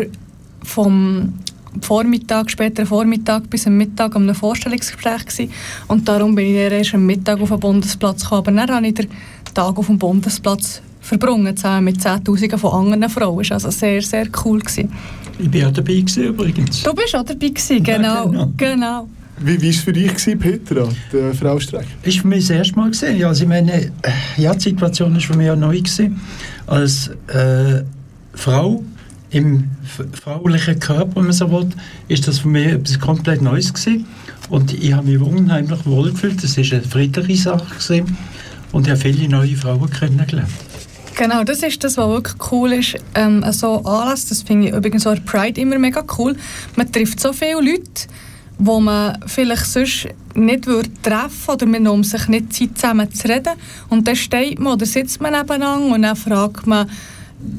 vom 0.65 1.35
Vormittag, 1.81 2.51
später 2.51 2.87
Vormittag 2.87 3.49
bis 3.51 3.67
am 3.67 3.77
Mittag 3.77 4.17
an 4.17 4.23
einem 4.23 4.35
Vorstellungsgespräch 4.35 5.27
gewesen. 5.27 5.53
und 5.87 6.09
darum 6.09 6.35
bin 6.35 6.47
ich 6.47 6.57
erst 6.57 6.95
am 6.95 7.07
Mittag 7.07 7.41
auf 7.41 7.51
den 7.51 7.61
Bundesplatz 7.61 8.23
gekommen. 8.23 8.41
Aber 8.41 8.53
dann 8.53 8.77
habe 8.77 8.87
ich 8.87 8.95
den 8.95 9.09
Tag 9.55 9.77
auf 9.77 9.87
dem 9.87 9.99
Bundesplatz 9.99 10.83
verbrungen, 11.01 11.57
zusammen 11.57 11.85
mit 11.85 12.01
Zehntausenden 12.01 12.59
von 12.59 12.93
anderen 12.93 13.11
Frauen. 13.11 13.39
Das 13.39 13.51
war 13.51 13.55
also 13.57 13.71
sehr, 13.71 14.03
sehr 14.03 14.27
cool. 14.45 14.61
Gewesen. 14.61 14.93
Ich 15.39 15.53
war 15.53 15.69
auch 15.69 15.73
dabei 15.73 15.95
gewesen, 15.95 16.25
übrigens. 16.25 16.83
Du 16.83 16.95
bist 16.95 17.15
auch 17.15 17.25
dabei 17.25 17.49
gewesen, 17.49 17.83
genau. 17.83 18.09
Ja, 18.09 18.25
genau. 18.25 18.53
genau. 18.57 19.09
Wie 19.41 19.63
war 19.63 19.69
es 19.69 19.77
für 19.77 19.93
dich, 19.93 20.09
gewesen, 20.09 20.39
Petra, 20.39 20.89
der 21.13 21.35
Frau 21.35 21.59
Streik? 21.61 21.87
Das 22.03 22.15
war 22.15 22.23
für 22.23 22.29
mich 22.29 22.47
das 22.47 22.51
erste 22.51 22.77
Mal. 22.77 22.91
Gewesen. 22.91 23.17
Ja, 23.17 23.29
also 23.29 23.43
ich 23.43 23.49
meine, 23.49 23.73
äh, 23.73 23.91
ja, 24.37 24.55
die 24.55 24.71
Situation 24.71 25.15
war 25.15 25.21
für 25.21 25.37
mich 25.37 25.51
auch 25.51 25.57
neu. 25.57 25.77
Gewesen. 25.79 26.21
Als 26.67 27.09
äh, 27.29 27.83
Frau 28.35 28.83
im 29.31 29.69
fraulichen 30.13 30.81
Körper, 30.81 31.17
wenn 31.17 31.25
man 31.25 31.33
so 31.33 31.51
will, 31.51 31.69
ist 32.09 32.27
das 32.27 32.41
für 32.41 32.49
mich 32.49 32.67
etwas 32.67 32.99
komplett 32.99 33.43
Neues 33.43 33.73
gewesen. 33.73 34.07
Und 34.49 34.73
ich 34.73 34.93
habe 34.93 35.07
mich 35.09 35.21
unheimlich 35.21 35.85
wohl 35.87 36.11
gefühlt. 36.11 36.43
Das 36.43 36.57
war 36.57 36.65
eine 36.65 36.83
friedliche 36.83 37.43
Sache. 37.43 37.75
Gewesen. 37.75 38.17
Und 38.73 38.87
ich 38.87 38.91
habe 38.91 39.01
viele 39.01 39.29
neue 39.29 39.57
Frauen 39.57 39.89
kennengelernt. 39.91 40.51
Genau, 41.19 41.43
das 41.43 41.65
ist 41.65 41.83
das, 41.83 41.97
was 41.97 42.09
wirklich 42.09 42.53
cool 42.53 42.73
ist. 42.75 42.95
Ähm, 43.15 43.45
so 43.51 43.85
Anlass, 43.85 44.27
das 44.27 44.43
finde 44.43 44.69
ich 44.69 44.75
übrigens 44.75 45.05
auch 45.07 45.17
Pride 45.25 45.61
immer 45.61 45.79
mega 45.79 46.05
cool. 46.17 46.37
Man 46.77 46.93
trifft 46.93 47.19
so 47.19 47.33
viele 47.33 47.55
Leute, 47.55 48.07
wo 48.59 48.81
man 48.81 49.19
vielleicht 49.27 49.67
sonst 49.67 50.09
nicht 50.35 50.67
würde 50.67 50.91
treffen 51.03 51.51
oder 51.53 51.67
man 51.67 51.87
um 51.87 52.05
sich 52.05 52.27
nicht 52.29 52.53
Zeit 52.53 52.77
zusammen 52.77 53.13
zu 53.13 53.29
reden. 53.29 53.55
Und 53.89 54.07
dann 54.07 54.17
steht 54.17 54.59
man 54.59 54.75
oder 54.75 54.87
sitzt 54.87 55.21
man 55.21 55.33
nebeneinander 55.33 55.95
und 55.95 56.03
dann 56.03 56.17
fragt 56.17 56.67
man 56.67 56.91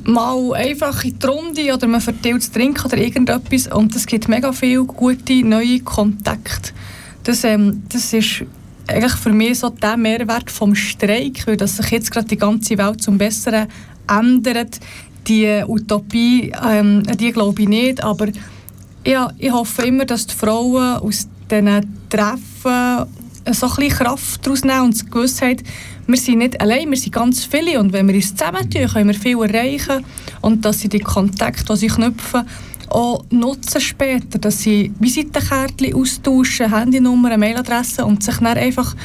mal 0.03 0.53
einfach 0.53 1.03
in 1.05 1.17
die 1.17 1.27
Runde 1.27 1.73
oder 1.73 1.88
man 1.88 2.01
verteilt 2.01 2.43
zu 2.43 2.51
trinken 2.51 2.85
oder 2.85 2.97
irgendetwas 2.97 3.67
und 3.67 3.95
es 3.95 4.05
gibt 4.05 4.27
mega 4.27 4.51
viele 4.51 4.83
gute 4.83 5.43
neue 5.43 5.79
Kontakte. 5.79 6.71
Das, 7.23 7.43
ähm, 7.43 7.83
das 7.89 8.13
ist 8.13 8.43
eigentlich 8.88 9.13
für 9.13 9.31
mich 9.31 9.59
so 9.59 9.69
der 9.69 9.97
Mehrwert 9.97 10.51
vom 10.51 10.75
Streik, 10.75 11.45
weil 11.47 11.57
dass 11.57 11.77
sich 11.77 11.91
jetzt 11.91 12.12
gerade 12.12 12.27
die 12.27 12.38
ganze 12.38 12.77
Welt 12.77 13.01
zum 13.01 13.17
Besseren 13.17 13.67
ändert. 14.07 14.79
Die 15.27 15.63
Utopie, 15.67 16.51
ähm, 16.67 17.03
die 17.03 17.31
glaube 17.31 17.62
ich 17.62 17.69
nicht, 17.69 18.03
aber 18.03 18.27
ja, 19.05 19.31
ich 19.38 19.51
hoffe 19.51 19.83
immer, 19.83 20.05
dass 20.05 20.27
die 20.27 20.35
Frauen 20.35 20.97
aus 20.97 21.27
diesen 21.49 21.99
Treffen 22.09 23.07
so 23.51 23.67
ein 23.77 23.89
Kraft 23.89 24.45
daraus 24.45 24.63
nehmen 24.63 24.81
und 24.81 25.01
die 25.01 25.09
Gewissheit, 25.09 25.63
wir 26.07 26.17
sind 26.17 26.39
nicht 26.39 26.59
allein, 26.59 26.89
wir 26.89 26.97
sind 26.97 27.13
ganz 27.13 27.45
viele. 27.45 27.79
Und 27.79 27.93
wenn 27.93 28.07
wir 28.07 28.15
uns 28.15 28.35
zusammentun, 28.35 28.88
können 28.88 29.09
wir 29.09 29.15
viel 29.15 29.39
erreichen. 29.41 30.03
Und 30.41 30.65
dass 30.65 30.79
sie 30.79 30.89
die 30.89 30.99
Kontakte, 30.99 31.63
die 31.73 31.77
sie 31.77 31.88
knüpfen, 31.88 32.47
auch 32.89 33.23
nutzen 33.29 33.81
später, 33.81 34.39
dass 34.39 34.62
sie 34.62 34.91
Visitenkärtchen 34.99 35.93
austauschen, 35.93 36.75
Handynummer, 36.75 37.38
Mailadresse 37.38 38.05
und 38.05 38.23
sich 38.23 38.38
dann 38.38 38.57
einfach 38.57 38.95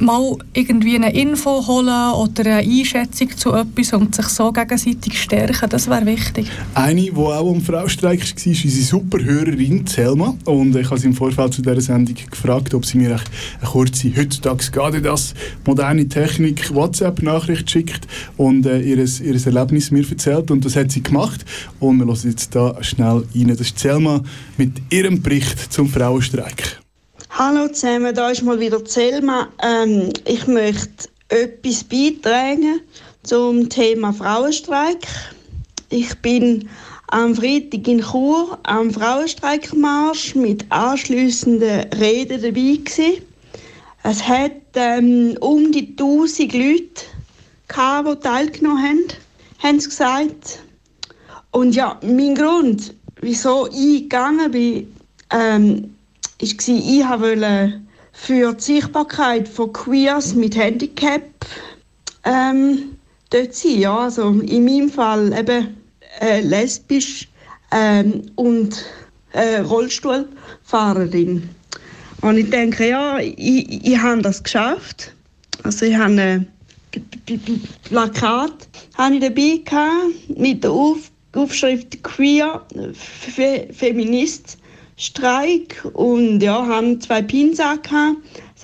mal 0.00 0.36
irgendwie 0.54 0.96
eine 0.96 1.12
Info 1.12 1.66
holen 1.66 1.88
oder 2.14 2.58
eine 2.58 2.58
Einschätzung 2.58 3.36
zu 3.36 3.52
etwas 3.52 3.92
und 3.92 4.14
sich 4.14 4.26
so 4.26 4.52
gegenseitig 4.52 5.20
stärken, 5.20 5.68
das 5.68 5.88
wäre 5.88 6.06
wichtig. 6.06 6.46
Eine, 6.74 7.02
die 7.02 7.12
auch 7.12 7.50
am 7.50 7.60
Frau-Streik 7.60 8.20
war, 8.20 8.52
ist 8.52 8.64
unsere 8.64 8.84
Superhörerin 8.84 9.86
Selma 9.86 10.34
und 10.44 10.74
ich 10.76 10.90
habe 10.90 10.98
sie 10.98 11.06
im 11.06 11.14
Vorfeld 11.14 11.54
zu 11.54 11.62
dieser 11.62 11.80
Sendung 11.80 12.16
gefragt, 12.30 12.74
ob 12.74 12.84
sie 12.84 12.98
mir 12.98 13.10
eine 13.10 13.70
kurze, 13.70 14.12
heutzutage 14.16 14.64
geht 14.70 15.04
das, 15.04 15.34
moderne 15.66 16.08
Technik, 16.08 16.74
WhatsApp-Nachricht 16.74 17.70
schickt 17.70 18.06
und 18.36 18.66
äh, 18.66 18.80
ihr, 18.80 18.98
ihr 18.98 19.46
Erlebnis 19.46 19.90
mir 19.90 20.08
erzählt 20.08 20.50
und 20.50 20.64
das 20.64 20.76
hat 20.76 20.90
sie 20.90 21.02
gemacht 21.02 21.44
und 21.78 21.98
wir 21.98 22.06
hören 22.06 22.18
jetzt 22.24 22.54
da 22.54 22.82
schnell 22.82 23.24
rein. 23.34 23.48
Das 23.48 23.60
ist 23.60 23.78
Selma 23.78 24.22
mit 24.56 24.72
ihrem 24.90 25.22
Bericht 25.22 25.72
zum 25.72 25.88
Frauenstreik. 25.88 26.80
Hallo 27.32 27.68
zusammen, 27.68 28.12
da 28.12 28.30
ist 28.30 28.42
mal 28.42 28.58
wieder 28.58 28.84
Selma. 28.84 29.48
Ähm, 29.62 30.12
ich 30.26 30.48
möchte 30.48 31.08
etwas 31.28 31.84
beitragen 31.84 32.80
zum 33.22 33.68
Thema 33.68 34.12
Frauenstreik. 34.12 34.98
Ich 35.90 36.12
bin 36.16 36.68
am 37.06 37.36
Freitag 37.36 37.86
in 37.86 38.02
Chur 38.02 38.58
am 38.64 38.90
Frauenstreikmarsch 38.90 40.34
mit 40.34 40.66
anschliessenden 40.70 41.84
Reden 42.00 42.42
dabei 42.42 42.78
gewesen. 42.82 43.22
Es 44.02 44.26
hat 44.26 44.52
ähm, 44.74 45.38
um 45.40 45.70
die 45.70 45.96
1000 45.96 46.52
Leute 46.52 47.04
gehabt, 47.68 48.08
die 48.08 48.28
teilgenommen 48.28 48.82
haben, 48.82 49.04
haben 49.62 49.80
sie 49.80 49.88
gesagt. 49.88 50.64
Und 51.52 51.76
ja, 51.76 51.98
mein 52.02 52.34
Grund, 52.34 52.92
wieso 53.20 53.68
ich 53.68 54.02
gegangen 54.02 54.50
bin, 54.50 54.92
ähm, 55.30 55.94
ich 56.40 56.56
wollte 56.68 57.80
für 58.12 58.54
die 58.54 58.62
Sichtbarkeit 58.62 59.48
von 59.48 59.72
Queers 59.72 60.34
mit 60.34 60.56
Handicap 60.56 61.22
ähm, 62.24 62.96
dort 63.30 63.54
sein. 63.54 63.78
Ja, 63.78 63.98
also 63.98 64.30
in 64.40 64.64
meinem 64.64 64.90
Fall 64.90 65.32
eben 65.38 65.76
äh, 66.20 66.40
lesbisch 66.40 67.28
ähm, 67.72 68.22
und 68.36 68.84
äh, 69.32 69.58
Rollstuhlfahrerin. 69.60 71.48
Und 72.22 72.36
ich 72.36 72.50
denke, 72.50 72.88
ja, 72.88 73.18
ich, 73.18 73.86
ich 73.86 73.98
habe 73.98 74.22
das 74.22 74.42
geschafft. 74.42 75.12
Also 75.62 75.86
ich 75.86 75.96
habe 75.96 76.20
ein 76.20 76.48
Plakat 77.84 78.68
habe 78.98 79.14
ich 79.14 79.20
dabei 79.20 79.60
gehabt, 79.64 80.38
mit 80.38 80.64
der 80.64 80.72
Auf 80.72 81.10
Aufschrift 81.32 82.02
Queer, 82.02 82.66
Feminist 83.72 84.58
Streik 85.00 85.82
und 85.94 86.42
ja, 86.42 86.66
haben 86.66 87.00
zwei 87.00 87.22
Pins. 87.22 87.56
Das 87.56 87.78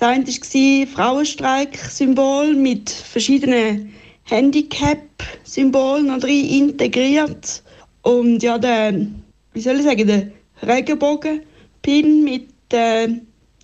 eine 0.01 0.27
war 0.27 0.87
Frauenstreik-Symbol 0.87 2.53
mit 2.53 2.91
verschiedenen 2.91 3.91
Handicap-Symbolen 4.25 6.19
drin 6.19 6.45
integriert. 6.45 7.63
Und 8.03 8.43
ja, 8.43 8.59
der, 8.59 9.07
wie 9.53 9.61
soll 9.61 9.77
ich 9.77 9.83
sagen, 9.83 10.05
der 10.05 10.27
Regenbogen-Pin 10.61 12.23
mit 12.23 12.49
äh, 12.71 13.07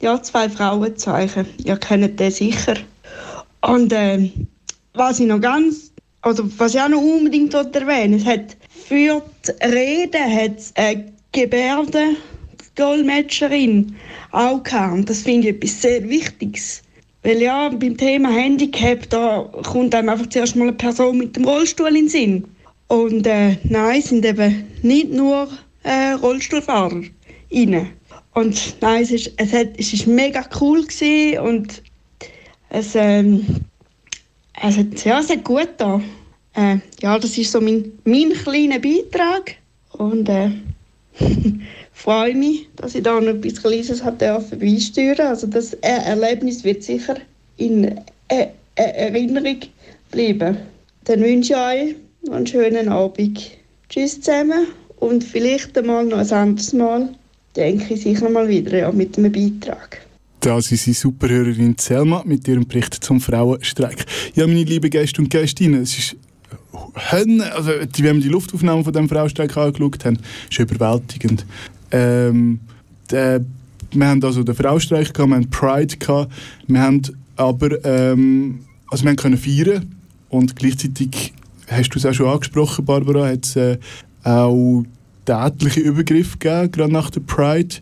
ja, 0.02 0.20
zwei 0.24 0.50
Frauenzeichen. 0.50 1.46
Ihr 1.64 1.78
kennt 1.78 2.20
den 2.20 2.32
sicher. 2.32 2.78
Und 3.62 3.94
äh, 3.94 4.32
was 4.96 5.20
ich 5.20 5.28
noch 5.28 5.42
ganz, 5.42 5.92
also 6.22 6.44
was 6.58 6.74
ich 6.74 6.82
auch 6.82 6.90
noch 6.90 7.02
unbedingt 7.02 7.54
erwähnen 7.54 8.16
es 8.16 8.26
hat 8.26 8.58
für 8.70 9.22
die 9.46 9.52
Rede 9.64 10.18
hat 10.18 10.58
äh, 10.74 11.04
Gebärden 11.32 12.18
Dolmetscherin 12.76 13.96
auch 14.32 14.64
gehabt. 14.64 14.94
Und 14.94 15.10
das 15.10 15.22
finde 15.22 15.50
ich 15.50 15.56
etwas 15.56 15.82
sehr 15.82 16.08
Wichtiges. 16.08 16.82
Weil 17.24 17.42
ja, 17.42 17.70
beim 17.70 17.96
Thema 17.96 18.30
Handicap, 18.30 19.10
da 19.10 19.50
kommt 19.64 19.96
einem 19.96 20.10
einfach 20.10 20.28
zuerst 20.28 20.56
mal 20.56 20.68
eine 20.68 20.74
Person 20.74 21.18
mit 21.18 21.36
dem 21.36 21.46
Rollstuhl 21.46 21.88
in 21.90 21.96
den 21.96 22.10
Sinn. 22.10 22.46
Und 22.88 23.26
äh, 23.26 23.58
nein, 23.64 24.02
sind 24.02 24.26
eben 24.26 24.66
nicht 24.82 25.10
nur 25.12 25.48
äh, 25.84 26.12
Rollstuhlfahrer 26.12 27.02
rein. 27.52 27.90
Und 28.34 28.76
nein, 28.82 29.04
es 29.04 29.12
ist, 29.12 29.32
es, 29.38 29.54
hat, 29.54 29.70
es 29.78 29.94
ist 29.94 30.08
mega 30.08 30.44
cool 30.60 30.84
gewesen 30.84 31.40
und 31.40 31.82
es, 32.70 32.96
ähm, 32.96 33.46
es, 34.62 34.78
hat, 34.78 35.06
ja, 35.06 35.20
es 35.20 35.44
gut 35.44 35.70
da. 35.78 36.02
Äh, 36.56 36.78
ja, 37.02 37.18
das 37.20 37.38
ist 37.38 37.52
so 37.52 37.62
mein, 37.62 37.92
mein 38.04 38.34
kleiner 38.34 38.80
Beitrag. 38.80 39.56
Und 39.92 40.28
äh, 40.28 40.50
freue 42.04 42.36
mich, 42.36 42.68
dass 42.76 42.96
ich 42.96 43.04
da 43.04 43.20
noch 43.20 43.30
etwas 43.30 43.62
Kleines 43.62 44.02
beisteuern 44.60 45.28
Also 45.28 45.48
das 45.48 45.74
Erlebnis 45.76 46.64
wird 46.64 46.84
sicher 46.84 47.16
in 47.56 47.86
e-, 47.86 47.98
e-, 48.30 48.50
Erinnerung 48.76 49.58
bleiben. 50.12 50.58
Dann 51.06 51.22
wünsche 51.22 51.54
ich 51.54 51.60
euch 51.60 51.96
noch 52.26 52.36
einen 52.36 52.48
schönen 52.48 52.90
Abend. 52.90 53.52
Tschüss 53.88 54.20
zusammen 54.20 54.68
und 54.98 55.24
vielleicht 55.24 55.78
einmal 55.78 56.06
noch 56.06 56.18
ein 56.18 56.32
anderes 56.32 56.74
Mal 56.74 57.10
denke 57.56 57.94
ich 57.94 58.02
sicher 58.02 58.30
mal 58.30 58.50
wieder 58.50 58.78
ja, 58.78 58.92
mit 58.92 59.18
einem 59.18 59.32
Beitrag. 59.32 60.02
Das 60.42 60.72
ist 60.74 60.86
die 60.88 60.94
Superhörerin 60.94 61.76
Selma 61.80 62.22
mit 62.26 62.46
ihrem 62.48 62.68
Bericht 62.68 62.96
zum 62.96 63.22
Frauenstreik. 63.22 64.06
Ja, 64.36 64.46
meine 64.46 64.64
lieben 64.64 64.90
Gäste 64.90 65.22
und 65.22 65.30
Gästinnen, 65.30 65.84
es 65.84 65.98
ist 65.98 66.16
also, 67.12 67.72
wenn 67.72 68.16
wir 68.18 68.22
die 68.22 68.30
Luftaufnahme 68.30 68.84
von 68.84 68.94
dem 68.94 69.08
Frauenstreik 69.08 69.56
angeschaut 69.56 70.06
haben, 70.06 70.20
ist 70.50 70.60
überwältigend. 70.60 71.46
Ähm, 71.94 72.60
der, 73.10 73.40
wir 73.92 74.08
haben 74.08 74.24
also 74.24 74.44
den 74.44 74.56
Frauenstreik 74.56 75.14
gehabt, 75.14 75.30
wir 75.30 75.36
haben 75.36 75.50
Pride 75.50 75.96
gehabt, 75.96 76.34
wir 76.68 76.82
haben 76.82 77.02
aber 77.36 77.86
ähm, 77.86 78.60
also 78.90 79.06
wir 79.06 79.16
können 79.16 79.38
feiern 79.38 79.96
und 80.30 80.56
gleichzeitig 80.56 81.34
hast 81.68 81.90
du 81.90 82.00
es 82.00 82.06
auch 82.06 82.14
schon 82.14 82.28
angesprochen, 82.28 82.86
Barbara, 82.86 83.28
hat 83.28 83.46
es 83.46 83.56
äh, 83.56 83.78
auch 84.24 84.84
tätliche 85.26 85.80
Übergriffe 85.80 86.38
gegeben, 86.38 86.72
gerade 86.72 86.94
nach 86.94 87.10
der 87.10 87.22
Pride. 87.22 87.76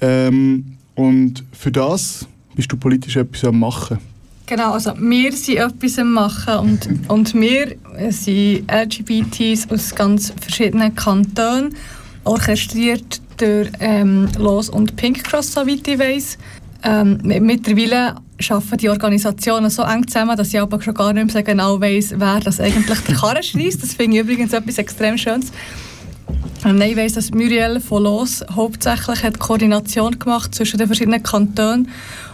Ähm, 0.00 0.76
und 0.94 1.44
für 1.52 1.72
das 1.72 2.26
bist 2.54 2.70
du 2.72 2.76
politisch 2.76 3.16
etwas 3.16 3.44
am 3.44 3.58
machen. 3.58 3.98
Genau, 4.46 4.72
also 4.72 4.92
wir 4.98 5.32
sind 5.32 5.58
etwas 5.58 5.98
am 5.98 6.12
machen 6.12 6.54
und, 6.58 6.88
und 7.08 7.34
wir 7.34 7.74
sind 8.10 8.70
LGBTs 8.70 9.68
aus 9.70 9.94
ganz 9.94 10.32
verschiedenen 10.40 10.94
Kantonen, 10.94 11.74
orchestriert 12.26 13.20
durch 13.38 13.70
ähm, 13.80 14.28
Los 14.38 14.68
und 14.68 14.96
Pink 14.96 15.24
Cross, 15.24 15.52
soweit 15.52 15.86
ich 15.86 15.98
weiss. 15.98 16.38
Ähm, 16.82 17.20
mittlerweile 17.22 18.16
arbeiten 18.48 18.76
die 18.78 18.88
Organisationen 18.88 19.70
so 19.70 19.82
eng 19.82 20.06
zusammen, 20.06 20.36
dass 20.36 20.48
ich 20.48 20.60
aber 20.60 20.80
schon 20.80 20.94
gar 20.94 21.12
nicht 21.12 21.32
mehr 21.32 21.42
genau 21.42 21.80
weiss, 21.80 22.14
wer 22.16 22.40
das 22.40 22.60
eigentlich 22.60 23.00
der 23.00 23.14
Karren 23.14 23.42
schreist. 23.42 23.82
Das 23.82 23.94
finde 23.94 24.18
ich 24.18 24.22
übrigens 24.22 24.52
etwas 24.52 24.78
extrem 24.78 25.16
Schönes. 25.16 25.52
Und 26.64 26.80
ich 26.80 26.96
weiss, 26.96 27.12
dass 27.14 27.30
Muriel 27.30 27.80
von 27.80 28.02
Los 28.02 28.44
hauptsächlich 28.50 29.22
hat 29.22 29.38
Koordination 29.38 30.18
gemacht 30.18 30.54
zwischen 30.54 30.78
den 30.78 30.86
verschiedenen 30.86 31.22
Kantonen. 31.22 31.88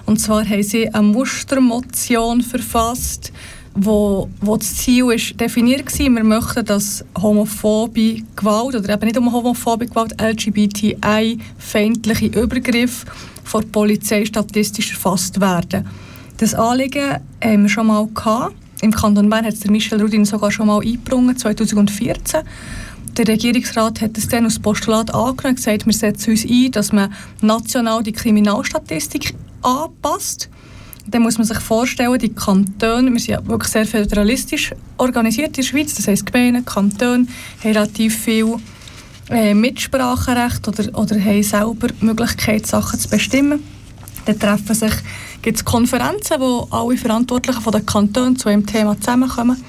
Und 0.07 0.18
zwar 0.18 0.49
haben 0.49 0.62
sie 0.62 0.93
eine 0.93 1.03
Mustermotion 1.03 2.40
verfasst, 2.40 3.32
wo, 3.74 4.28
wo 4.40 4.56
das 4.56 4.76
Ziel 4.76 5.10
ist 5.12 5.38
definiert 5.40 5.98
war. 5.98 6.14
Wir 6.14 6.24
möchten, 6.24 6.64
dass 6.64 7.04
homophobe 7.20 8.22
Gewalt, 8.36 8.76
oder 8.76 8.92
eben 8.92 9.06
nicht 9.06 9.18
um 9.18 9.32
homophobe 9.32 9.86
Gewalt, 9.86 10.14
LGBTI-feindliche 10.20 12.26
Übergriffe 12.26 13.06
von 13.44 13.62
der 13.62 13.68
Polizei 13.68 14.24
statistisch 14.24 14.92
erfasst 14.92 15.40
werden. 15.40 15.86
Das 16.38 16.54
Anliegen 16.54 17.18
haben 17.42 17.62
wir 17.62 17.68
schon 17.68 17.86
mal 17.86 18.08
gehabt. 18.12 18.56
Im 18.82 18.90
Kanton 18.90 19.30
Bern 19.30 19.44
hat 19.44 19.54
es 19.54 19.64
Michel 19.66 20.00
Rudin 20.00 20.24
sogar 20.24 20.50
schon 20.50 20.66
mal 20.66 20.80
eingebracht, 20.80 21.38
2014. 21.38 22.40
Der 23.16 23.28
Regierungsrat 23.28 24.00
hat 24.00 24.18
es 24.18 24.26
dann 24.26 24.44
als 24.44 24.58
Postulat 24.58 25.14
angenommen 25.14 25.50
und 25.50 25.56
gesagt, 25.56 25.86
wir 25.86 25.92
setzen 25.92 26.30
uns 26.30 26.44
ein, 26.44 26.72
dass 26.72 26.92
man 26.92 27.12
national 27.42 28.02
die 28.02 28.12
Kriminalstatistik 28.12 29.34
anpasst. 29.60 30.48
Dann 31.07 31.22
muss 31.22 31.36
man 31.36 31.46
sich 31.46 31.59
vorstellen, 31.59 32.18
die 32.18 32.32
Kantone, 32.32 33.12
wir 33.12 33.18
sind 33.18 33.34
ja 33.34 33.46
wirklich 33.46 33.72
sehr 33.72 33.86
föderalistisch 33.86 34.72
organisiert 34.98 35.48
in 35.48 35.53
der 35.55 35.62
Schweiz, 35.62 35.94
das 35.94 36.07
heisst 36.07 36.26
Gemeinden, 36.26 36.64
Kantone 36.64 37.26
haben 37.62 37.72
relativ 37.72 38.16
viel 38.18 38.57
äh, 39.30 39.55
Mitspracherecht 39.55 40.66
oder, 40.68 40.98
oder 40.98 41.20
haben 41.20 41.42
selber 41.42 41.88
die 41.88 42.05
Möglichkeit, 42.05 42.66
Sachen 42.66 42.98
zu 42.98 43.09
bestimmen. 43.09 43.62
Dann 44.26 44.38
treffen 44.38 44.74
sich, 44.74 44.92
gibt 45.42 45.59
es 45.59 45.64
Konferenzen, 45.64 46.38
wo 46.38 46.68
alle 46.70 46.96
Verantwortlichen 46.96 47.61
von 47.61 47.72
den 47.72 47.84
Kantonen 47.84 48.36
zu 48.36 48.48
einem 48.48 48.66
Thema 48.66 48.96
zusammenkommen. 48.98 49.62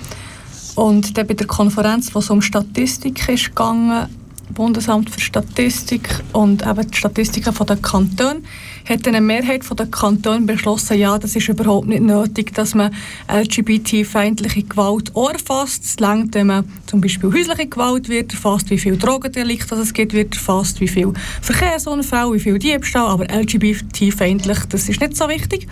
Und 0.75 1.17
dann 1.17 1.27
bei 1.27 1.33
der 1.33 1.47
Konferenz, 1.47 2.13
wo 2.13 2.19
es 2.19 2.29
um 2.29 2.41
Statistik 2.41 3.27
ist 3.29 3.47
gegangen, 3.47 4.07
Bundesamt 4.53 5.09
für 5.09 5.19
Statistik 5.19 6.09
und 6.31 6.65
eben 6.65 6.91
die 6.91 6.97
Statistiken 6.97 7.53
der 7.65 7.77
Kantonen, 7.77 8.45
hat 8.87 9.07
eine 9.07 9.21
Mehrheit 9.21 9.63
der 9.77 9.85
Kantone 9.87 10.45
beschlossen, 10.45 10.97
ja, 10.97 11.17
das 11.17 11.35
ist 11.35 11.47
überhaupt 11.47 11.87
nicht 11.87 12.03
nötig, 12.03 12.53
dass 12.53 12.75
man 12.75 12.93
LGBT-feindliche 13.31 14.63
Gewalt 14.63 15.15
auch 15.15 15.31
erfasst. 15.31 15.85
Es 15.85 16.01
reicht, 16.01 16.33
wenn 16.33 16.47
man 16.47 16.65
zum 16.85 17.01
Beispiel 17.01 17.31
häusliche 17.31 17.67
Gewalt 17.67 18.09
wird 18.09 18.33
erfasst, 18.33 18.69
wie 18.69 18.77
viel 18.77 18.97
Drogendelikte 18.97 19.75
es 19.75 19.93
gibt, 19.93 20.13
wird 20.13 20.35
erfasst, 20.35 20.79
wie 20.81 20.87
viel 20.87 21.13
Verkehrsunfälle, 21.41 22.33
wie 22.33 22.39
viel 22.39 22.59
Diebstahl, 22.59 23.07
aber 23.07 23.25
LGBT-feindlich, 23.25 24.59
das 24.69 24.89
ist 24.89 24.99
nicht 24.99 25.15
so 25.15 25.29
wichtig. 25.29 25.67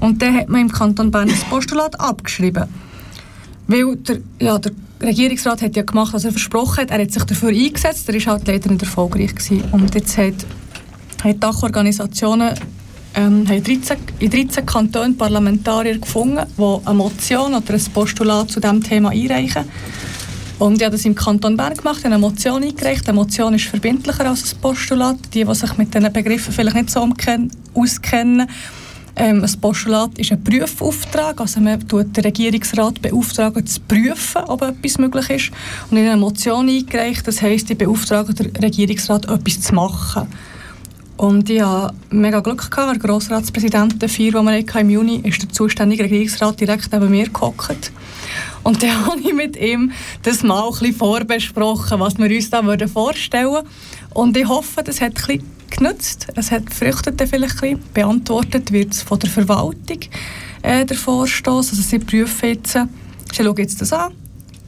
Und 0.00 0.20
dann 0.22 0.36
hat 0.36 0.48
man 0.48 0.62
im 0.62 0.72
Kanton 0.72 1.10
Bern 1.10 1.28
das 1.28 1.44
Postulat 1.44 1.98
abgeschrieben. 1.98 2.64
Weil 3.66 3.96
der, 3.96 4.18
ja, 4.38 4.58
der 4.58 4.72
Regierungsrat 5.02 5.62
hat 5.62 5.76
ja 5.76 5.82
gemacht, 5.82 6.12
was 6.12 6.24
er 6.24 6.32
versprochen 6.32 6.82
hat. 6.82 6.90
Er 6.90 7.00
hat 7.00 7.12
sich 7.12 7.24
dafür 7.24 7.48
eingesetzt, 7.48 8.08
er 8.08 8.14
war 8.14 8.34
halt 8.34 8.46
leider 8.46 8.70
nicht 8.70 8.82
erfolgreich. 8.82 9.34
Gewesen. 9.34 9.62
Und 9.72 9.94
jetzt 9.94 10.16
hat, 10.18 10.34
hat 11.24 11.42
Dachorganisationen 11.42 12.54
ähm, 13.16 13.48
haben 13.48 13.62
13, 13.62 13.96
in 14.18 14.30
13 14.30 14.66
Kantonen 14.66 15.16
Parlamentarier 15.16 15.98
gefunden, 15.98 16.40
die 16.56 16.86
eine 16.86 16.94
Motion 16.94 17.54
oder 17.54 17.74
ein 17.74 17.84
Postulat 17.92 18.50
zu 18.50 18.60
diesem 18.60 18.82
Thema 18.82 19.10
einreichen. 19.10 19.64
Und 20.58 20.76
ich 20.76 20.84
habe 20.84 20.96
das 20.96 21.04
im 21.04 21.14
Kanton 21.14 21.56
Bern 21.56 21.74
gemacht, 21.74 22.04
eine 22.04 22.18
Motion 22.18 22.62
eingereicht. 22.62 23.08
Eine 23.08 23.16
Motion 23.16 23.54
ist 23.54 23.66
verbindlicher 23.66 24.26
als 24.26 24.52
ein 24.52 24.60
Postulat. 24.60 25.16
Die, 25.32 25.44
die 25.44 25.54
sich 25.54 25.76
mit 25.76 25.92
diesen 25.92 26.12
Begriffen 26.12 26.52
vielleicht 26.52 26.76
nicht 26.76 26.90
so 26.90 27.08
auskennen, 27.74 28.48
ähm, 29.16 29.44
ein 29.44 29.60
Postulat 29.60 30.18
ist 30.18 30.32
ein 30.32 30.42
Prüfauftrag, 30.42 31.40
also 31.40 31.60
man 31.60 31.86
tut 31.86 32.16
den 32.16 32.24
Regierungsrat 32.24 33.00
beauftragen, 33.00 33.64
zu 33.64 33.80
prüfen, 33.80 34.42
ob 34.46 34.62
etwas 34.62 34.98
möglich 34.98 35.30
ist. 35.30 35.50
Und 35.90 35.98
in 35.98 36.06
einer 36.06 36.16
Motion 36.16 36.68
eingereicht, 36.68 37.26
das 37.26 37.40
heisst, 37.40 37.70
ich 37.70 37.78
beauftrage 37.78 38.34
den 38.34 38.50
Regierungsrat, 38.56 39.26
etwas 39.26 39.60
zu 39.60 39.74
machen. 39.74 40.26
Und 41.16 41.48
ich 41.48 41.62
hatte 41.62 41.94
mega 42.10 42.40
Glück 42.40 42.70
gehabt, 42.70 42.92
der 42.92 42.98
Grossratspräsident, 42.98 44.02
der 44.02 44.08
vier, 44.08 44.32
den 44.32 44.46
wir 44.46 44.80
im 44.80 44.90
Juni, 44.90 45.20
ist 45.22 45.42
der 45.42 45.48
zuständige 45.48 46.04
Regierungsrat 46.04 46.60
direkt 46.60 46.92
neben 46.92 47.10
mir 47.10 47.28
gehockt. 47.28 47.92
Und 48.64 48.82
dann 48.82 49.06
habe 49.06 49.20
ich 49.20 49.32
mit 49.32 49.56
ihm 49.56 49.92
das 50.22 50.42
mal 50.42 50.64
ein 50.64 50.70
bisschen 50.70 50.96
vorbesprochen, 50.96 52.00
was 52.00 52.18
wir 52.18 52.30
uns 52.30 52.50
da 52.50 52.62
vorstellen 52.88 53.52
würden. 53.52 53.68
Und 54.12 54.36
ich 54.36 54.48
hoffe, 54.48 54.82
das 54.82 55.00
hat 55.00 55.12
ein 55.12 55.38
bisschen 55.38 55.50
genutzt. 55.70 56.26
Es 56.34 56.50
hat 56.50 56.66
gefrüchtet 56.66 57.22
vielleicht. 57.28 57.60
Beantwortet 57.92 58.72
wird 58.72 58.92
es 58.92 59.02
von 59.02 59.18
der 59.18 59.30
Verwaltung, 59.30 60.00
äh, 60.62 60.84
der 60.84 60.96
Vorstoß. 60.96 61.70
Also 61.70 61.82
sie 61.82 61.98
prüfen 61.98 62.48
jetzt, 62.48 62.72
sie 62.72 63.44
schauen 63.44 63.56
jetzt 63.56 63.80
das 63.80 63.92
an, 63.92 64.12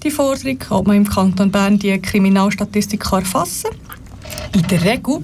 die 0.05 0.11
Forderung, 0.11 0.59
ob 0.70 0.86
man 0.86 0.97
im 0.97 1.09
Kanton 1.09 1.51
Bern 1.51 1.78
die 1.78 1.99
Kriminalstatistik 1.99 3.05
erfassen 3.11 3.70
kann. 3.70 4.61
In 4.61 4.66
der 4.68 4.84
Regel, 4.84 5.22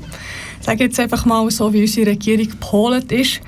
sage 0.63 0.85
jetzt 0.85 0.99
einfach 1.01 1.25
mal 1.25 1.51
so, 1.51 1.73
wie 1.73 1.83
unsere 1.83 2.11
Regierung 2.11 2.49
gepolt 2.49 3.11
ist, 3.13 3.41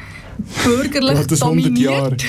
bürgerlich 0.65 1.27
dominiert, 1.39 2.25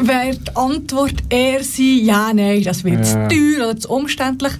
wäre 0.00 0.36
die 0.36 0.56
Antwort 0.56 1.14
eher 1.28 1.62
sein, 1.62 2.00
ja, 2.04 2.32
nein, 2.32 2.62
das 2.62 2.84
wird 2.84 2.98
ja. 2.98 3.02
zu 3.04 3.28
teuer 3.28 3.70
oder 3.70 3.78
zu 3.78 3.90
umständlich. 3.90 4.52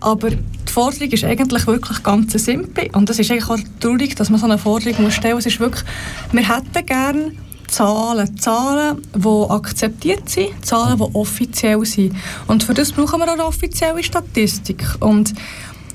Aber 0.00 0.30
die 0.30 0.72
Forderung 0.72 1.10
ist 1.10 1.24
eigentlich 1.24 1.66
wirklich 1.66 2.02
ganz 2.02 2.32
simpel. 2.32 2.90
Und 2.92 3.08
es 3.08 3.18
ist 3.18 3.30
eigentlich 3.30 3.48
auch 3.48 3.58
traurig, 3.80 4.14
dass 4.16 4.28
man 4.28 4.38
so 4.38 4.46
eine 4.46 4.58
Forderung 4.58 5.04
muss 5.04 5.14
stellen 5.14 5.34
muss. 5.34 5.46
Es 5.46 5.54
ist 5.54 5.60
wirklich, 5.60 5.84
wir 6.30 6.48
hätten 6.48 6.86
gerne 6.86 7.32
Zahlen, 7.68 8.38
Zahlen, 8.38 8.98
die 9.14 9.50
akzeptiert 9.50 10.28
sind, 10.28 10.64
Zahlen, 10.64 10.98
die 10.98 11.14
offiziell 11.14 11.84
sind. 11.86 12.14
Und 12.46 12.62
für 12.64 12.74
das 12.74 12.92
brauchen 12.92 13.18
wir 13.20 13.28
auch 13.28 13.32
eine 13.32 13.46
offizielle 13.46 14.02
Statistik. 14.02 14.84
Und 15.00 15.34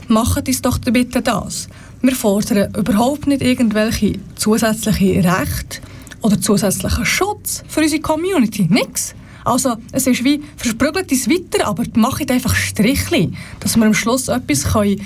machen 0.08 0.44
uns 0.46 0.62
doch 0.62 0.80
bitte 0.80 1.22
das. 1.22 1.70
Wir 2.02 2.16
fordern 2.16 2.74
überhaupt 2.76 3.28
nicht 3.28 3.42
irgendwelche 3.42 4.14
zusätzlichen 4.36 5.26
Rechte 5.26 5.82
oder 6.22 6.40
zusätzlichen 6.40 7.06
Schutz 7.06 7.64
für 7.68 7.82
unsere 7.82 8.02
Community. 8.02 8.68
Nichts. 8.70 9.16
Also 9.44 9.76
es 9.92 10.08
ist 10.08 10.24
wie, 10.24 10.42
versprügelt 10.58 11.12
es 11.12 11.30
weiter, 11.30 11.68
aber 11.68 11.84
macht 11.96 12.30
einfach 12.32 12.56
Strichli, 12.56 13.32
dass 13.60 13.76
wir 13.76 13.86
am 13.86 13.94
Schluss 13.94 14.28
etwas 14.28 14.64
können 14.64 15.02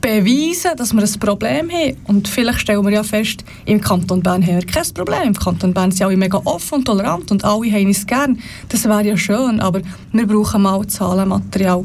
beweisen 0.00 0.72
dass 0.76 0.92
wir 0.92 1.02
ein 1.02 1.18
Problem 1.20 1.70
haben. 1.70 1.96
Und 2.06 2.28
vielleicht 2.28 2.60
stellen 2.60 2.84
wir 2.84 2.92
ja 2.92 3.02
fest, 3.04 3.44
im 3.64 3.80
Kanton 3.80 4.20
Bern 4.20 4.44
haben 4.44 4.56
wir 4.56 4.66
kein 4.66 4.92
Problem. 4.92 5.22
Im 5.28 5.34
Kanton 5.34 5.72
Bern 5.72 5.92
sind 5.92 6.04
alle 6.04 6.16
mega 6.16 6.40
offen 6.44 6.76
und 6.76 6.84
tolerant 6.84 7.30
und 7.30 7.44
alle 7.44 7.70
haben 7.70 7.88
es 7.88 8.04
gern. 8.04 8.40
Das 8.68 8.84
wäre 8.84 9.06
ja 9.06 9.16
schön, 9.16 9.60
aber 9.60 9.80
wir 10.12 10.26
brauchen 10.26 10.62
mal 10.62 10.84
Zahlenmaterial. 10.86 11.84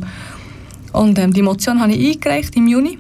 Und 0.94 1.20
ähm, 1.20 1.32
die 1.32 1.44
Motion 1.44 1.80
habe 1.80 1.94
ich 1.94 2.16
eingereicht 2.16 2.56
im 2.56 2.68
Juni. 2.68 2.98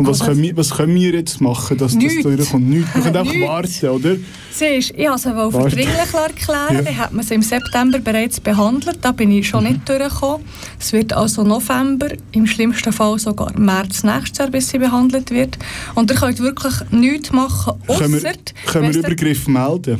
Und 0.00 0.06
was, 0.06 0.20
können 0.20 0.40
wir, 0.40 0.56
was 0.56 0.70
können 0.70 0.94
wir 0.94 1.12
jetzt 1.12 1.42
machen, 1.42 1.76
dass 1.76 1.92
das 1.92 2.22
durchkommt? 2.22 2.70
Nichts. 2.70 2.94
Wir 2.94 3.02
können 3.02 3.16
einfach 3.18 3.48
warten, 3.48 3.88
oder? 3.88 4.16
Siehst, 4.50 4.94
ich 4.96 5.06
habe 5.06 5.18
sie 5.18 5.30
verdringlich 5.30 5.88
erklären. 5.88 6.86
Ja. 6.86 6.96
hat 6.96 7.12
man 7.12 7.22
sie 7.22 7.34
im 7.34 7.42
September 7.42 7.98
bereits 7.98 8.40
behandelt. 8.40 8.98
Da 9.02 9.12
bin 9.12 9.30
ich 9.30 9.46
schon 9.46 9.64
mhm. 9.64 9.72
nicht 9.72 9.88
durchgekommen. 9.88 10.46
Es 10.78 10.94
wird 10.94 11.12
also 11.12 11.44
November, 11.44 12.08
im 12.32 12.46
schlimmsten 12.46 12.94
Fall 12.94 13.18
sogar 13.18 13.52
März 13.58 14.02
nächstes 14.02 14.38
Jahr, 14.38 14.48
bis 14.48 14.70
sie 14.70 14.78
behandelt 14.78 15.30
wird. 15.30 15.58
Und 15.94 16.10
ihr 16.10 16.16
könnt 16.16 16.38
wirklich 16.40 16.74
nichts 16.90 17.30
machen, 17.30 17.74
außer... 17.86 18.00
Können 18.00 18.22
wir, 18.22 18.32
können 18.66 18.94
wir 18.94 19.00
Übergriffe 19.00 19.50
melden? 19.50 19.98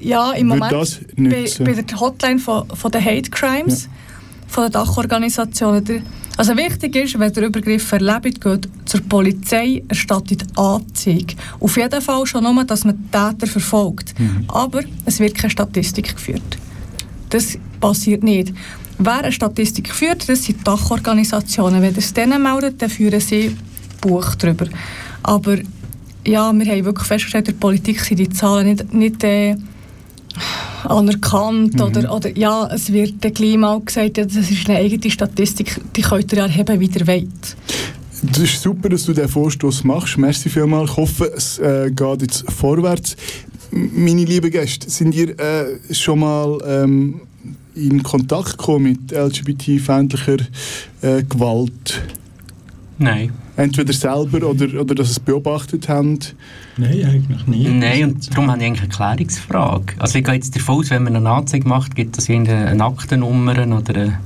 Ja, 0.00 0.32
im 0.32 0.48
Moment 0.48 0.72
das 0.72 1.00
bei, 1.16 1.46
bei, 1.64 1.72
der 1.72 2.00
Hotline 2.00 2.38
von, 2.38 2.68
von 2.68 2.90
den 2.90 3.02
Hate 3.02 3.30
Crimes, 3.30 3.84
ja. 3.84 3.90
von 4.48 4.64
der 4.64 4.70
Dachorganisationen. 4.70 6.04
Also 6.36 6.56
wichtig 6.56 6.96
ist, 6.96 7.18
wenn 7.18 7.32
der 7.32 7.46
Übergriff 7.46 7.92
erlebt, 7.92 8.40
geht 8.40 8.68
zur 8.86 9.00
Polizei, 9.02 9.82
erstattet 9.88 10.44
Anzeige. 10.56 11.34
Auf 11.58 11.76
jeden 11.76 12.00
Fall 12.00 12.24
schon 12.26 12.44
nur, 12.44 12.64
dass 12.64 12.84
man 12.84 12.96
den 12.96 13.10
Täter 13.10 13.46
verfolgt. 13.46 14.18
Mhm. 14.18 14.44
Aber 14.48 14.80
es 15.04 15.20
wird 15.20 15.34
keine 15.34 15.50
Statistik 15.50 16.14
geführt. 16.14 16.58
Das 17.28 17.58
passiert 17.80 18.22
nicht. 18.22 18.54
Wer 18.98 19.18
eine 19.18 19.32
Statistik 19.32 19.92
führt, 19.94 20.28
das 20.28 20.44
sind 20.44 20.66
Dachorganisationen. 20.66 21.82
Wenn 21.82 21.96
es 21.96 22.12
denen 22.12 22.42
meldet, 22.42 22.80
dann 22.82 22.90
führen 22.90 23.20
sie 23.20 23.56
Buch 24.00 24.34
darüber. 24.34 24.66
Aber 25.22 25.56
ja, 26.26 26.52
wir 26.52 26.66
haben 26.66 26.84
wirklich 26.84 27.06
festgestellt, 27.06 27.48
in 27.48 27.54
der 27.54 27.60
Politik 27.60 28.00
sind 28.00 28.18
die 28.18 28.28
Zahlen 28.28 28.66
nicht, 28.66 28.92
nicht 28.92 29.24
äh, 29.24 29.56
anerkannt 30.84 31.74
mhm. 31.74 31.80
oder, 31.80 32.14
oder 32.14 32.36
ja, 32.36 32.68
es 32.72 32.92
wird 32.92 33.14
dann 33.20 33.34
gleich 33.34 33.56
mal 33.56 33.80
gesagt, 33.80 34.18
ja, 34.18 34.24
das 34.24 34.36
ist 34.50 34.68
eine 34.68 34.78
eigene 34.78 35.10
Statistik, 35.10 35.80
die 35.96 36.02
könnt 36.02 36.32
ihr 36.32 36.38
erheben, 36.40 36.80
wie 36.80 36.90
ihr 36.90 37.06
wollt. 37.06 37.56
Das 38.22 38.38
ist 38.38 38.60
super, 38.60 38.90
dass 38.90 39.04
du 39.04 39.12
diesen 39.12 39.28
Vorstoß 39.28 39.84
machst. 39.84 40.18
Merci 40.18 40.50
vielmals. 40.50 40.90
Ich 40.90 40.96
hoffe, 40.96 41.32
es 41.34 41.58
äh, 41.58 41.90
geht 41.90 42.22
jetzt 42.22 42.50
vorwärts. 42.50 43.16
meine 43.70 44.24
lieben 44.24 44.50
Gäste, 44.50 44.90
sind 44.90 45.14
ihr 45.14 45.38
äh, 45.38 45.94
schon 45.94 46.20
mal 46.20 46.58
ähm, 46.66 47.22
in 47.74 48.02
Kontakt 48.02 48.58
gekommen 48.58 48.84
mit 48.84 49.12
LGBT-feindlicher 49.12 50.36
äh, 51.02 51.22
Gewalt? 51.22 52.02
Nein. 52.98 53.32
Entweder 53.60 53.92
selber 53.92 54.48
oder, 54.48 54.80
oder 54.80 54.94
dass 54.94 55.08
sie 55.08 55.12
es 55.12 55.20
beobachtet 55.20 55.86
haben? 55.88 56.18
Nein, 56.78 57.04
eigentlich 57.04 57.46
nicht. 57.46 57.70
Nein, 57.70 58.04
und 58.04 58.30
darum 58.30 58.50
habe 58.50 58.58
ich 58.60 58.66
eigentlich 58.66 58.80
eine 58.80 58.88
Klärungsfrage. 58.88 59.94
Also 59.98 60.18
ich 60.18 60.24
gehe 60.24 60.34
jetzt 60.34 60.56
davon 60.56 60.78
aus, 60.78 60.88
wenn 60.88 61.02
man 61.02 61.14
eine 61.14 61.28
Anzeige 61.28 61.68
macht, 61.68 61.94
gibt 61.94 62.16
es 62.16 62.30
irgendeine 62.30 62.82
Aktennummer 62.82 63.52
oder 63.52 63.94
eine 63.94 64.18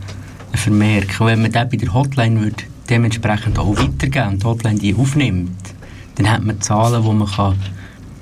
Vermerk. 0.53 1.21
Und 1.21 1.27
wenn 1.27 1.43
man 1.43 1.51
das 1.51 1.69
bei 1.69 1.77
der 1.77 1.93
Hotline 1.93 2.41
würde 2.41 2.63
dementsprechend 2.89 3.59
auch 3.59 3.77
weitergeben 3.77 4.35
und 4.35 4.43
die 4.43 4.47
Hotline 4.47 4.79
die 4.79 4.95
aufnimmt, 4.95 5.51
dann 6.15 6.31
hat 6.31 6.45
man 6.45 6.61
Zahlen, 6.61 7.03
wo 7.03 7.13
man 7.13 7.27
kann, 7.27 7.57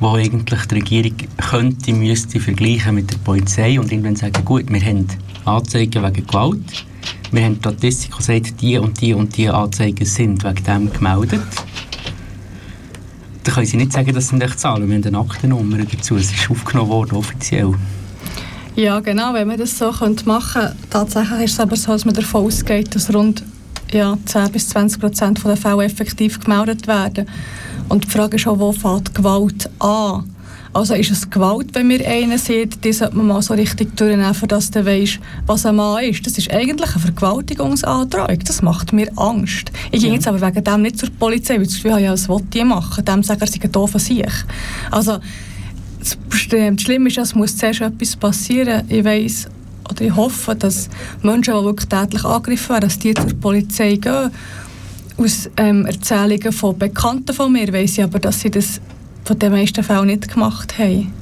wo 0.00 0.14
eigentlich 0.14 0.64
die 0.64 0.74
Regierung 0.76 1.16
könnte, 1.36 1.92
müsste 1.92 2.40
vergleichen 2.40 2.94
mit 2.94 3.12
der 3.12 3.18
Polizei 3.18 3.78
und 3.78 3.92
irgendwann 3.92 4.16
sagen, 4.16 4.42
gut, 4.46 4.72
wir 4.72 4.80
haben 4.80 5.06
Anzeigen 5.44 6.02
wegen 6.02 6.26
Gewalt, 6.26 6.84
wir 7.30 7.44
haben 7.44 7.54
die 7.54 7.60
Statistik, 7.60 8.16
die 8.16 8.22
sagt, 8.22 8.60
die 8.60 8.78
und 8.78 9.00
die 9.00 9.14
und 9.14 9.36
die 9.36 9.48
Anzeigen 9.48 10.04
sind 10.04 10.44
wegen 10.44 10.64
dem 10.64 10.92
gemeldet. 10.92 11.40
Dann 13.44 13.54
können 13.54 13.66
sie 13.66 13.76
nicht 13.76 13.92
sagen, 13.92 14.14
das 14.14 14.28
sind 14.28 14.42
echt 14.42 14.60
Zahlen, 14.60 14.88
wir 14.88 14.96
haben 14.96 15.04
eine 15.04 15.18
Aktennummer 15.18 15.78
dazu, 15.78 16.16
es 16.16 16.32
ist 16.32 16.50
aufgenommen 16.50 16.90
worden, 16.90 17.16
offiziell. 17.16 17.74
Ja, 18.76 19.00
genau, 19.00 19.34
wenn 19.34 19.48
man 19.48 19.58
das 19.58 19.76
so 19.76 19.90
machen 19.90 20.62
könnte. 20.62 20.76
Tatsächlich 20.88 21.40
ist 21.42 21.52
es 21.52 21.60
aber 21.60 21.76
so, 21.76 21.92
dass 21.92 22.04
man 22.04 22.14
davon 22.14 22.46
ausgeht, 22.46 22.94
dass 22.94 23.12
rund 23.12 23.42
ja, 23.92 24.16
10 24.24 24.50
bis 24.52 24.68
20 24.70 25.00
Prozent 25.00 25.44
der 25.44 25.56
Fälle 25.56 25.84
effektiv 25.84 26.40
gemeldet 26.40 26.86
werden. 26.86 27.26
Und 27.88 28.04
die 28.04 28.08
Frage 28.08 28.36
ist 28.36 28.46
auch, 28.46 28.58
wo 28.58 28.72
fängt 28.72 29.14
Gewalt 29.14 29.68
an? 29.78 30.24
Also 30.74 30.94
ist 30.94 31.10
es 31.10 31.28
Gewalt, 31.28 31.74
wenn 31.74 31.90
wir 31.90 32.06
einen 32.08 32.38
sehen, 32.38 32.70
die 32.82 32.92
sollte 32.94 33.16
man 33.16 33.26
mal 33.26 33.42
so 33.42 33.52
richtig 33.52 33.94
durchnehmen, 33.94 34.34
dass 34.48 34.70
du 34.70 34.84
weißt, 34.84 35.20
was 35.46 35.66
ein 35.66 35.76
Mann 35.76 36.02
ist. 36.02 36.26
Das 36.26 36.38
ist 36.38 36.50
eigentlich 36.50 36.90
eine 36.92 37.00
Vergewaltigungsantrag. 37.00 38.42
Das 38.46 38.62
macht 38.62 38.92
mir 38.94 39.10
Angst. 39.16 39.70
Ich 39.90 40.00
ja. 40.02 40.08
gehe 40.08 40.16
jetzt 40.16 40.26
aber 40.26 40.40
wegen 40.40 40.64
dem 40.64 40.82
nicht 40.82 40.98
zur 40.98 41.10
Polizei, 41.10 41.56
weil 41.56 41.62
ich 41.62 41.68
das 41.68 41.76
Gefühl 41.76 41.92
habe, 41.92 42.02
ja, 42.02 42.12
was 42.12 42.26
will 42.28 42.40
die 42.54 42.64
machen? 42.64 43.04
Dem 43.04 43.22
sagen, 43.22 43.40
er 43.42 43.46
sei 43.46 43.60
ein 43.62 43.72
doofer 43.72 43.98
Sieg. 43.98 44.30
Also, 44.90 45.18
das 46.00 46.16
Schlimme 46.80 47.08
ist, 47.08 47.18
es 47.18 47.34
muss 47.34 47.56
zuerst 47.56 47.82
etwas 47.82 48.16
passieren. 48.16 48.84
Ich 48.88 49.04
weiss, 49.04 49.48
oder 49.90 50.02
ich 50.02 50.16
hoffe, 50.16 50.54
dass 50.54 50.88
Menschen, 51.22 51.54
die 51.54 51.64
wirklich 51.64 51.88
tätlich 51.88 52.24
angegriffen 52.24 52.70
werden, 52.70 52.88
dass 52.88 52.98
die 52.98 53.12
zur 53.12 53.34
Polizei 53.34 53.96
gehen. 53.96 54.30
Aus 55.18 55.50
ähm, 55.58 55.84
Erzählungen 55.84 56.52
von 56.52 56.78
Bekannten 56.78 57.34
von 57.34 57.52
mir 57.52 57.70
weiss 57.72 57.98
ich 57.98 58.02
aber, 58.02 58.18
dass 58.18 58.40
sie 58.40 58.50
das 58.50 58.80
von 59.24 59.38
den 59.38 59.52
meisten 59.52 59.82
Fällen 59.82 60.06
nicht 60.06 60.32
gemacht 60.32 60.78
haben, 60.78 61.12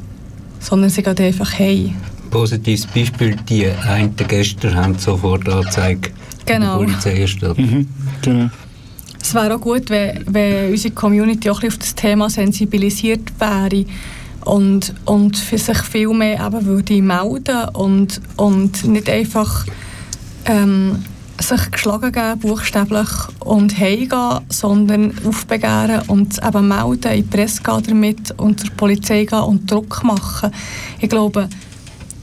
sondern 0.58 0.90
sie 0.90 1.02
gehen 1.02 1.18
einfach 1.18 1.58
heim. 1.58 1.96
Positives 2.30 2.86
Beispiel, 2.86 3.36
die 3.48 3.66
einen 3.66 4.14
gestern 4.16 4.74
haben 4.76 4.98
sofort 4.98 5.48
Anzeige 5.48 6.10
genau. 6.46 6.78
der 6.78 6.86
Polizei 6.86 7.20
erstellt. 7.20 7.58
Mhm. 7.58 7.88
Genau. 8.22 8.50
Es 9.20 9.34
wäre 9.34 9.56
auch 9.56 9.60
gut, 9.60 9.90
wenn, 9.90 10.24
wenn 10.28 10.70
unsere 10.70 10.94
Community 10.94 11.50
auch 11.50 11.62
auf 11.62 11.76
das 11.76 11.94
Thema 11.94 12.30
sensibilisiert 12.30 13.32
wäre 13.38 13.84
und, 14.44 14.94
und 15.04 15.36
für 15.36 15.58
sich 15.58 15.78
viel 15.78 16.08
mehr 16.14 16.46
eben 16.46 16.64
würde 16.64 17.02
melden 17.02 17.68
und, 17.74 18.20
und 18.36 18.84
nicht 18.86 19.10
einfach 19.10 19.66
ähm, 20.46 21.04
sich 21.40 21.70
geschlagen 21.70 22.12
geben, 22.12 22.38
buchstäblich, 22.40 23.08
und 23.40 23.78
heimgehen, 23.78 24.40
sondern 24.48 25.14
aufbegehren 25.24 26.02
und 26.08 26.38
eben 26.44 26.68
melden, 26.68 27.12
in 27.12 27.22
die 27.22 27.36
Presse 27.36 27.62
gehen 27.62 27.82
damit 27.86 28.30
und 28.38 28.60
zur 28.60 28.70
Polizei 28.70 29.24
gehen 29.24 29.40
und 29.40 29.70
Druck 29.70 30.02
machen. 30.04 30.50
Ich 31.00 31.08
glaube, 31.08 31.48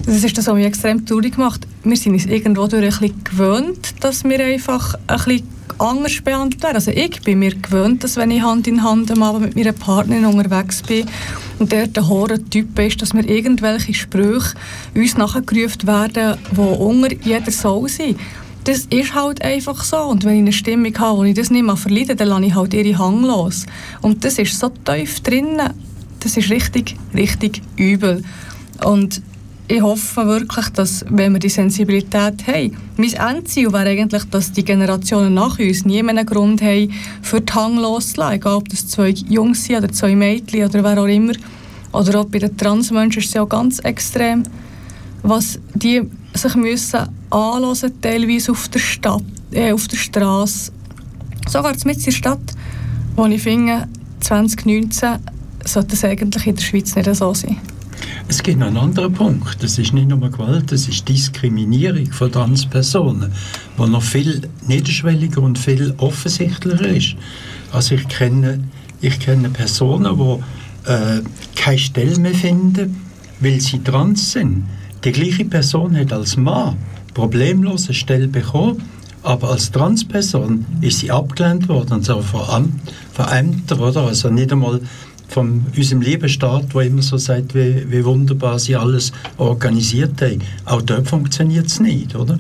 das 0.06 0.24
ist 0.24 0.38
das, 0.38 0.48
was 0.48 0.56
mich 0.56 0.66
extrem 0.66 1.06
traurig 1.06 1.38
macht. 1.38 1.68
Wir 1.84 1.98
sind 1.98 2.14
uns 2.14 2.26
irgendwo 2.26 2.68
durch 2.68 2.84
ein 2.84 2.90
bisschen 2.90 3.24
gewöhnt, 3.24 3.96
dass 4.00 4.24
wir 4.24 4.40
einfach 4.40 4.94
ein 5.08 5.18
bisschen 5.18 5.48
anders 5.80 6.22
behandelt 6.22 6.64
werden. 6.64 6.76
Also 6.76 6.92
ich 6.92 7.22
bin 7.22 7.40
mir 7.40 7.54
gewöhnt, 7.54 8.04
dass 8.04 8.16
wenn 8.16 8.32
ich 8.32 8.42
Hand 8.42 8.68
in 8.68 8.84
Hand 8.84 9.12
am 9.12 9.24
Abend 9.24 9.42
mit 9.42 9.56
meiner 9.56 9.74
Partnerin 9.74 10.26
unterwegs 10.26 10.82
bin 10.82 11.06
und 11.60 11.72
der 11.72 11.88
der 11.88 12.08
hohe 12.08 12.44
Typ 12.50 12.80
ist, 12.80 13.02
dass 13.02 13.14
mir 13.14 13.28
irgendwelche 13.28 13.94
Sprüche 13.94 14.56
uns 14.96 15.18
nachgerufen 15.18 15.86
werden, 15.88 16.38
die 16.52 16.60
unter 16.60 17.14
jeder 17.14 17.52
Soul 17.52 17.90
sind 17.90 18.18
das 18.68 18.80
ist 18.90 19.16
halt 19.16 19.42
einfach 19.42 19.82
so. 19.82 19.98
Und 19.98 20.26
wenn 20.26 20.34
ich 20.34 20.40
eine 20.40 20.52
Stimmung 20.52 20.94
habe, 21.00 21.18
wo 21.20 21.24
ich 21.24 21.36
das 21.36 21.50
nicht 21.50 21.64
mehr 21.64 21.78
verleide, 21.78 22.18
dann 22.18 22.28
lasse 22.28 22.46
ich 22.46 22.56
halt 22.56 22.74
ihre 22.74 22.98
Hang 22.98 23.24
los. 23.24 23.66
Und 24.02 24.26
das 24.26 24.38
ist 24.40 24.60
so 24.60 24.70
tief 24.84 25.22
drinnen. 25.22 25.70
Das 26.20 26.36
ist 26.36 26.50
richtig, 26.50 26.98
richtig 27.14 27.62
übel. 27.78 28.24
Und 28.84 29.22
ich 29.70 29.82
hoffe 29.82 30.28
wirklich, 30.28 30.68
dass, 30.70 31.06
wenn 31.10 31.34
wir 31.34 31.40
die 31.40 31.48
Sensibilität 31.48 32.46
haben, 32.46 32.78
mein 32.98 33.14
Endziel 33.14 33.72
wäre 33.72 33.90
eigentlich, 33.90 34.24
dass 34.26 34.52
die 34.52 34.66
Generationen 34.66 35.34
nach 35.34 35.60
uns 35.60 35.86
nie 35.86 36.04
mehr 36.04 36.18
einen 36.18 36.26
Grund 36.26 36.62
haben, 36.62 36.92
für 37.22 37.40
die 37.40 37.54
Hang 37.54 37.78
loszulassen. 37.78 38.36
Egal, 38.36 38.56
ob 38.56 38.68
das 38.68 38.88
zwei 38.88 39.10
Jungs 39.12 39.64
sind 39.64 39.78
oder 39.78 39.94
zwei 39.94 40.14
Mädchen 40.14 40.66
oder 40.66 40.84
wer 40.84 41.02
auch 41.02 41.08
immer. 41.08 41.34
Oder 41.94 42.20
auch 42.20 42.26
bei 42.26 42.40
den 42.40 42.58
Transmenschen 42.58 43.22
ist 43.22 43.30
es 43.30 43.34
ja 43.34 43.44
auch 43.44 43.50
ganz 43.50 43.80
extrem, 43.80 44.44
was 45.24 45.60
die 45.74 46.04
sich 46.34 46.56
müssen 46.56 47.08
anhören, 47.30 48.02
teilweise 48.02 48.52
auf 48.52 48.68
der 48.70 48.80
Stadt, 48.80 49.24
äh, 49.52 49.72
auf 49.72 49.88
der 49.88 49.98
Straße. 49.98 50.72
Sogar 51.48 51.74
mit 51.86 51.98
in 51.98 52.04
der 52.04 52.12
Stadt, 52.12 52.54
wo 53.16 53.26
ich 53.26 53.42
finde, 53.42 53.88
2019 54.22 55.18
sollte 55.66 55.94
es 55.96 56.04
eigentlich 56.04 56.48
in 56.48 56.56
der 56.56 56.64
Schweiz 56.64 56.96
nicht 56.96 57.16
so 57.16 57.34
sein. 57.34 57.58
Es 58.28 58.44
gibt 58.44 58.60
noch 58.60 58.68
einen 58.68 58.78
anderen 58.78 59.14
Punkt. 59.14 59.64
Das 59.64 59.78
ist 59.78 59.94
nicht 59.94 60.10
nur 60.10 60.20
Gewalt, 60.20 60.72
das 60.72 60.88
ist 60.88 61.08
Diskriminierung 61.08 62.12
von 62.12 62.32
Transpersonen, 62.32 63.32
die 63.78 63.90
noch 63.90 64.04
viel 64.04 64.42
niederschwelliger 64.68 65.42
und 65.42 65.58
viel 65.58 65.94
offensichtlicher 65.98 66.88
ist. 66.88 67.16
Also 67.72 67.96
ich 67.96 68.08
kenne, 68.08 68.64
ich 69.02 69.20
kenne 69.20 69.50
Personen, 69.50 70.18
die 70.18 70.92
äh, 70.92 71.22
keine 71.56 71.78
Stelle 71.78 72.20
mehr 72.20 72.34
finden, 72.34 73.02
weil 73.40 73.62
sie 73.62 73.80
trans 73.80 74.34
sind. 74.34 74.66
Die 75.04 75.12
gleiche 75.12 75.46
Person 75.46 75.96
hat 75.98 76.12
als 76.12 76.38
Mann 76.38 76.76
problemlos 77.14 77.86
eine 77.86 77.94
Stelle 77.94 78.28
bekommen, 78.28 78.82
aber 79.24 79.52
als 79.52 79.72
Transperson 79.72 80.66
ist 80.82 81.00
sie 81.00 81.12
abgelehnt 81.12 81.68
worden, 81.68 81.94
und 81.94 82.06
zwar 82.06 82.22
von, 82.22 82.42
Amt, 82.50 82.74
von 83.14 83.28
Ämtern, 83.28 83.80
oder? 83.80 84.04
Also 84.04 84.30
nicht 84.30 84.52
einmal 84.52 84.80
von 85.28 85.66
unserem 85.76 86.02
lieben 86.02 86.30
Staat, 86.30 86.74
der 86.74 86.82
immer 86.82 87.02
so 87.02 87.18
sagt, 87.18 87.54
wie, 87.54 87.86
wie 87.90 88.06
wunderbar 88.06 88.60
sie 88.60 88.76
alles 88.76 89.12
organisiert 89.38 90.22
haben. 90.22 90.42
Auch 90.66 90.82
dort 90.82 91.08
funktioniert 91.08 91.68
es 91.68 91.80
nicht, 91.80 92.16
oder? 92.16 92.40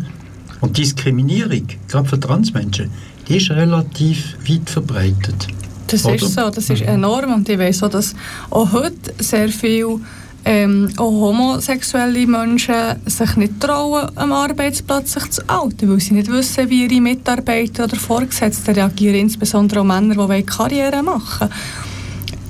Und 0.61 0.77
Diskriminierung, 0.77 1.67
gerade 1.87 2.07
für 2.07 2.19
Transmenschen, 2.19 2.89
die 3.27 3.37
ist 3.37 3.51
relativ 3.51 4.37
weit 4.47 4.69
verbreitet. 4.69 5.47
Das 5.87 6.05
oder? 6.05 6.15
ist 6.15 6.33
so, 6.33 6.49
das 6.49 6.69
ist 6.69 6.81
mhm. 6.81 6.87
enorm 6.87 7.33
und 7.33 7.49
ich 7.49 7.59
weiß 7.59 7.83
auch, 7.83 7.89
dass 7.89 8.15
auch 8.49 8.71
heute 8.71 9.13
sehr 9.19 9.49
viel 9.49 9.99
ähm, 10.45 10.89
auch 10.97 11.11
homosexuelle 11.11 12.25
Menschen 12.25 12.75
sich 13.05 13.35
nicht 13.35 13.59
trauen, 13.59 14.09
am 14.15 14.31
Arbeitsplatz 14.31 15.13
sich 15.13 15.29
zu 15.29 15.49
outen, 15.49 15.89
weil 15.89 15.99
sie 15.99 16.13
nicht 16.13 16.31
wissen, 16.31 16.69
wie 16.69 16.85
ihre 16.85 17.01
Mitarbeiter 17.01 17.83
oder 17.83 17.97
Vorgesetzten 17.97 18.73
reagieren, 18.73 19.15
insbesondere 19.15 19.81
auch 19.81 19.85
Männer, 19.85 20.27
die 20.27 20.43
Karriere 20.43 21.03
machen 21.03 21.49
wollen. 21.49 21.51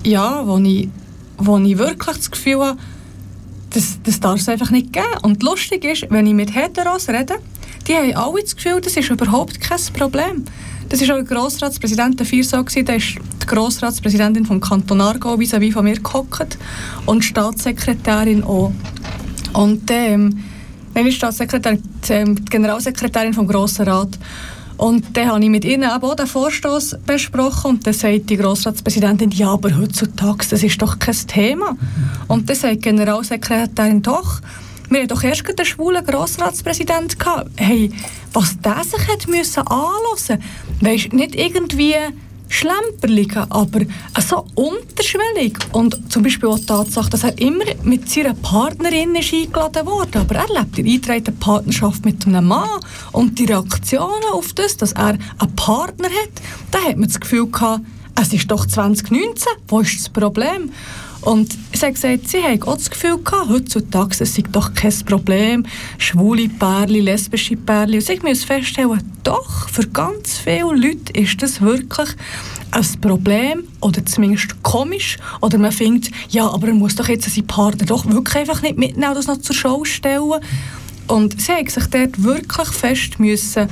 Ja, 0.04 0.46
wo 0.46 0.58
ich, 0.60 0.90
wo 1.38 1.58
ich 1.58 1.78
wirklich 1.78 2.18
das 2.18 2.32
Gefühl 2.32 2.60
habe, 2.60 2.78
das, 3.72 4.00
das 4.04 4.20
darf 4.20 4.40
es 4.40 4.50
einfach 4.50 4.70
nicht 4.70 4.94
geben. 4.94 5.06
Und 5.24 5.44
lustig 5.44 5.84
ist, 5.84 6.06
wenn 6.10 6.28
ich 6.28 6.34
mit 6.34 6.56
Heteros 6.56 7.10
rede, 7.10 7.36
die 7.88 7.96
haben 7.96 8.16
alle 8.16 8.42
das 8.42 8.56
Gefühl, 8.56 8.82
das 8.82 8.98
ist 8.98 9.10
überhaupt 9.10 9.60
kein 9.60 9.80
Problem. 9.94 10.46
Das 10.90 11.02
war 11.02 11.16
auch 11.16 11.24
der 11.24 11.36
Grossratspräsident 11.36 12.20
der 12.20 12.26
gewesen. 12.26 12.86
da 12.86 12.94
ist 12.94 13.16
die 13.42 13.46
Grossratspräsidentin 13.46 14.46
vom 14.46 14.62
Kanton 14.62 15.02
Aargau 15.02 15.36
vis-à-vis 15.38 15.74
von 15.74 15.84
mir 15.84 16.00
gehockt 16.00 16.58
und 17.06 17.24
die 17.24 17.28
Staatssekretärin 17.28 18.44
auch. 18.44 18.72
Und 19.54 19.90
ähm, 19.92 20.44
nein, 20.94 21.06
die 21.06 21.12
Staatssekretärin, 21.12 21.82
ähm, 22.10 22.36
die 22.36 22.46
Generalsekretärin 22.46 23.34
vom 23.34 23.48
Grossen 23.48 23.88
Rat. 23.88 24.18
Und 24.78 25.18
dann 25.18 25.30
habe 25.30 25.44
ich 25.44 25.50
mit 25.50 25.66
ihnen 25.66 25.90
auch 25.90 26.16
den 26.16 26.28
Vorstoß 26.28 26.98
besprochen 27.06 27.72
und 27.72 27.88
dann 27.88 27.94
sagt 27.94 28.30
die 28.30 28.38
Grossratspräsidentin, 28.38 29.32
ja, 29.32 29.50
aber 29.50 29.76
heutzutage, 29.76 30.46
das 30.50 30.62
ist 30.62 30.82
doch 30.82 31.00
kein 31.00 31.16
Thema. 31.28 31.76
Und 32.28 32.48
dann 32.48 32.56
sagt 32.56 32.76
die 32.76 32.80
Generalsekretärin, 32.82 34.04
doch, 34.04 34.40
wir 34.90 35.00
hatten 35.00 35.10
doch 35.10 35.24
erst 35.24 35.44
einen 35.48 35.66
schwulen 35.66 36.06
Grossratspräsident 36.06 37.20
gehabt. 37.20 37.50
Hey, 37.58 37.92
was 38.34 38.60
der 38.60 38.84
sich 38.84 39.08
hat 39.08 39.28
müssen 39.28 39.68
anhören, 39.68 40.44
weisst 40.82 41.14
nicht 41.14 41.36
irgendwie 41.36 41.96
schlemperlige, 42.50 43.46
aber 43.50 43.82
so 44.20 44.46
unterschwellig. 44.56 45.58
Und 45.74 46.12
zum 46.12 46.24
Beispiel 46.24 46.50
auch 46.50 46.60
die 46.60 46.66
Tatsache, 46.66 47.10
dass 47.10 47.24
er 47.24 47.38
immer 47.40 47.66
mit 47.84 48.10
seiner 48.10 48.34
Partnerin 48.34 49.16
ist 49.16 49.34
eingeladen 49.34 49.86
wurde. 49.86 50.20
Aber 50.20 50.36
er 50.36 50.48
lebt 50.48 50.78
in 50.78 50.88
eingetragenen 50.88 51.40
Partnerschaft 51.40 52.06
mit 52.06 52.26
einem 52.26 52.48
Mann. 52.48 52.70
Und 53.12 53.38
die 53.40 53.46
Reaktionen 53.46 54.24
auf 54.32 54.54
das, 54.54 54.78
dass 54.78 54.94
er 54.94 55.18
einen 55.40 55.56
Partner 55.56 56.08
hat, 56.08 56.42
da 56.72 56.80
hat 56.80 56.98
man 56.98 57.08
das 57.08 57.20
Gefühl 57.20 57.48
gehabt, 57.48 57.82
es 58.20 58.34
ist 58.34 58.50
doch 58.50 58.66
2019, 58.66 59.48
wo 59.68 59.82
ist 59.82 60.00
das 60.00 60.10
Problem? 60.10 60.72
Und 61.28 61.58
sie 61.74 61.86
hat 61.86 61.96
gesagt, 61.96 62.30
sie 62.30 62.42
hat 62.42 62.66
auch 62.66 62.78
das 62.78 62.90
Gefühl 62.90 63.18
gehabt, 63.18 63.50
heutzutage 63.50 64.16
es 64.18 64.34
sei 64.34 64.44
doch 64.50 64.74
kein 64.74 64.94
Problem, 65.06 65.66
schwule 65.98 66.48
Pärchen, 66.48 67.04
lesbische 67.04 67.58
Pärchen. 67.58 67.96
Und 67.96 68.02
sie 68.02 68.20
muss 68.24 68.46
feststellen, 68.46 69.02
doch, 69.26 69.68
für 69.68 69.86
ganz 69.90 70.38
viele 70.38 70.74
Leute 70.74 71.12
ist 71.12 71.42
das 71.42 71.60
wirklich 71.60 72.08
ein 72.72 73.02
Problem 73.02 73.66
oder 73.82 74.06
zumindest 74.06 74.64
komisch. 74.64 75.18
Oder 75.42 75.58
man 75.58 75.74
findet, 75.74 76.12
ja, 76.30 76.48
aber 76.50 76.70
er 76.70 76.74
muss 76.74 76.96
doch 76.96 77.10
jetzt 77.10 77.30
seinen 77.30 77.46
Partner 77.46 77.86
doch 77.86 78.06
wirklich 78.06 78.38
einfach 78.38 78.62
nicht 78.62 78.78
mitnehmen 78.78 79.14
das 79.14 79.28
noch 79.28 79.42
zur 79.42 79.54
Show 79.54 79.84
stellen. 79.84 80.40
Und 81.08 81.42
sie 81.42 81.52
hat 81.52 81.70
sich 81.70 81.88
dort 81.88 82.24
wirklich 82.24 82.70
fest 82.70 83.20
müssen, 83.20 83.68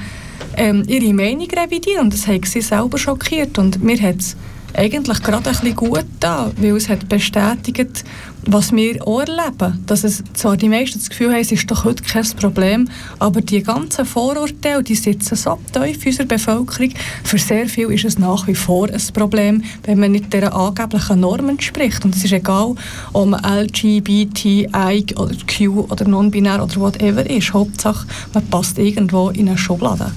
ähm, 0.57 0.83
ihre 0.87 1.13
Meinung 1.13 1.47
revidieren 1.49 2.01
und 2.01 2.13
das 2.13 2.27
hat 2.27 2.45
sie 2.47 2.59
selber 2.59 2.97
schockiert. 2.97 3.57
Und 3.57 3.81
mir 3.81 4.01
hat 4.01 4.17
es 4.17 4.35
eigentlich 4.77 5.23
gerade 5.23 5.49
ein 5.49 5.55
bisschen 5.55 5.75
gut 5.75 6.05
da, 6.19 6.51
weil 6.57 6.75
es 6.75 6.89
hat 6.89 7.07
bestätigt, 7.07 8.03
was 8.45 8.71
wir 8.71 9.05
auch 9.07 9.21
erleben. 9.21 9.83
Dass 9.85 10.03
es 10.03 10.23
zwar 10.33 10.57
die 10.57 10.69
meisten 10.69 10.99
das 10.99 11.09
Gefühl 11.09 11.31
haben, 11.31 11.41
es 11.41 11.51
ist 11.51 11.69
doch 11.69 11.83
heute 11.83 12.03
kein 12.03 12.25
Problem, 12.39 12.89
aber 13.19 13.41
die 13.41 13.63
ganzen 13.63 14.05
Vorurteile, 14.05 14.83
die 14.83 14.95
sitzen 14.95 15.35
so 15.35 15.57
tief 15.71 16.03
in 16.03 16.11
unserer 16.11 16.27
Bevölkerung. 16.27 16.91
Für 17.23 17.37
sehr 17.37 17.67
viel 17.67 17.91
ist 17.91 18.05
es 18.05 18.19
nach 18.19 18.47
wie 18.47 18.55
vor 18.55 18.89
ein 18.89 19.01
Problem, 19.13 19.63
wenn 19.83 19.99
man 19.99 20.11
nicht 20.11 20.33
dieser 20.33 20.53
angeblichen 20.53 21.19
Normen 21.19 21.51
entspricht. 21.51 22.03
Und 22.05 22.15
es 22.15 22.25
ist 22.25 22.33
egal, 22.33 22.75
ob 23.13 23.27
man 23.27 23.43
LGBTI 23.43 25.05
oder 25.15 25.35
Q 25.47 25.87
oder 25.89 26.07
non-binär 26.07 26.63
oder 26.63 26.75
whatever 26.77 27.27
ist. 27.29 27.53
Hauptsache, 27.53 28.05
man 28.33 28.45
passt 28.47 28.77
irgendwo 28.77 29.29
in 29.29 29.47
eine 29.47 29.57
Schublade. 29.57 30.11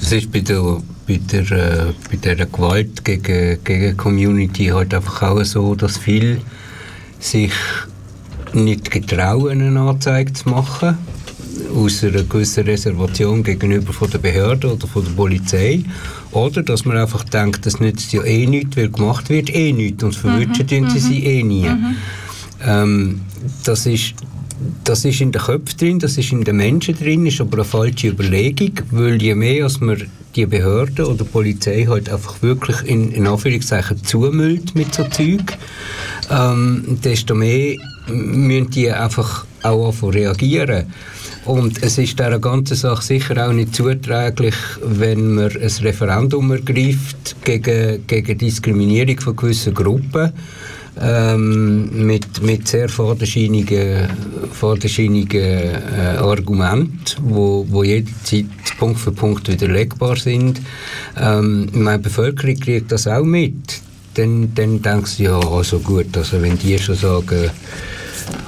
Es 0.00 0.12
ist 0.12 0.32
bei 0.32 0.40
der 0.40 0.78
bei 1.12 1.20
der, 1.32 1.50
äh, 1.50 1.92
bei 2.10 2.16
der 2.16 2.46
Gewalt 2.46 3.04
gegen, 3.04 3.62
gegen 3.64 3.96
Community 3.96 4.66
halt 4.66 4.94
einfach 4.94 5.22
auch 5.22 5.44
so, 5.44 5.74
dass 5.74 5.98
viele 5.98 6.38
sich 7.18 7.52
nicht 8.52 8.90
getrauen, 8.90 9.60
eine 9.60 9.80
Anzeige 9.80 10.32
zu 10.32 10.48
machen, 10.48 10.96
aus 11.74 12.04
einer 12.04 12.22
gewissen 12.22 12.64
Reservation 12.64 13.42
gegenüber 13.42 13.92
von 13.92 14.10
der 14.10 14.18
Behörde 14.18 14.72
oder 14.72 14.86
von 14.86 15.04
der 15.04 15.12
Polizei. 15.12 15.84
Oder 16.32 16.62
dass 16.62 16.84
man 16.84 16.96
einfach 16.96 17.24
denkt, 17.24 17.66
das 17.66 17.80
nützt 17.80 18.12
ja 18.12 18.22
eh 18.24 18.46
nichts, 18.46 18.76
weil 18.76 18.88
gemacht 18.88 19.28
wird 19.28 19.54
eh 19.54 19.72
nichts 19.72 20.02
und 20.02 20.14
verwünschen 20.14 20.66
mhm. 20.66 20.90
sie 20.90 20.98
sie 20.98 21.24
eh 21.24 21.42
nie. 21.42 21.68
Mhm. 21.68 21.96
Ähm, 22.64 23.20
das 23.64 23.86
ist 23.86 24.14
das 24.84 25.04
ist 25.04 25.20
in 25.20 25.32
den 25.32 25.42
Köpfen 25.42 25.78
drin, 25.78 25.98
das 25.98 26.18
ist 26.18 26.32
in 26.32 26.44
den 26.44 26.56
Menschen 26.56 26.96
drin, 26.96 27.26
ist 27.26 27.40
aber 27.40 27.58
eine 27.58 27.64
falsche 27.64 28.08
Überlegung, 28.08 28.72
weil 28.90 29.20
je 29.20 29.34
mehr 29.34 29.64
als 29.64 29.80
man 29.80 30.02
die 30.34 30.46
Behörden 30.46 31.04
oder 31.04 31.24
die 31.24 31.30
Polizei 31.30 31.86
halt 31.88 32.08
einfach 32.08 32.40
wirklich 32.42 32.82
in, 32.84 33.12
in 33.12 33.26
Anführungszeichen 33.26 34.02
zumüllt 34.04 34.74
mit 34.74 34.94
so 34.94 35.04
Zeug, 35.04 35.58
ähm, 36.30 36.98
desto 37.04 37.34
mehr 37.34 37.76
müssen 38.08 38.70
die 38.70 38.90
einfach 38.90 39.46
auch 39.62 39.94
reagieren. 40.02 40.86
Und 41.44 41.82
es 41.82 41.98
ist 41.98 42.18
dieser 42.18 42.38
ganzen 42.38 42.76
Sache 42.76 43.02
sicher 43.02 43.48
auch 43.48 43.52
nicht 43.52 43.74
zuträglich, 43.74 44.54
wenn 44.84 45.34
man 45.34 45.50
ein 45.50 45.70
Referendum 45.82 46.52
ergreift 46.52 47.36
gegen, 47.44 48.06
gegen 48.06 48.38
Diskriminierung 48.38 49.18
von 49.20 49.36
gewissen 49.36 49.74
Gruppen 49.74 50.32
ähm, 51.00 52.06
mit, 52.06 52.42
mit 52.42 52.68
sehr 52.68 52.88
vorderscheinigen, 52.88 54.08
vorderscheinigen 54.52 55.40
äh, 55.40 56.16
Argumenten, 56.18 57.16
wo, 57.22 57.66
wo 57.68 57.82
jederzeit 57.82 58.46
Punkt 58.78 59.00
für 59.00 59.12
Punkt 59.12 59.48
widerlegbar 59.48 60.16
sind. 60.16 60.60
Ähm, 61.18 61.68
meine 61.72 61.98
Bevölkerung 61.98 62.58
kriegt 62.58 62.92
das 62.92 63.06
auch 63.06 63.24
mit. 63.24 63.80
Dann, 64.14 64.54
dann 64.54 64.82
denkst 64.82 65.16
du, 65.16 65.22
ja, 65.22 65.38
also 65.38 65.78
gut, 65.78 66.16
also 66.16 66.42
wenn 66.42 66.58
die 66.58 66.78
schon 66.78 66.96
sagen, 66.96 67.50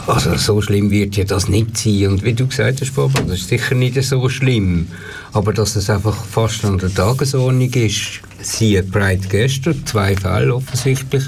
also 0.06 0.36
so 0.36 0.60
schlimm 0.60 0.90
wird 0.90 1.16
ja 1.16 1.24
das 1.24 1.48
nicht 1.48 1.76
sein. 1.78 2.08
Und 2.08 2.24
wie 2.24 2.34
du 2.34 2.46
gesagt 2.46 2.80
hast, 2.80 2.94
Papa, 2.94 3.20
das 3.22 3.40
ist 3.40 3.48
sicher 3.48 3.74
nicht 3.74 4.02
so 4.02 4.28
schlimm. 4.28 4.88
Aber 5.32 5.52
dass 5.52 5.76
es 5.76 5.88
einfach 5.88 6.24
fast 6.24 6.64
an 6.64 6.78
der 6.78 6.92
Tagesordnung 6.92 7.72
ist, 7.72 8.20
siehe 8.40 8.82
Pride 8.82 9.26
gestern, 9.28 9.84
zwei 9.86 10.14
Fälle 10.16 10.54
offensichtlich, 10.54 11.24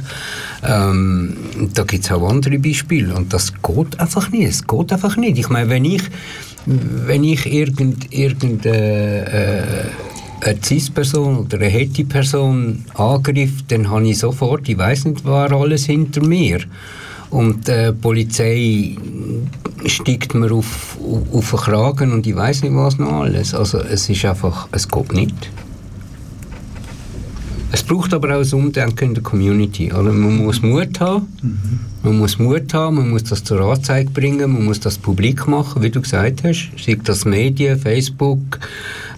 ähm, 0.63 1.37
da 1.75 1.85
gibt 1.85 2.05
es 2.05 2.13
auch 2.13 2.29
andere 2.29 2.59
Beispiele. 2.59 3.15
Und 3.15 3.33
das 3.33 3.53
geht 3.53 3.99
einfach 3.99 4.31
nicht. 4.31 4.49
Es 4.49 4.67
geht 4.67 4.93
einfach 4.93 5.17
nicht. 5.17 5.39
Ich 5.39 5.49
meine, 5.49 5.71
wenn 5.71 5.85
ich, 5.85 6.03
wenn 6.67 7.25
ich 7.25 7.47
irgend, 7.47 8.13
irgend 8.13 8.67
äh, 8.67 9.85
eine 10.41 10.59
Cis-Person 10.63 11.39
oder 11.39 11.57
eine 11.57 11.67
Hetty-Person 11.67 12.85
angreife, 12.95 13.63
dann 13.69 13.91
habe 13.91 14.09
ich 14.09 14.19
sofort, 14.19 14.69
ich 14.69 14.77
weiß 14.77 15.07
nicht, 15.07 15.25
war 15.25 15.51
alles 15.53 15.87
hinter 15.87 16.25
mir. 16.25 16.61
Und 17.31 17.67
die 17.67 17.73
äh, 17.73 17.93
Polizei 17.93 18.97
steigt 19.85 20.35
mir 20.35 20.53
auf, 20.53 20.97
auf, 21.33 21.51
den 21.51 21.59
Kragen 21.59 22.13
und 22.13 22.27
ich 22.27 22.37
weiß 22.37 22.63
nicht 22.63 22.75
was 22.75 22.99
noch 22.99 23.13
alles. 23.13 23.55
Also 23.55 23.79
es 23.79 24.09
ist 24.09 24.25
einfach, 24.25 24.69
es 24.73 24.89
geht 24.89 25.13
nicht. 25.13 25.51
Es 27.77 27.83
braucht 27.83 28.15
aber 28.15 28.35
auch 28.35 28.41
ein 28.41 28.53
Umdenken 28.55 29.05
in 29.05 29.15
der 29.15 29.23
Community. 29.23 29.93
Also 29.93 30.11
man 30.11 30.39
muss 30.39 30.63
Mut 30.63 30.99
haben, 30.99 31.27
mhm. 31.43 31.81
man 32.05 32.19
muss 32.21 32.39
Mut 32.39 32.73
haben, 32.73 32.97
man 32.97 33.11
muss 33.11 33.25
das 33.25 33.45
zur 33.45 33.61
Anzeige 33.61 34.09
bringen, 34.09 34.51
man 34.51 34.65
muss 34.65 34.81
das 34.81 34.97
publik 34.97 35.47
machen, 35.47 35.83
wie 35.83 35.91
du 35.91 36.01
gesagt 36.01 36.43
hast. 36.43 36.71
Sei 36.83 36.97
das 37.05 37.27
Medien, 37.27 37.79
Facebook, 37.79 38.61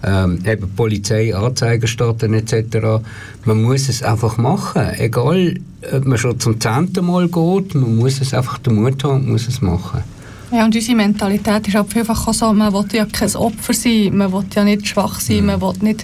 ähm, 0.03 0.39
eben 0.45 0.69
Polizei, 0.75 1.33
Anzeigerstatten 1.33 2.33
etc. 2.33 3.01
Man 3.45 3.63
muss 3.63 3.87
es 3.87 4.03
einfach 4.03 4.35
machen, 4.35 4.89
egal 4.97 5.53
ob 5.93 6.05
man 6.05 6.17
schon 6.17 6.37
zum 6.37 6.59
zehnten 6.59 7.05
Mal 7.05 7.29
geht, 7.29 7.75
man 7.75 7.95
muss 7.95 8.19
es 8.19 8.33
einfach 8.33 8.57
den 8.57 8.75
Mut 8.75 9.01
haben 9.05 9.21
und 9.21 9.29
muss 9.29 9.47
es 9.47 9.61
machen. 9.61 10.03
Ja, 10.51 10.65
und 10.65 10.75
unsere 10.75 10.97
Mentalität 10.97 11.65
ist 11.69 11.77
auch 11.77 11.87
vielfach 11.87 12.27
auch 12.27 12.33
so, 12.33 12.51
man 12.51 12.73
will 12.73 12.83
ja 12.91 13.05
kein 13.05 13.33
Opfer 13.37 13.73
sein, 13.73 14.17
man 14.17 14.33
will 14.33 14.43
ja 14.53 14.65
nicht 14.65 14.85
schwach 14.85 15.21
sein, 15.21 15.37
mhm. 15.37 15.45
man 15.45 15.61
will 15.61 15.73
nicht 15.79 16.03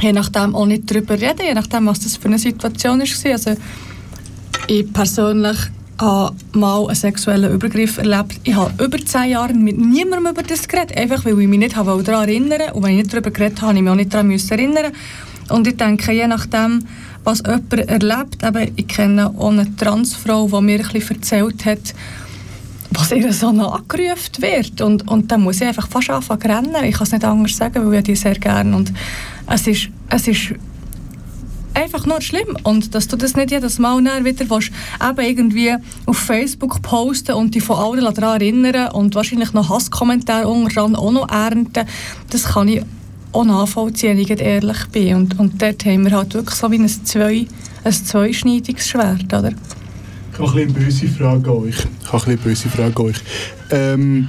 je 0.00 0.12
nachdem 0.12 0.54
auch 0.54 0.66
nicht 0.66 0.90
darüber 0.90 1.14
reden, 1.14 1.46
je 1.46 1.54
nachdem, 1.54 1.86
was 1.86 2.00
das 2.00 2.16
für 2.16 2.26
eine 2.26 2.38
Situation 2.38 3.00
war. 3.00 3.32
Also, 3.32 3.56
ich 4.66 4.92
persönlich 4.92 5.58
habe 6.00 6.34
mal 6.52 6.86
einen 6.86 6.94
sexuellen 6.94 7.52
Übergriff 7.52 7.98
erlebt. 7.98 8.40
Ich 8.44 8.54
habe 8.54 8.84
über 8.84 8.98
zehn 8.98 9.30
Jahre 9.30 9.52
mit 9.52 9.78
niemandem 9.78 10.32
über 10.32 10.42
das 10.42 10.66
geredet, 10.66 10.96
einfach 10.96 11.24
weil 11.24 11.38
ich 11.38 11.48
mich 11.48 11.58
nicht 11.58 11.76
daran 11.76 12.06
erinnern 12.06 12.72
Und 12.72 12.82
wenn 12.82 12.92
ich 12.92 13.02
nicht 13.02 13.12
darüber 13.12 13.30
geredet 13.30 13.60
habe, 13.60 13.68
habe 13.68 13.78
ich 13.78 13.82
mich 13.82 13.90
auch 13.90 13.96
nicht 13.96 14.14
daran 14.14 14.30
erinnern 14.30 14.92
Und 15.50 15.66
ich 15.66 15.76
denke, 15.76 16.12
je 16.12 16.26
nachdem, 16.26 16.86
was 17.24 17.42
jemand 17.46 17.72
erlebt, 17.72 18.42
eben, 18.42 18.72
ich 18.76 18.88
kenne 18.88 19.26
auch 19.26 19.50
eine 19.50 19.76
Transfrau, 19.76 20.48
die 20.48 20.64
mir 20.64 20.80
ein 20.80 20.92
bisschen 20.92 21.16
erzählt 21.16 21.66
hat, 21.66 21.94
was 22.92 23.12
ihr 23.12 23.32
so 23.32 23.52
nachgerufen 23.52 24.40
wird. 24.40 24.80
Und, 24.80 25.08
und 25.08 25.30
dann 25.30 25.42
muss 25.42 25.60
ich 25.60 25.66
einfach 25.66 25.88
fast 25.88 26.10
anfangen 26.10 26.40
zu 26.40 26.48
rennen. 26.48 26.84
Ich 26.84 26.94
kann 26.94 27.06
es 27.06 27.12
nicht 27.12 27.24
anders 27.24 27.56
sagen, 27.56 27.86
weil 27.86 27.98
ich 27.98 28.04
die 28.04 28.16
sehr 28.16 28.34
gerne. 28.34 28.74
Und 28.76 28.92
es 29.46 29.66
ist, 29.66 29.88
es 30.08 30.28
ist 30.28 30.54
einfach 31.74 32.06
nur 32.06 32.20
schlimm. 32.20 32.56
Und 32.62 32.94
dass 32.94 33.08
du 33.08 33.16
das 33.16 33.36
nicht 33.36 33.50
jedes 33.50 33.78
Mal 33.78 34.02
wieder 34.24 34.50
willst, 34.50 34.72
eben 35.02 35.26
irgendwie 35.26 35.74
auf 36.06 36.18
Facebook 36.18 36.82
posten 36.82 37.32
und 37.32 37.54
dich 37.54 37.62
von 37.62 37.76
allen 37.76 38.14
daran 38.14 38.40
erinnern 38.40 38.92
und 38.92 39.14
wahrscheinlich 39.14 39.52
noch 39.52 39.70
Hasskommentare 39.70 40.48
unterdran 40.48 40.96
auch 40.96 41.12
noch 41.12 41.28
ernten, 41.28 41.86
das 42.30 42.44
kann 42.44 42.68
ich 42.68 42.82
auch 43.32 43.44
nachvollziehen, 43.44 44.16
wenn 44.16 44.24
ich 44.24 44.30
ehrlich 44.30 44.86
bin. 44.90 45.14
Und, 45.14 45.38
und 45.38 45.62
dort 45.62 45.84
haben 45.84 46.04
wir 46.04 46.16
halt 46.16 46.34
wirklich 46.34 46.56
so 46.56 46.70
wie 46.70 46.78
ein, 46.78 46.88
zwei, 46.88 47.46
ein 47.84 47.92
zweischneidiges 47.92 48.88
Schwert, 48.88 49.32
oder? 49.32 49.52
Ich 50.42 50.48
habe 50.48 50.62
eine 50.62 50.72
böse 50.72 51.06
Frage 51.06 51.50
an 51.50 51.56
euch. 51.58 51.76
Ich 52.02 52.12
habe 52.12 52.26
eine 52.26 52.36
böse 52.38 52.68
Frage 52.70 52.96
an 52.96 53.06
euch. 53.06 53.16
Ähm, 53.70 54.28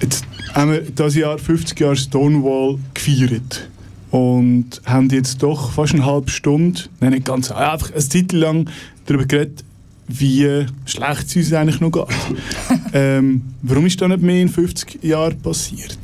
jetzt 0.00 0.24
haben 0.54 0.72
wir 0.72 0.80
dieses 0.80 1.14
Jahr 1.14 1.38
50 1.38 1.78
Jahre 1.78 1.96
Stonewall 1.96 2.78
gefeiert 2.94 3.68
und 4.10 4.80
haben 4.86 5.10
jetzt 5.10 5.42
doch 5.42 5.72
fast 5.72 5.92
eine 5.94 6.06
halbe 6.06 6.30
Stunde, 6.30 6.80
nein 7.00 7.12
nicht 7.12 7.26
ganz, 7.26 7.50
einfach 7.50 7.92
eine 7.92 8.00
Zeit 8.00 8.32
lang 8.32 8.70
darüber 9.04 9.26
geredet, 9.26 9.62
wie 10.08 10.66
schlecht 10.86 11.26
es 11.26 11.36
uns 11.36 11.52
eigentlich 11.52 11.80
noch 11.80 11.92
geht. 11.92 12.06
ähm, 12.94 13.42
warum 13.60 13.84
ist 13.84 14.00
das 14.00 14.08
nicht 14.08 14.22
mehr 14.22 14.40
in 14.40 14.48
50 14.48 15.04
Jahren 15.04 15.38
passiert? 15.38 15.98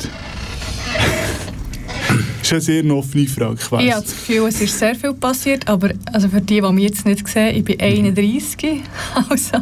Das 2.50 2.62
ist 2.62 2.68
eine 2.70 2.82
sehr 2.82 2.94
offene 2.94 3.26
Frage, 3.26 3.54
ich. 3.54 3.86
Ich 3.86 3.92
habe 3.92 4.02
das 4.02 4.12
Gefühl, 4.12 4.46
es 4.48 4.60
ist 4.60 4.78
sehr 4.78 4.94
viel 4.94 5.14
passiert, 5.14 5.68
aber 5.68 5.90
also 6.12 6.28
für 6.28 6.40
die, 6.40 6.60
die 6.60 6.72
mich 6.72 6.84
jetzt 6.84 7.04
nicht 7.04 7.26
sehen, 7.26 7.56
ich 7.56 7.64
bin 7.64 7.80
31, 7.80 8.82
also, 9.30 9.58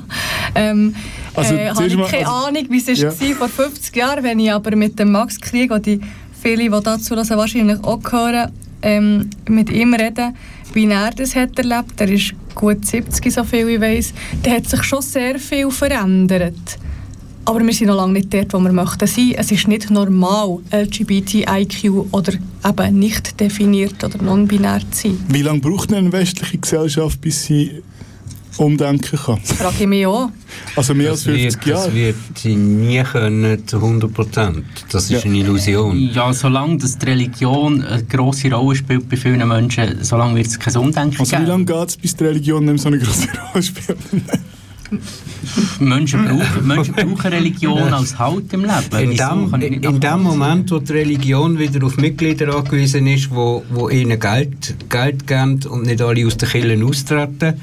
ähm, 0.55 0.95
also 1.35 1.55
äh, 1.55 1.71
habe 1.71 1.87
ich 1.87 1.95
keine 1.95 2.27
also, 2.27 2.47
Ahnung, 2.49 2.67
wie 2.69 2.79
es 2.79 2.99
ja. 2.99 3.09
war 3.09 3.49
vor 3.49 3.49
50 3.49 3.97
Jahren, 3.97 4.23
wenn 4.23 4.39
ich 4.39 4.53
aber 4.53 4.77
mit 4.77 4.99
dem 4.99 5.13
Max 5.13 5.41
Krieg 5.41 5.71
und 5.71 5.87
die 5.87 6.01
viele, 6.43 6.65
die 6.65 6.83
dazu 6.83 7.15
also 7.17 7.37
wahrscheinlich 7.37 7.83
auch 7.83 8.01
hören, 8.13 8.53
ähm, 8.83 9.31
mit 9.49 9.71
ihm 9.71 9.95
reden, 9.95 10.37
wie 10.75 10.87
er 10.87 11.11
das 11.11 11.35
hat 11.35 11.59
erlebt. 11.59 11.99
Er 11.99 12.11
ist 12.11 12.35
gut 12.55 12.85
70, 12.85 13.33
so 13.33 13.45
viel 13.45 13.69
ich 13.69 13.81
weiß. 13.81 14.13
Da 14.43 14.51
hat 14.51 14.69
sich 14.69 14.83
schon 14.83 15.01
sehr 15.01 15.39
viel 15.39 15.71
verändert. 15.71 16.79
Aber 17.47 17.61
wir 17.65 17.75
sind 17.75 17.89
noch 17.89 17.97
lange 17.97 18.15
nicht 18.15 18.33
dort, 18.33 18.53
wo 18.55 18.59
wir 18.59 18.73
möchten 18.73 19.07
sein. 19.07 19.33
Es 19.37 19.53
ist 19.53 19.69
nicht 19.69 19.91
normal, 19.91 20.59
LGBTIQ 20.73 22.07
oder 22.13 22.33
eben 22.67 22.99
nicht 22.99 23.39
definiert 23.39 24.03
oder 24.03 24.23
non-binär 24.23 24.81
zu 24.91 25.09
sein. 25.09 25.19
Wie 25.29 25.43
lange 25.43 25.61
braucht 25.61 25.93
eine 25.93 26.11
westliche 26.11 26.57
Gesellschaft, 26.59 27.21
bis 27.21 27.45
sie 27.45 27.83
umdenken 28.57 29.19
kann. 29.19 29.41
Das 29.47 29.57
frage 29.59 29.75
ich 29.81 29.87
mich 29.87 30.07
auch. 30.07 30.31
Also 30.77 30.95
mehr 30.95 31.11
Das 31.11 31.27
als 31.27 31.37
50 31.37 31.43
wird, 31.55 31.67
Jahre. 31.67 31.85
das 31.87 31.95
wird 31.95 32.17
sie 32.37 32.55
nie 32.57 33.03
können 33.03 33.67
zu 33.67 33.77
100 33.79 34.15
Prozent. 34.15 34.65
Das 34.93 35.05
ist 35.05 35.11
Ja. 35.11 35.21
eine 35.23 35.37
Illusion. 35.39 35.99
Ja, 36.15 36.33
solange 36.33 36.79
dass 36.79 36.97
die 36.97 37.05
Religion 37.07 37.83
eine 37.83 38.05
grosse 38.05 38.51
Rolle 38.53 38.77
spielt 38.77 39.09
bei 39.09 39.17
vielen 39.17 39.47
Menschen, 39.47 39.99
solange 40.03 40.37
wird 40.37 40.47
es 40.47 40.59
kein 40.59 40.77
Umdenken 40.77 41.19
Also 41.19 41.33
wie 41.33 41.37
geben. 41.41 41.49
lange 41.49 41.65
geht 41.65 41.89
es, 41.89 41.97
bis 41.97 42.15
die 42.17 42.25
Religion 42.25 42.65
nicht 42.65 42.81
so 42.81 42.89
eine 42.89 42.99
große 43.01 43.29
Rolle 43.53 43.63
spielt? 43.63 43.99
Menschen, 45.81 46.25
brauchen, 46.25 46.67
Menschen 46.67 46.95
brauchen 46.95 47.33
Religion 47.33 47.93
als 47.93 48.19
Halt 48.19 48.53
im 48.53 48.63
Leben. 48.63 49.11
In 49.11 49.17
dem, 49.17 49.51
nicht 49.59 49.85
in 49.85 50.01
dem. 50.01 50.23
Moment, 50.23 50.71
wo 50.71 50.79
die 50.79 50.93
Religion 50.93 51.59
wieder 51.59 51.85
auf 51.85 51.97
Mitglieder 51.97 52.55
angewiesen 52.55 53.07
ist, 53.07 53.31
wo, 53.31 53.63
wo 53.71 53.89
ihnen 53.89 54.19
Geld, 54.19 54.75
Geld 54.89 55.27
geben 55.27 55.61
und 55.69 55.87
nicht 55.87 56.01
alle 56.01 56.27
aus 56.27 56.37
den 56.37 56.49
Kirchen 56.49 56.83
austreten, 56.83 57.61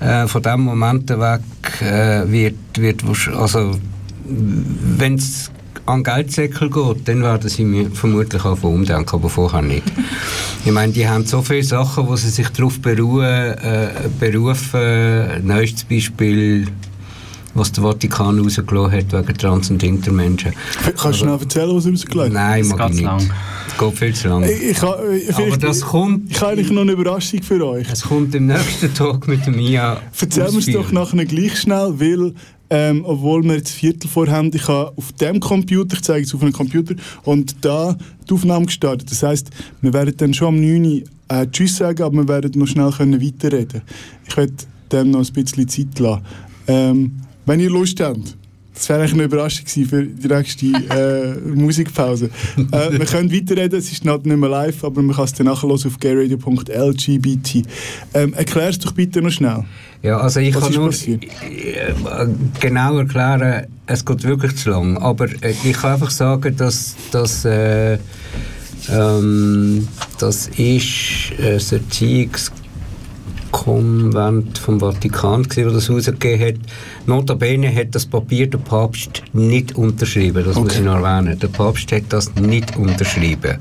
äh, 0.00 0.26
von 0.26 0.42
dem 0.42 0.60
Moment 0.60 1.10
weg 1.10 1.42
äh, 1.82 2.30
wird, 2.30 2.56
wird 2.76 3.04
also 3.36 3.78
wenn 4.24 5.14
es 5.14 5.50
an 5.90 6.02
Geldsäckel 6.04 6.70
geht, 6.70 7.08
dann 7.08 7.22
werden 7.22 7.48
sie 7.48 7.64
mir 7.64 7.90
vermutlich 7.90 8.44
auch 8.44 8.62
umdenken, 8.62 9.10
aber 9.14 9.28
vorher 9.28 9.62
nicht. 9.62 9.84
Ich 10.64 10.72
meine, 10.72 10.92
die 10.92 11.06
haben 11.08 11.24
so 11.26 11.42
viele 11.42 11.62
Sachen, 11.62 12.06
wo 12.08 12.16
sie 12.16 12.30
sich 12.30 12.48
darauf 12.50 12.78
beruhen, 12.80 13.24
äh, 13.24 13.88
berufen. 14.18 15.46
Neuestes 15.46 15.84
Beispiel, 15.84 16.66
was 17.54 17.72
der 17.72 17.82
Vatikan 17.84 18.38
rausgelassen 18.38 18.92
hat 18.92 19.12
wegen 19.12 19.38
Trans- 19.38 19.70
und 19.70 19.82
Intermenschen. 19.82 20.52
Kannst 20.84 21.04
du 21.04 21.12
schnell 21.24 21.38
erzählen, 21.38 21.74
was 21.74 21.84
er 21.86 21.92
rausgelegt 21.92 22.26
hat? 22.28 22.32
Nein, 22.32 22.68
Das 22.68 22.78
mag 22.78 22.88
ich 22.90 22.94
nicht. 22.96 23.04
lang. 23.04 23.30
Es 23.68 23.78
geht 23.78 23.98
viel 23.98 24.14
zu 24.14 24.28
lang. 24.28 24.42
Ich, 24.44 24.50
ich, 24.62 24.82
äh, 24.82 24.86
Aber 24.86 25.02
vielleicht- 25.34 25.62
das 25.62 25.80
kommt, 25.80 26.30
ich 26.30 26.40
habe 26.40 26.52
eigentlich 26.52 26.70
noch 26.70 26.82
eine 26.82 26.92
Überraschung 26.92 27.42
für 27.42 27.66
euch. 27.66 27.86
es 27.90 28.02
kommt 28.02 28.34
im 28.34 28.46
nächsten 28.46 28.92
Tag 28.94 29.26
mit 29.26 29.44
dem 29.46 29.56
Mia 29.56 30.00
Erzähl 30.20 30.50
mir 30.52 30.58
es 30.58 30.66
doch 30.66 30.92
nachher 30.92 31.24
gleich 31.24 31.58
schnell, 31.60 31.94
weil, 31.98 32.34
ähm, 32.70 33.04
obwohl 33.04 33.42
wir 33.42 33.56
jetzt 33.56 33.72
Viertel 33.72 34.08
vorhaben, 34.08 34.50
ich 34.54 34.66
habe 34.68 34.92
auf 34.96 35.12
dem 35.12 35.40
Computer, 35.40 35.94
ich 35.94 36.02
zeige 36.02 36.24
es 36.24 36.34
auf 36.34 36.42
einem 36.42 36.52
Computer, 36.52 36.94
und 37.24 37.56
da 37.64 37.96
die 38.28 38.34
Aufnahme 38.34 38.66
gestartet. 38.66 39.10
Das 39.10 39.22
heisst, 39.22 39.50
wir 39.80 39.92
werden 39.92 40.14
dann 40.16 40.32
schon 40.32 40.48
am 40.48 40.60
9 40.60 40.84
Uhr 40.84 41.02
äh, 41.28 41.46
Tschüss 41.50 41.76
sagen, 41.76 42.02
aber 42.02 42.16
wir 42.16 42.28
werden 42.28 42.52
noch 42.58 42.66
schnell 42.66 42.90
können 42.90 43.20
weiterreden 43.20 43.82
Ich 44.26 44.36
werde 44.36 44.52
dem 44.92 45.10
noch 45.10 45.26
ein 45.26 45.32
bisschen 45.32 45.68
Zeit 45.68 45.98
lassen. 45.98 46.22
Ähm, 46.68 47.12
wenn 47.46 47.60
ihr 47.60 47.70
Lust 47.70 48.00
habt, 48.00 48.36
das 48.80 48.88
wäre 48.88 49.00
eigentlich 49.00 49.12
eine 49.12 49.24
Überraschung 49.24 49.66
für 49.66 50.04
die 50.04 50.26
nächste 50.26 50.64
äh, 50.66 51.38
Musikpause. 51.54 52.30
Äh, 52.72 52.98
wir 52.98 53.04
können 53.04 53.30
weiterreden, 53.30 53.78
es 53.78 53.92
ist 53.92 54.06
noch 54.06 54.24
nicht 54.24 54.36
mehr 54.36 54.48
live, 54.48 54.82
aber 54.84 55.02
man 55.02 55.14
kann 55.14 55.26
es 55.26 55.34
dann 55.34 55.48
nachhören 55.48 55.72
auf 55.72 55.98
gayradio.lgbt. 56.00 57.56
Ähm, 58.14 58.32
Erklär 58.32 58.70
es 58.70 58.78
doch 58.78 58.92
bitte 58.92 59.20
noch 59.20 59.30
schnell. 59.30 59.64
Ja, 60.02 60.18
also 60.18 60.40
ich 60.40 60.54
Was 60.54 60.64
kann 60.64 60.72
nur 60.72 60.86
passiert? 60.86 61.24
äh, 61.24 61.28
genau 62.58 62.96
erklären, 62.96 63.66
es 63.84 64.02
geht 64.02 64.24
wirklich 64.24 64.56
zu 64.56 64.70
lang. 64.70 64.96
Aber 64.96 65.26
äh, 65.42 65.52
ich 65.62 65.74
kann 65.74 65.92
einfach 65.92 66.10
sagen, 66.10 66.56
dass, 66.56 66.96
dass 67.10 67.44
äh, 67.44 67.98
ähm, 68.88 69.86
das 70.18 70.48
ist 70.56 71.34
das 71.38 71.70
Erziehungskonvent 71.70 74.56
vom 74.56 74.80
Vatikan, 74.80 75.42
gewesen, 75.42 75.64
das 75.64 75.74
das 75.74 75.90
rausgegeben 75.90 76.46
hat. 76.46 76.54
Notabene 77.10 77.74
hat 77.74 77.94
das 77.94 78.06
Papier 78.06 78.46
der 78.46 78.58
Papst 78.58 79.22
nicht 79.32 79.74
unterschrieben, 79.74 80.44
das 80.44 80.54
muss 80.54 80.76
ich 80.76 80.80
noch 80.80 81.02
erwähnen. 81.02 81.36
Der 81.38 81.48
Papst 81.48 81.90
hat 81.90 82.04
das 82.10 82.32
nicht 82.36 82.76
unterschrieben. 82.76 83.58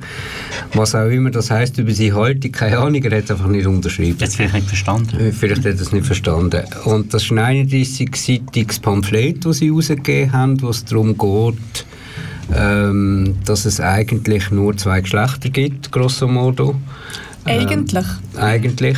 Was 0.73 0.93
auch 0.93 1.07
immer 1.07 1.31
das 1.31 1.49
heißt 1.49 1.79
über 1.79 1.91
seine 1.91 2.13
Haltung, 2.13 2.51
keine 2.51 2.77
Ahnung, 2.77 3.03
er 3.03 3.17
hat 3.17 3.23
es 3.23 3.31
einfach 3.31 3.47
nicht 3.47 3.65
unterschrieben. 3.65 4.17
Jetzt 4.19 4.35
vielleicht 4.35 4.53
nicht 4.53 4.67
verstanden. 4.67 5.19
Äh, 5.19 5.31
Vielleicht 5.31 5.65
hat 5.65 5.73
er 5.73 5.81
es 5.81 5.91
nicht 5.91 6.05
verstanden. 6.05 6.63
Und 6.85 7.11
das 7.13 7.23
ist 7.23 7.31
ein 7.31 7.39
31-seitiges 7.67 8.79
Pamphlet, 8.81 9.45
das 9.45 9.57
sie 9.57 9.69
herausgegeben 9.69 10.31
haben, 10.31 10.61
wo 10.61 10.69
es 10.69 10.85
darum 10.85 11.17
geht, 11.17 11.85
ähm, 12.55 13.35
dass 13.45 13.65
es 13.65 13.79
eigentlich 13.79 14.51
nur 14.51 14.77
zwei 14.77 15.01
Geschlechter 15.01 15.49
gibt, 15.49 15.91
grosso 15.91 16.27
modo. 16.27 16.75
Eigentlich. 17.49 18.05
Eigentlich. 18.35 18.97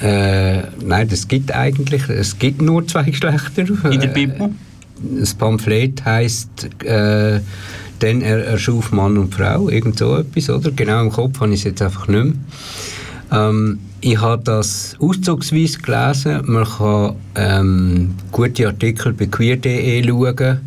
Äh, 0.00 0.62
nein, 0.84 1.08
es 1.10 1.26
gibt 1.28 1.52
eigentlich, 1.52 2.08
es 2.08 2.38
gibt 2.38 2.60
nur 2.62 2.86
zwei 2.86 3.04
Geschlechter. 3.04 3.62
In 3.90 4.00
der 4.00 4.10
Äh, 4.10 4.14
Bibel? 4.14 4.50
das 5.20 5.34
Pamphlet 5.34 6.04
heißt 6.04 6.68
äh, 6.84 7.40
denn 8.00 8.22
er 8.22 8.44
erschuf 8.46 8.90
Mann 8.92 9.16
und 9.18 9.34
Frau, 9.34 9.68
irgend 9.68 9.98
so 9.98 10.16
etwas, 10.16 10.50
oder? 10.50 10.70
Genau 10.70 11.00
im 11.02 11.10
Kopf 11.10 11.40
habe 11.40 11.52
ich 11.52 11.60
es 11.60 11.64
jetzt 11.64 11.82
einfach 11.82 12.06
nicht 12.08 12.24
mehr. 12.24 12.32
Ähm, 13.32 13.78
ich 14.00 14.20
habe 14.20 14.42
das 14.44 14.96
auszugsweise 15.00 15.78
gelesen. 15.78 16.42
Man 16.44 16.64
kann 16.64 17.14
ähm, 17.34 18.14
gute 18.32 18.66
Artikel 18.66 19.12
bei 19.14 19.26
queer.de 19.26 20.04
schauen, 20.06 20.60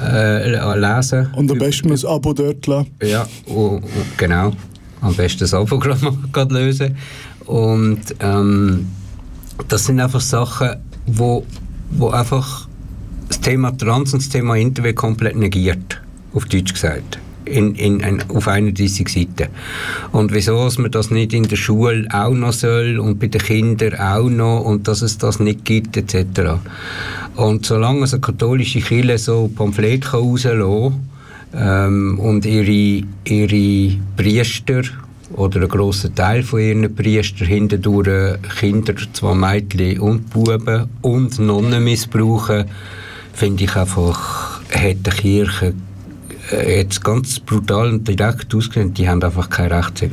äh, 0.00 0.76
lesen. 0.78 1.28
Und 1.34 1.50
am 1.50 1.58
besten 1.58 1.92
ein 1.92 2.06
Abo 2.06 2.32
dort 2.32 2.66
lassen. 2.66 2.88
Ja, 3.02 3.26
u- 3.48 3.76
u- 3.76 3.80
genau. 4.16 4.52
Am 5.00 5.14
besten 5.14 5.40
das 5.40 5.52
gerade 6.32 6.54
lösen. 6.54 6.96
Und 7.46 8.00
ähm, 8.20 8.86
das 9.68 9.86
sind 9.86 10.00
einfach 10.00 10.20
Sachen, 10.20 10.76
wo, 11.06 11.44
wo 11.90 12.10
einfach 12.10 12.68
das 13.28 13.40
Thema 13.40 13.76
Trans 13.76 14.12
und 14.12 14.22
das 14.22 14.28
Thema 14.28 14.56
Internet 14.56 14.96
komplett 14.96 15.36
negiert, 15.36 16.00
auf 16.34 16.44
Deutsch 16.46 16.72
gesagt. 16.74 17.18
In, 17.46 17.74
in, 17.74 17.98
in, 18.00 18.22
auf 18.30 18.46
31 18.46 19.08
Seiten. 19.08 19.50
Und 20.12 20.32
wieso 20.32 20.64
dass 20.64 20.78
man 20.78 20.90
das 20.92 21.10
nicht 21.10 21.32
in 21.32 21.48
der 21.48 21.56
Schule 21.56 22.06
auch 22.12 22.32
noch 22.32 22.52
soll 22.52 23.00
und 23.00 23.18
bei 23.18 23.26
den 23.26 23.40
Kindern 23.40 23.94
auch 23.98 24.28
noch 24.28 24.60
und 24.60 24.86
dass 24.86 25.02
es 25.02 25.18
das 25.18 25.40
nicht 25.40 25.64
gibt 25.64 25.96
etc. 25.96 26.60
Und 27.34 27.66
solange 27.66 28.04
es 28.04 28.12
eine 28.12 28.20
katholische 28.20 28.80
Kirche 28.80 29.18
so 29.18 29.50
Pamphlet 29.52 30.02
kann 30.02 30.20
rauslassen 30.20 31.09
ähm, 31.54 32.18
und 32.18 32.44
ihre, 32.44 33.06
ihre 33.24 33.96
Priester 34.16 34.82
oder 35.34 35.60
einen 35.60 35.68
grossen 35.68 36.14
Teil 36.14 36.42
von 36.42 36.60
ihren 36.60 36.94
Priestern 36.94 37.46
hindurch 37.46 38.38
Kinder, 38.58 38.94
zwar 39.12 39.34
Mädchen 39.34 40.00
und 40.00 40.30
Buben 40.30 40.88
und 41.02 41.38
Nonnen 41.38 41.84
missbrauchen, 41.84 42.64
finde 43.32 43.64
ich 43.64 43.76
einfach, 43.76 44.60
hat 44.72 45.06
die 45.06 45.10
Kirche 45.10 45.74
äh, 46.50 46.80
jetzt 46.80 47.04
ganz 47.04 47.38
brutal 47.38 47.90
und 47.92 48.08
direkt 48.08 48.54
ausgesehen, 48.54 48.92
die 48.94 49.08
haben 49.08 49.22
einfach 49.22 49.48
kein 49.48 49.72
Recht 49.72 50.02
äh, 50.02 50.08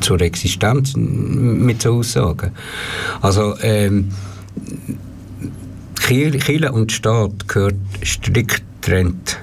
zur 0.00 0.20
Existenz 0.20 0.94
mit 0.96 1.82
so 1.82 1.94
Aussagen. 1.94 2.52
Also 3.20 3.54
ähm, 3.62 4.10
Kirche 6.00 6.72
und 6.72 6.92
Staat 6.92 7.48
gehört 7.48 7.74
strikt 8.04 8.62
getrennt. 8.82 9.38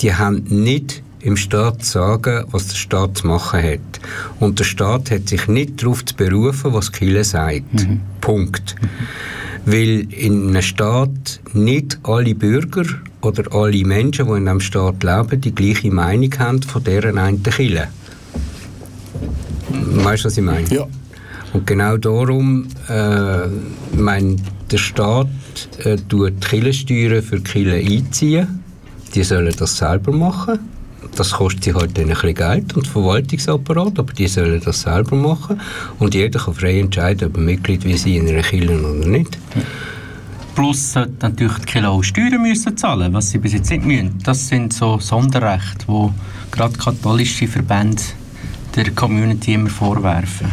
Die 0.00 0.14
haben 0.14 0.44
nicht 0.48 1.02
im 1.20 1.36
Staat 1.36 1.84
zu 1.84 1.92
sagen, 1.92 2.44
was 2.50 2.68
der 2.68 2.76
Staat 2.76 3.18
zu 3.18 3.26
machen 3.26 3.62
hat. 3.62 4.00
Und 4.38 4.58
der 4.58 4.64
Staat 4.64 5.10
hat 5.10 5.28
sich 5.28 5.46
nicht 5.48 5.82
darauf 5.82 6.04
zu 6.04 6.14
berufen, 6.16 6.72
was 6.72 6.92
Kirche 6.92 7.24
sagt. 7.24 7.86
Punkt. 8.20 8.76
Weil 9.66 10.06
in 10.12 10.48
einem 10.48 10.62
Staat 10.62 11.40
nicht 11.52 11.98
alle 12.04 12.34
Bürger 12.34 12.84
oder 13.20 13.54
alle 13.54 13.84
Menschen, 13.84 14.26
die 14.26 14.32
in 14.32 14.48
einem 14.48 14.60
Staat 14.60 15.02
leben, 15.02 15.40
die 15.40 15.54
gleiche 15.54 15.90
Meinung 15.90 16.30
haben 16.38 16.62
von 16.62 16.82
deren 16.82 17.18
einen 17.18 17.42
Kirche. 17.42 17.88
Weißt 19.68 20.24
du, 20.24 20.28
was 20.28 20.38
ich 20.38 20.44
meine? 20.44 20.68
Ja. 20.68 20.86
Und 21.52 21.66
genau 21.66 21.96
darum, 21.96 22.68
äh, 22.88 23.48
mein, 23.96 24.40
der 24.70 24.78
Staat 24.78 25.28
äh, 25.84 25.96
tut 26.08 26.32
die 26.42 26.48
Kirchensteuern 26.48 27.22
für 27.22 27.40
die 27.40 27.44
Kirche 27.44 27.74
einziehen. 27.74 28.59
Die 29.14 29.24
sollen 29.24 29.54
das 29.56 29.76
selber 29.76 30.12
machen. 30.12 30.58
Das 31.16 31.32
kostet 31.32 31.64
sie 31.64 31.74
halt 31.74 31.98
ein 31.98 32.08
bisschen 32.08 32.34
Geld 32.34 32.76
und 32.76 32.86
Verwaltungsapparat, 32.86 33.98
aber 33.98 34.12
die 34.12 34.26
sollen 34.26 34.60
das 34.62 34.82
selber 34.82 35.16
machen. 35.16 35.60
Und 35.98 36.14
jeder 36.14 36.38
kann 36.38 36.54
frei 36.54 36.78
entscheiden, 36.78 37.28
ob 37.28 37.36
er 37.36 37.42
Mitglied 37.42 37.84
wie 37.84 37.96
sie 37.96 38.16
in 38.16 38.28
einer 38.28 38.42
Kirche 38.42 38.78
oder 38.78 39.08
nicht. 39.08 39.38
Plus 40.54 40.92
sollten 40.92 41.16
natürlich 41.20 41.58
die 41.58 41.66
Kirche 41.66 41.88
auch 41.88 42.02
Steuern 42.02 42.42
müssen 42.42 42.76
zahlen, 42.76 43.12
was 43.12 43.30
sie 43.30 43.38
bis 43.38 43.54
jetzt 43.54 43.70
nicht 43.70 43.84
müssen. 43.84 44.18
Das 44.22 44.46
sind 44.46 44.72
so 44.72 44.98
Sonderrechte, 44.98 45.86
wo 45.86 46.12
gerade 46.50 46.76
katholische 46.76 47.48
Verbände 47.48 48.02
der 48.76 48.90
Community 48.90 49.54
immer 49.54 49.70
vorwerfen. 49.70 50.48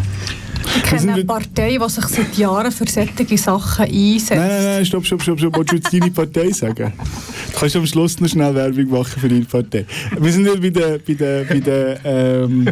Ich 0.78 0.84
kenne 0.84 1.14
eine 1.14 1.26
Partei, 1.26 1.78
die 1.78 1.90
sich 1.90 2.06
seit 2.06 2.38
Jahren 2.38 2.72
für 2.72 2.86
solche 2.88 3.38
Sachen 3.38 3.86
einsetzt. 3.86 4.32
Nein, 4.32 4.48
nein, 4.48 4.64
nein, 4.64 4.86
stopp, 4.86 5.06
stopp, 5.06 5.22
stopp, 5.22 5.40
stopp. 5.40 5.56
Wolltest 5.56 5.72
du 5.72 5.76
jetzt 5.78 5.94
deine 5.94 6.12
Partei 6.12 6.52
sagen? 6.52 6.94
Du 7.52 7.60
kannst 7.60 7.76
am 7.76 7.86
Schluss 7.88 8.20
noch 8.20 8.30
schnell 8.30 8.54
Werbung 8.54 8.90
machen 8.90 9.20
für 9.20 9.28
deine 9.28 9.46
Partei. 9.46 9.86
Wir 10.20 10.32
sind 10.32 10.46
ja 10.46 10.54
bei 10.56 10.70
der, 10.70 11.00
bei 11.00 11.14
der, 11.14 11.44
bei 11.46 11.60
der, 11.60 12.00
ähm, 12.06 12.68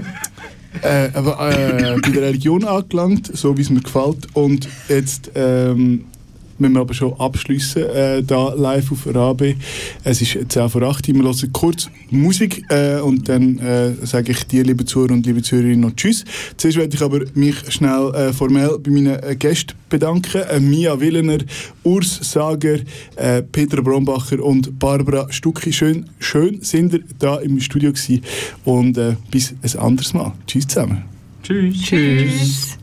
äh, 0.84 1.06
äh, 1.06 1.12
bei 1.12 2.10
der 2.10 2.22
Religion 2.22 2.64
angelangt, 2.64 3.36
so 3.36 3.58
wie 3.58 3.62
es 3.62 3.70
mir 3.70 3.82
gefällt. 3.82 4.28
Und 4.34 4.68
jetzt 4.88 5.32
ähm, 5.36 6.06
müssen 6.58 6.74
wir 6.74 6.82
aber 6.82 6.94
schon 6.94 7.14
abschließen, 7.20 7.84
äh, 7.84 8.24
da 8.24 8.54
live 8.54 8.92
auf 8.92 9.08
RAB. 9.08 9.56
Es 10.04 10.22
ist 10.22 10.38
10 10.50 10.70
vor 10.70 10.82
8 10.84 11.08
wir 11.08 11.24
hören 11.24 11.54
kurz 11.54 11.90
Musik 12.10 12.64
äh, 12.70 13.00
und 13.00 13.28
dann 13.30 13.60
äh, 13.60 13.94
sage 14.06 14.32
ich 14.32 14.46
dir, 14.48 14.64
liebe 14.64 14.86
Zuhörer 14.86 15.14
und 15.14 15.26
liebe 15.26 15.42
Zuhörerinnen, 15.42 15.82
noch 15.82 15.96
Tschüss. 15.96 16.26
Zuerst 16.58 16.78
werde 16.78 16.96
ich 16.96 17.02
aber 17.02 17.22
mich 17.34 17.56
schnell 17.70 18.14
äh, 18.14 18.34
formell 18.34 18.78
bei 18.80 18.92
meinen 18.92 19.22
äh, 19.22 19.36
Gästen 19.36 19.74
bedanken. 19.90 20.42
Äh, 20.42 20.60
Mia 20.60 21.00
Willener, 21.00 21.40
Urs 21.84 22.20
Sager, 22.22 22.80
äh, 23.16 23.42
Peter 23.42 23.82
Brombacher 23.82 24.44
und 24.44 24.78
Barbara 24.80 25.32
Stucki. 25.32 25.72
Schön, 25.72 26.06
schön 26.20 26.62
sind 26.62 26.94
ihr 26.94 27.04
da 27.20 27.38
im 27.38 27.60
Studio 27.60 27.92
gewesen 27.92 28.22
und 28.64 28.98
äh, 28.98 29.16
bis 29.32 29.54
ein 29.62 29.80
anderes 29.80 30.14
Mal. 30.14 30.34
Tschüss 30.48 30.68
zusammen. 30.68 31.04
Tschüss. 31.44 31.82
Tschüss. 31.82 32.78